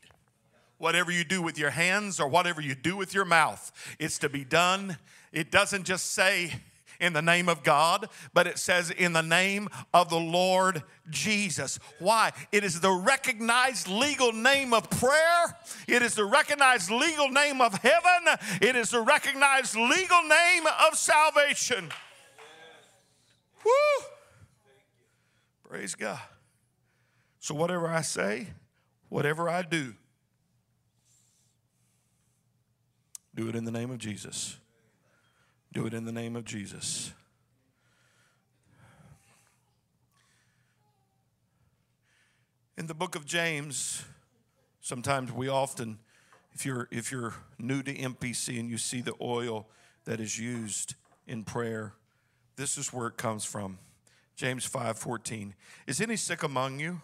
whatever 0.79 1.11
you 1.11 1.23
do 1.23 1.41
with 1.41 1.59
your 1.59 1.69
hands 1.69 2.19
or 2.19 2.27
whatever 2.27 2.61
you 2.61 2.73
do 2.73 2.97
with 2.97 3.13
your 3.13 3.25
mouth, 3.25 3.71
it's 3.99 4.17
to 4.19 4.29
be 4.29 4.43
done. 4.43 4.97
It 5.31 5.51
doesn't 5.51 5.83
just 5.83 6.13
say 6.13 6.53
in 6.99 7.13
the 7.13 7.21
name 7.21 7.47
of 7.47 7.63
God, 7.63 8.09
but 8.33 8.47
it 8.47 8.57
says 8.57 8.89
in 8.89 9.13
the 9.13 9.21
name 9.21 9.69
of 9.93 10.09
the 10.09 10.19
Lord 10.19 10.83
Jesus. 11.09 11.79
Why? 11.99 12.31
It 12.51 12.63
is 12.63 12.81
the 12.81 12.91
recognized 12.91 13.87
legal 13.87 14.33
name 14.33 14.73
of 14.73 14.89
prayer, 14.89 15.57
it 15.87 16.01
is 16.01 16.15
the 16.15 16.25
recognized 16.25 16.91
legal 16.91 17.29
name 17.29 17.61
of 17.61 17.73
heaven, 17.75 18.37
it 18.61 18.75
is 18.75 18.89
the 18.89 19.01
recognized 19.01 19.75
legal 19.75 20.23
name 20.23 20.63
of 20.87 20.97
salvation. 20.97 21.89
Woo! 23.63 24.05
Praise 25.69 25.95
God. 25.95 26.19
So, 27.39 27.55
whatever 27.55 27.87
I 27.87 28.01
say, 28.01 28.47
whatever 29.07 29.49
I 29.49 29.61
do, 29.61 29.93
Do 33.39 33.47
it 33.47 33.55
in 33.55 33.63
the 33.63 33.71
name 33.71 33.89
of 33.89 33.99
Jesus. 33.99 34.57
Do 35.71 35.85
it 35.87 35.93
in 35.93 36.03
the 36.03 36.11
name 36.11 36.35
of 36.35 36.43
Jesus. 36.43 37.13
In 42.77 42.87
the 42.87 42.93
book 42.93 43.15
of 43.15 43.25
James, 43.25 44.03
sometimes 44.81 45.31
we 45.31 45.47
often, 45.47 45.99
if 46.51 46.65
you're, 46.65 46.89
if 46.91 47.13
you're 47.13 47.33
new 47.57 47.81
to 47.81 47.93
MPC 47.93 48.59
and 48.59 48.69
you 48.69 48.77
see 48.77 48.99
the 48.99 49.13
oil 49.21 49.69
that 50.03 50.19
is 50.19 50.37
used 50.37 50.95
in 51.25 51.45
prayer, 51.45 51.93
this 52.57 52.77
is 52.77 52.91
where 52.91 53.07
it 53.07 53.15
comes 53.15 53.45
from. 53.45 53.79
James 54.35 54.65
5 54.65 54.97
14. 54.97 55.55
Is 55.87 56.01
any 56.01 56.17
sick 56.17 56.43
among 56.43 56.81
you? 56.81 56.99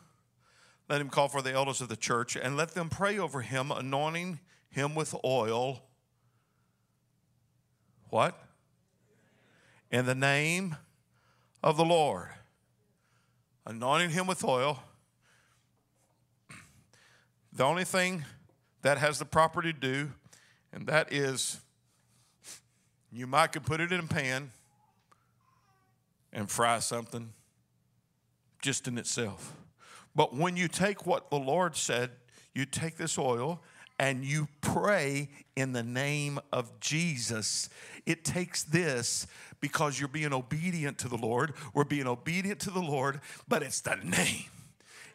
Let 0.89 0.99
him 0.99 1.07
call 1.07 1.29
for 1.29 1.41
the 1.41 1.53
elders 1.53 1.79
of 1.79 1.87
the 1.87 1.95
church 1.95 2.35
and 2.35 2.57
let 2.57 2.73
them 2.73 2.89
pray 2.89 3.17
over 3.17 3.39
him, 3.39 3.71
anointing 3.71 4.41
him 4.69 4.95
with 4.95 5.15
oil 5.23 5.83
what? 8.15 8.39
In 9.91 10.05
the 10.05 10.15
name 10.15 10.77
of 11.61 11.75
the 11.75 11.83
Lord. 11.83 12.29
Anointing 13.65 14.11
him 14.11 14.25
with 14.25 14.41
oil. 14.41 14.81
The 17.51 17.65
only 17.65 17.83
thing 17.83 18.23
that 18.83 18.99
has 18.99 19.19
the 19.19 19.25
property 19.25 19.73
to 19.73 19.77
do, 19.77 20.11
and 20.71 20.87
that 20.87 21.11
is 21.11 21.59
you 23.11 23.27
might 23.27 23.51
could 23.51 23.65
put 23.65 23.81
it 23.81 23.91
in 23.91 23.99
a 23.99 24.03
pan 24.03 24.51
and 26.31 26.49
fry 26.49 26.79
something 26.79 27.33
just 28.61 28.87
in 28.87 28.97
itself. 28.97 29.57
But 30.15 30.33
when 30.33 30.55
you 30.55 30.69
take 30.69 31.05
what 31.05 31.29
the 31.29 31.35
Lord 31.35 31.75
said, 31.75 32.11
you 32.53 32.65
take 32.65 32.95
this 32.95 33.17
oil 33.17 33.61
and 33.99 34.25
you 34.25 34.47
pray 34.61 35.29
in 35.55 35.73
the 35.73 35.83
name 35.83 36.39
of 36.51 36.79
Jesus. 36.79 37.69
It 38.05 38.25
takes 38.25 38.63
this 38.63 39.27
because 39.61 39.99
you're 39.99 40.09
being 40.09 40.33
obedient 40.33 40.97
to 40.99 41.07
the 41.07 41.17
Lord. 41.17 41.53
We're 41.73 41.85
being 41.85 42.07
obedient 42.07 42.59
to 42.61 42.71
the 42.71 42.81
Lord, 42.81 43.21
but 43.47 43.63
it's 43.63 43.81
the 43.81 43.95
name 43.95 44.45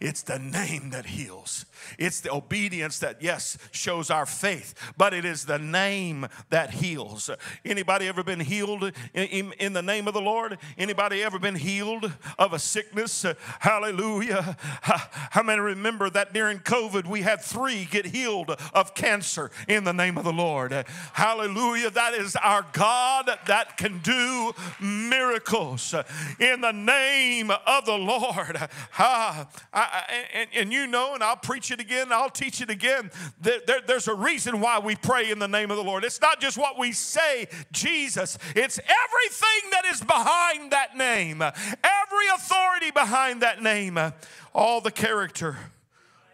it's 0.01 0.23
the 0.23 0.39
name 0.39 0.91
that 0.91 1.07
heals. 1.07 1.67
It's 1.99 2.21
the 2.21 2.33
obedience 2.33 2.99
that, 3.01 3.23
yes, 3.23 3.59
shows 3.71 4.11
our 4.11 4.27
faith, 4.27 4.75
but 4.97 5.13
it 5.13 5.25
is 5.25 5.45
the 5.45 5.59
name 5.59 6.27
that 6.49 6.71
heals. 6.71 7.31
Anybody 7.65 8.09
ever 8.09 8.23
been 8.23 8.41
healed 8.41 8.93
in, 9.15 9.53
in 9.53 9.73
the 9.73 9.83
name 9.83 10.09
of 10.09 10.15
the 10.15 10.21
Lord? 10.21 10.59
Anybody 10.79 11.23
ever 11.23 11.39
been 11.39 11.55
healed 11.55 12.13
of 12.39 12.53
a 12.53 12.59
sickness? 12.59 13.25
Hallelujah. 13.61 14.57
How 14.83 15.43
many 15.43 15.61
remember 15.61 16.09
that 16.11 16.33
during 16.33 16.61
COVID 16.61 17.07
we 17.07 17.23
had 17.23 17.41
three 17.41 17.85
get 17.85 18.07
healed 18.07 18.51
of 18.73 18.95
cancer 18.95 19.51
in 19.69 19.85
the 19.85 19.93
name 19.93 20.17
of 20.17 20.25
the 20.25 20.33
Lord? 20.33 20.73
Hallelujah. 21.13 21.91
That 21.91 22.15
is 22.15 22.37
our 22.37 22.65
God 22.73 23.31
that 23.47 23.77
can 23.77 23.99
do 23.99 24.53
miracles 24.81 25.95
in 26.39 26.61
the 26.61 26.73
name 26.73 27.51
of 27.51 27.85
the 27.85 27.99
Lord. 27.99 28.57
I, 28.99 29.47
and, 30.33 30.49
and, 30.55 30.73
you 30.73 30.87
know, 30.87 31.15
and 31.15 31.23
I'll 31.23 31.37
preach 31.37 31.71
it 31.71 31.81
again, 31.81 32.13
I'll 32.13 32.31
teach 32.31 32.61
it 32.61 32.71
again. 32.71 33.11
There, 33.41 33.61
there, 33.67 33.81
there's 33.87 34.09
a 34.09 34.15
reason 34.15 34.61
why 34.61 34.79
we 34.79 34.97
pray 34.97 35.31
in 35.31 35.39
the 35.39 35.49
name 35.49 35.71
of 35.71 35.77
the 35.77 35.85
Lord. 35.85 36.05
It's 36.05 36.21
not 36.21 36.41
just 36.41 36.57
what 36.59 36.79
we 36.79 36.93
say, 36.93 37.49
Jesus, 37.73 38.39
it's 38.55 38.79
everything 38.79 39.71
that 39.73 39.85
is 39.87 40.01
behind 40.01 40.73
that 40.73 40.97
name, 40.97 41.43
every 41.43 42.27
authority 42.35 42.91
behind 42.91 43.43
that 43.43 43.63
name, 43.63 43.99
all 44.55 44.81
the 44.81 44.91
character, 44.91 45.57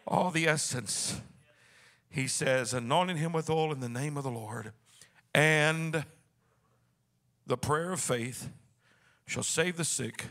all 0.07 0.30
the 0.30 0.46
essence. 0.46 1.20
He 2.09 2.28
says, 2.28 2.72
anointing 2.72 3.18
him 3.18 3.32
with 3.32 3.50
oil 3.50 3.72
in 3.72 3.80
the 3.80 3.88
name 3.88 4.16
of 4.16 4.24
the 4.24 4.30
Lord. 4.30 4.72
And 5.34 6.04
the 7.46 7.59
prayer 7.59 7.92
of 7.92 8.00
faith 8.00 8.48
shall 9.26 9.42
save 9.42 9.76
the 9.76 9.84
sick, 9.84 10.26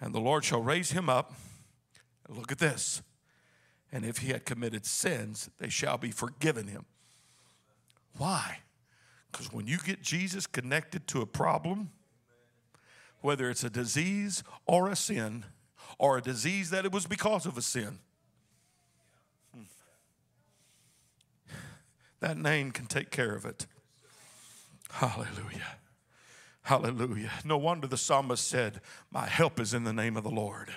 and 0.00 0.14
the 0.14 0.20
Lord 0.20 0.44
shall 0.44 0.62
raise 0.62 0.92
him 0.92 1.10
up. 1.10 1.34
And 2.26 2.36
look 2.36 2.52
at 2.52 2.58
this. 2.58 3.02
And 3.90 4.04
if 4.04 4.18
he 4.18 4.28
had 4.28 4.44
committed 4.44 4.86
sins, 4.86 5.50
they 5.58 5.68
shall 5.68 5.98
be 5.98 6.10
forgiven 6.10 6.66
him. 6.66 6.86
Why? 8.16 8.58
Because 9.30 9.52
when 9.52 9.66
you 9.66 9.78
get 9.78 10.02
Jesus 10.02 10.46
connected 10.46 11.06
to 11.08 11.20
a 11.20 11.26
problem, 11.26 11.90
whether 13.20 13.48
it's 13.50 13.64
a 13.64 13.70
disease 13.70 14.42
or 14.66 14.88
a 14.88 14.96
sin, 14.96 15.44
or 15.98 16.18
a 16.18 16.22
disease 16.22 16.70
that 16.70 16.84
it 16.84 16.92
was 16.92 17.06
because 17.06 17.46
of 17.46 17.56
a 17.56 17.62
sin, 17.62 17.98
hmm, 19.54 19.62
that 22.20 22.36
name 22.36 22.70
can 22.70 22.86
take 22.86 23.10
care 23.10 23.34
of 23.34 23.44
it. 23.44 23.66
Hallelujah. 24.90 25.76
Hallelujah. 26.62 27.30
No 27.44 27.58
wonder 27.58 27.86
the 27.86 27.96
psalmist 27.96 28.46
said, 28.46 28.80
My 29.10 29.26
help 29.26 29.58
is 29.58 29.74
in 29.74 29.84
the 29.84 29.92
name 29.92 30.16
of 30.16 30.22
the 30.22 30.30
Lord. 30.30 30.70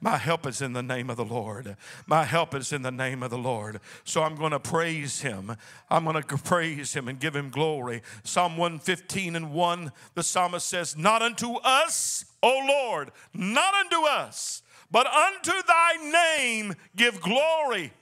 My 0.00 0.16
help 0.16 0.46
is 0.46 0.62
in 0.62 0.72
the 0.72 0.82
name 0.82 1.10
of 1.10 1.16
the 1.16 1.24
Lord. 1.24 1.76
My 2.06 2.24
help 2.24 2.54
is 2.54 2.72
in 2.72 2.82
the 2.82 2.90
name 2.90 3.22
of 3.22 3.30
the 3.30 3.38
Lord. 3.38 3.80
So 4.04 4.22
I'm 4.22 4.36
going 4.36 4.52
to 4.52 4.60
praise 4.60 5.20
him. 5.20 5.56
I'm 5.90 6.04
going 6.04 6.22
to 6.22 6.36
praise 6.38 6.92
him 6.92 7.08
and 7.08 7.18
give 7.18 7.36
him 7.36 7.50
glory. 7.50 8.02
Psalm 8.24 8.56
115 8.56 9.36
and 9.36 9.52
1, 9.52 9.92
the 10.14 10.22
psalmist 10.22 10.66
says, 10.66 10.96
Not 10.96 11.22
unto 11.22 11.54
us, 11.56 12.24
O 12.42 12.64
Lord, 12.66 13.10
not 13.34 13.74
unto 13.74 14.06
us, 14.06 14.62
but 14.90 15.06
unto 15.06 15.52
thy 15.66 16.36
name 16.38 16.74
give 16.96 17.20
glory. 17.20 17.92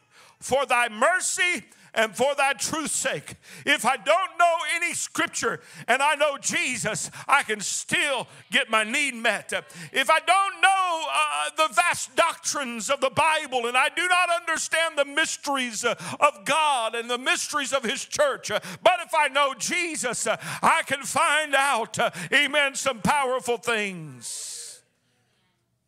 For 0.41 0.65
thy 0.67 0.89
mercy 0.89 1.65
and 1.95 2.15
for 2.15 2.35
that 2.37 2.59
truth's 2.59 2.95
sake. 2.95 3.35
If 3.67 3.85
I 3.85 3.97
don't 3.97 4.39
know 4.39 4.57
any 4.75 4.95
scripture 4.95 5.61
and 5.87 6.03
I 6.03 6.15
know 6.15 6.39
Jesus, 6.39 7.11
I 7.27 7.43
can 7.43 7.61
still 7.61 8.27
get 8.51 8.71
my 8.71 8.85
need 8.85 9.15
met. 9.15 9.53
If 9.93 10.11
I 10.11 10.21
don't 10.21 10.61
know 10.61 11.07
uh, 11.11 11.69
the 11.69 11.75
vast 11.75 12.15
doctrines 12.17 12.91
of 12.91 13.01
the 13.01 13.11
Bible 13.11 13.67
and 13.67 13.77
I 13.77 13.89
do 13.89 14.07
not 14.09 14.29
understand 14.31 14.99
the 14.99 15.05
mysteries 15.05 15.85
uh, 15.85 15.95
of 16.21 16.45
God 16.45 16.95
and 16.95 17.09
the 17.09 17.19
mysteries 17.19 17.73
of 17.73 17.83
His 17.83 18.05
church, 18.05 18.51
uh, 18.51 18.61
but 18.83 19.01
if 19.05 19.15
I 19.15 19.29
know 19.29 19.55
Jesus, 19.55 20.27
uh, 20.27 20.37
I 20.63 20.83
can 20.87 21.03
find 21.03 21.55
out, 21.55 21.99
uh, 21.99 22.11
amen, 22.33 22.75
some 22.75 23.01
powerful 23.01 23.57
things 23.57 24.83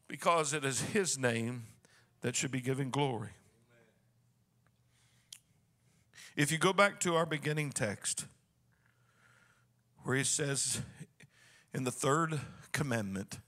because 0.08 0.52
it 0.52 0.64
is 0.64 0.80
His 0.80 1.18
name 1.18 1.64
that 2.22 2.36
should 2.36 2.50
be 2.50 2.60
given 2.60 2.90
glory. 2.90 3.30
If 6.36 6.52
you 6.52 6.58
go 6.58 6.72
back 6.72 7.00
to 7.00 7.16
our 7.16 7.26
beginning 7.26 7.70
text, 7.70 8.26
where 10.04 10.16
he 10.16 10.24
says 10.24 10.80
in 11.74 11.84
the 11.84 11.90
third 11.90 12.40
commandment, 12.72 13.40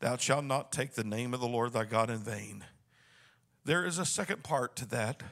Thou 0.00 0.16
shalt 0.16 0.44
not 0.44 0.70
take 0.72 0.94
the 0.94 1.04
name 1.04 1.34
of 1.34 1.40
the 1.40 1.48
Lord 1.48 1.72
thy 1.72 1.84
God 1.84 2.10
in 2.10 2.18
vain. 2.18 2.64
There 3.64 3.84
is 3.84 3.98
a 3.98 4.04
second 4.04 4.42
part 4.42 4.76
to 4.76 4.86
that, 4.86 5.22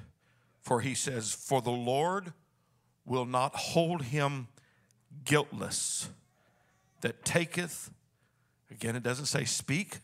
for 0.61 0.81
he 0.81 0.95
says, 0.95 1.33
For 1.33 1.63
the 1.63 1.71
Lord 1.71 2.33
will 3.07 3.25
not 3.25 3.55
hold 3.55 4.03
him 4.03 4.49
guiltless 5.25 6.11
that 7.01 7.25
taketh, 7.25 7.91
again, 8.71 8.97
it 8.97 9.03
doesn't 9.03 9.27
say 9.27 9.45
speak, 9.45 9.99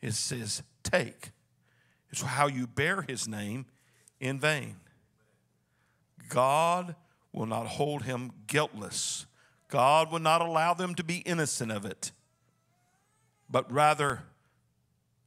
it 0.00 0.14
says 0.14 0.62
take. 0.82 1.30
It's 2.10 2.22
how 2.22 2.46
you 2.46 2.66
bear 2.66 3.02
his 3.02 3.26
name 3.26 3.66
in 4.20 4.38
vain. 4.38 4.76
God 6.28 6.94
will 7.32 7.46
not 7.46 7.66
hold 7.66 8.02
him 8.02 8.32
guiltless. 8.46 9.26
God 9.68 10.10
will 10.10 10.20
not 10.20 10.40
allow 10.40 10.74
them 10.74 10.94
to 10.94 11.04
be 11.04 11.18
innocent 11.18 11.72
of 11.72 11.84
it, 11.84 12.12
but 13.50 13.70
rather 13.70 14.22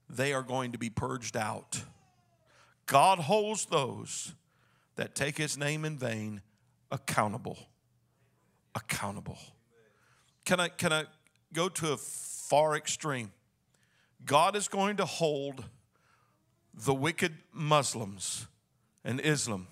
they 0.10 0.34
are 0.34 0.41
going 0.41 0.72
to 0.72 0.78
be 0.78 0.89
purged 0.89 1.38
out. 1.38 1.84
God 2.86 3.20
holds 3.20 3.66
those 3.66 4.34
that 4.95 5.14
take 5.14 5.38
his 5.38 5.58
name 5.58 5.86
in 5.86 5.97
vain 5.97 6.41
accountable. 6.91 7.58
Accountable. 8.74 9.38
Can 10.45 10.60
I, 10.60 10.70
can 10.70 10.91
I 10.91 11.04
go 11.54 11.70
to 11.70 11.93
a 11.93 11.97
far 11.97 12.76
extreme? 12.76 13.32
God 14.26 14.56
is 14.56 14.68
going 14.68 14.97
to 14.97 15.06
hold 15.06 15.64
the 16.74 16.93
wicked 16.93 17.34
Muslims 17.54 18.47
and 19.04 19.22
Islam 19.22 19.68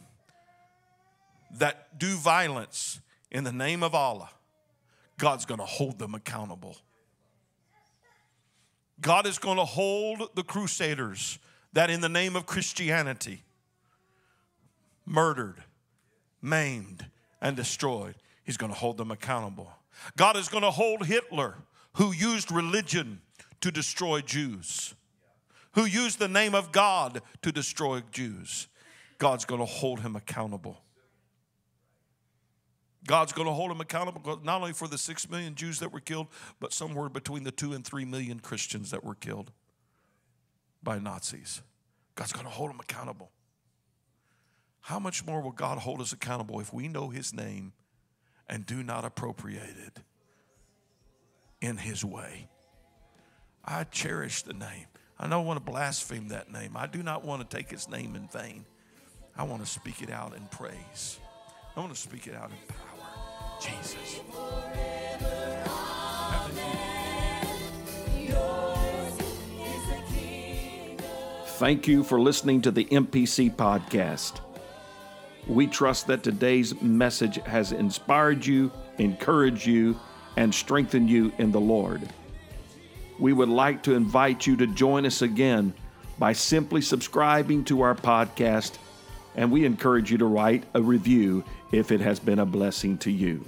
that 1.51 1.97
do 1.97 2.15
violence 2.15 2.99
in 3.31 3.43
the 3.43 3.51
name 3.51 3.83
of 3.83 3.95
Allah, 3.95 4.29
God's 5.17 5.45
going 5.45 5.59
to 5.59 5.65
hold 5.65 5.99
them 5.99 6.13
accountable. 6.13 6.77
God 8.99 9.25
is 9.27 9.37
going 9.37 9.57
to 9.57 9.65
hold 9.65 10.29
the 10.35 10.43
crusaders 10.43 11.39
that, 11.73 11.89
in 11.89 12.01
the 12.01 12.09
name 12.09 12.35
of 12.35 12.45
Christianity, 12.45 13.43
murdered, 15.05 15.63
maimed, 16.41 17.05
and 17.41 17.55
destroyed. 17.55 18.15
He's 18.43 18.57
going 18.57 18.71
to 18.71 18.77
hold 18.77 18.97
them 18.97 19.11
accountable. 19.11 19.71
God 20.15 20.37
is 20.37 20.47
going 20.47 20.63
to 20.63 20.71
hold 20.71 21.05
Hitler, 21.05 21.55
who 21.93 22.11
used 22.11 22.51
religion 22.51 23.21
to 23.61 23.71
destroy 23.71 24.21
Jews, 24.21 24.95
who 25.73 25.85
used 25.85 26.19
the 26.19 26.27
name 26.27 26.55
of 26.55 26.71
God 26.71 27.21
to 27.41 27.51
destroy 27.51 28.01
Jews. 28.11 28.67
God's 29.17 29.45
going 29.45 29.59
to 29.59 29.65
hold 29.65 30.01
him 30.01 30.15
accountable. 30.15 30.81
God's 33.05 33.31
going 33.31 33.47
to 33.47 33.53
hold 33.53 33.71
him 33.71 33.79
accountable 33.79 34.39
not 34.43 34.61
only 34.61 34.73
for 34.73 34.87
the 34.87 34.97
six 34.97 35.29
million 35.29 35.55
Jews 35.55 35.79
that 35.79 35.93
were 35.93 35.99
killed, 35.99 36.27
but 36.59 36.73
somewhere 36.73 37.09
between 37.09 37.43
the 37.43 37.51
two 37.51 37.73
and 37.73 37.85
three 37.85 38.05
million 38.05 38.39
Christians 38.39 38.91
that 38.91 39.03
were 39.03 39.15
killed 39.15 39.51
by 40.81 40.99
Nazis. 40.99 41.61
God's 42.15 42.33
going 42.33 42.45
to 42.45 42.51
hold 42.51 42.71
him 42.71 42.79
accountable. 42.79 43.31
How 44.81 44.99
much 44.99 45.25
more 45.25 45.41
will 45.41 45.51
God 45.51 45.79
hold 45.79 46.01
us 46.01 46.13
accountable 46.13 46.59
if 46.59 46.73
we 46.73 46.87
know 46.87 47.09
his 47.09 47.33
name 47.33 47.73
and 48.47 48.65
do 48.65 48.81
not 48.83 49.05
appropriate 49.05 49.75
it 49.85 49.99
in 51.61 51.77
his 51.77 52.03
way? 52.03 52.47
I 53.63 53.83
cherish 53.83 54.43
the 54.43 54.53
name. 54.53 54.87
I 55.19 55.27
don't 55.27 55.45
want 55.45 55.63
to 55.63 55.71
blaspheme 55.71 56.29
that 56.29 56.51
name. 56.51 56.77
I 56.77 56.87
do 56.87 57.03
not 57.03 57.25
want 57.25 57.47
to 57.47 57.57
take 57.57 57.69
his 57.69 57.89
name 57.89 58.15
in 58.15 58.27
vain. 58.27 58.65
I 59.35 59.43
want 59.43 59.63
to 59.63 59.69
speak 59.69 60.01
it 60.01 60.09
out 60.09 60.35
in 60.35 60.45
praise. 60.47 61.19
I 61.77 61.79
want 61.79 61.93
to 61.93 61.99
speak 62.01 62.25
it 62.25 62.33
out 62.33 62.49
in 62.49 62.57
power. 62.75 63.61
Jesus. 63.61 64.21
Thank 71.59 71.87
you 71.87 72.03
for 72.03 72.19
listening 72.19 72.63
to 72.63 72.71
the 72.71 72.85
MPC 72.85 73.55
podcast. 73.55 74.39
We 75.45 75.67
trust 75.67 76.07
that 76.07 76.23
today's 76.23 76.79
message 76.81 77.35
has 77.45 77.71
inspired 77.71 78.43
you, 78.43 78.71
encouraged 78.97 79.67
you, 79.67 79.99
and 80.35 80.53
strengthened 80.53 81.11
you 81.11 81.31
in 81.37 81.51
the 81.51 81.59
Lord. 81.59 82.01
We 83.19 83.33
would 83.33 83.49
like 83.49 83.83
to 83.83 83.93
invite 83.93 84.47
you 84.47 84.55
to 84.57 84.65
join 84.65 85.05
us 85.05 85.21
again 85.21 85.75
by 86.17 86.33
simply 86.33 86.81
subscribing 86.81 87.65
to 87.65 87.81
our 87.81 87.93
podcast, 87.93 88.77
and 89.37 89.51
we 89.51 89.65
encourage 89.65 90.11
you 90.11 90.17
to 90.17 90.25
write 90.25 90.63
a 90.73 90.81
review 90.81 91.43
if 91.71 91.91
it 91.91 92.01
has 92.01 92.19
been 92.19 92.39
a 92.39 92.45
blessing 92.45 92.97
to 92.97 93.11
you. 93.11 93.45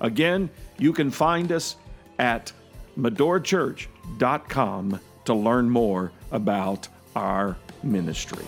Again, 0.00 0.50
you 0.78 0.92
can 0.92 1.10
find 1.10 1.52
us 1.52 1.76
at 2.18 2.52
medorachurch.com 2.98 5.00
to 5.24 5.34
learn 5.34 5.70
more 5.70 6.12
about 6.32 6.88
our 7.14 7.56
ministry. 7.82 8.44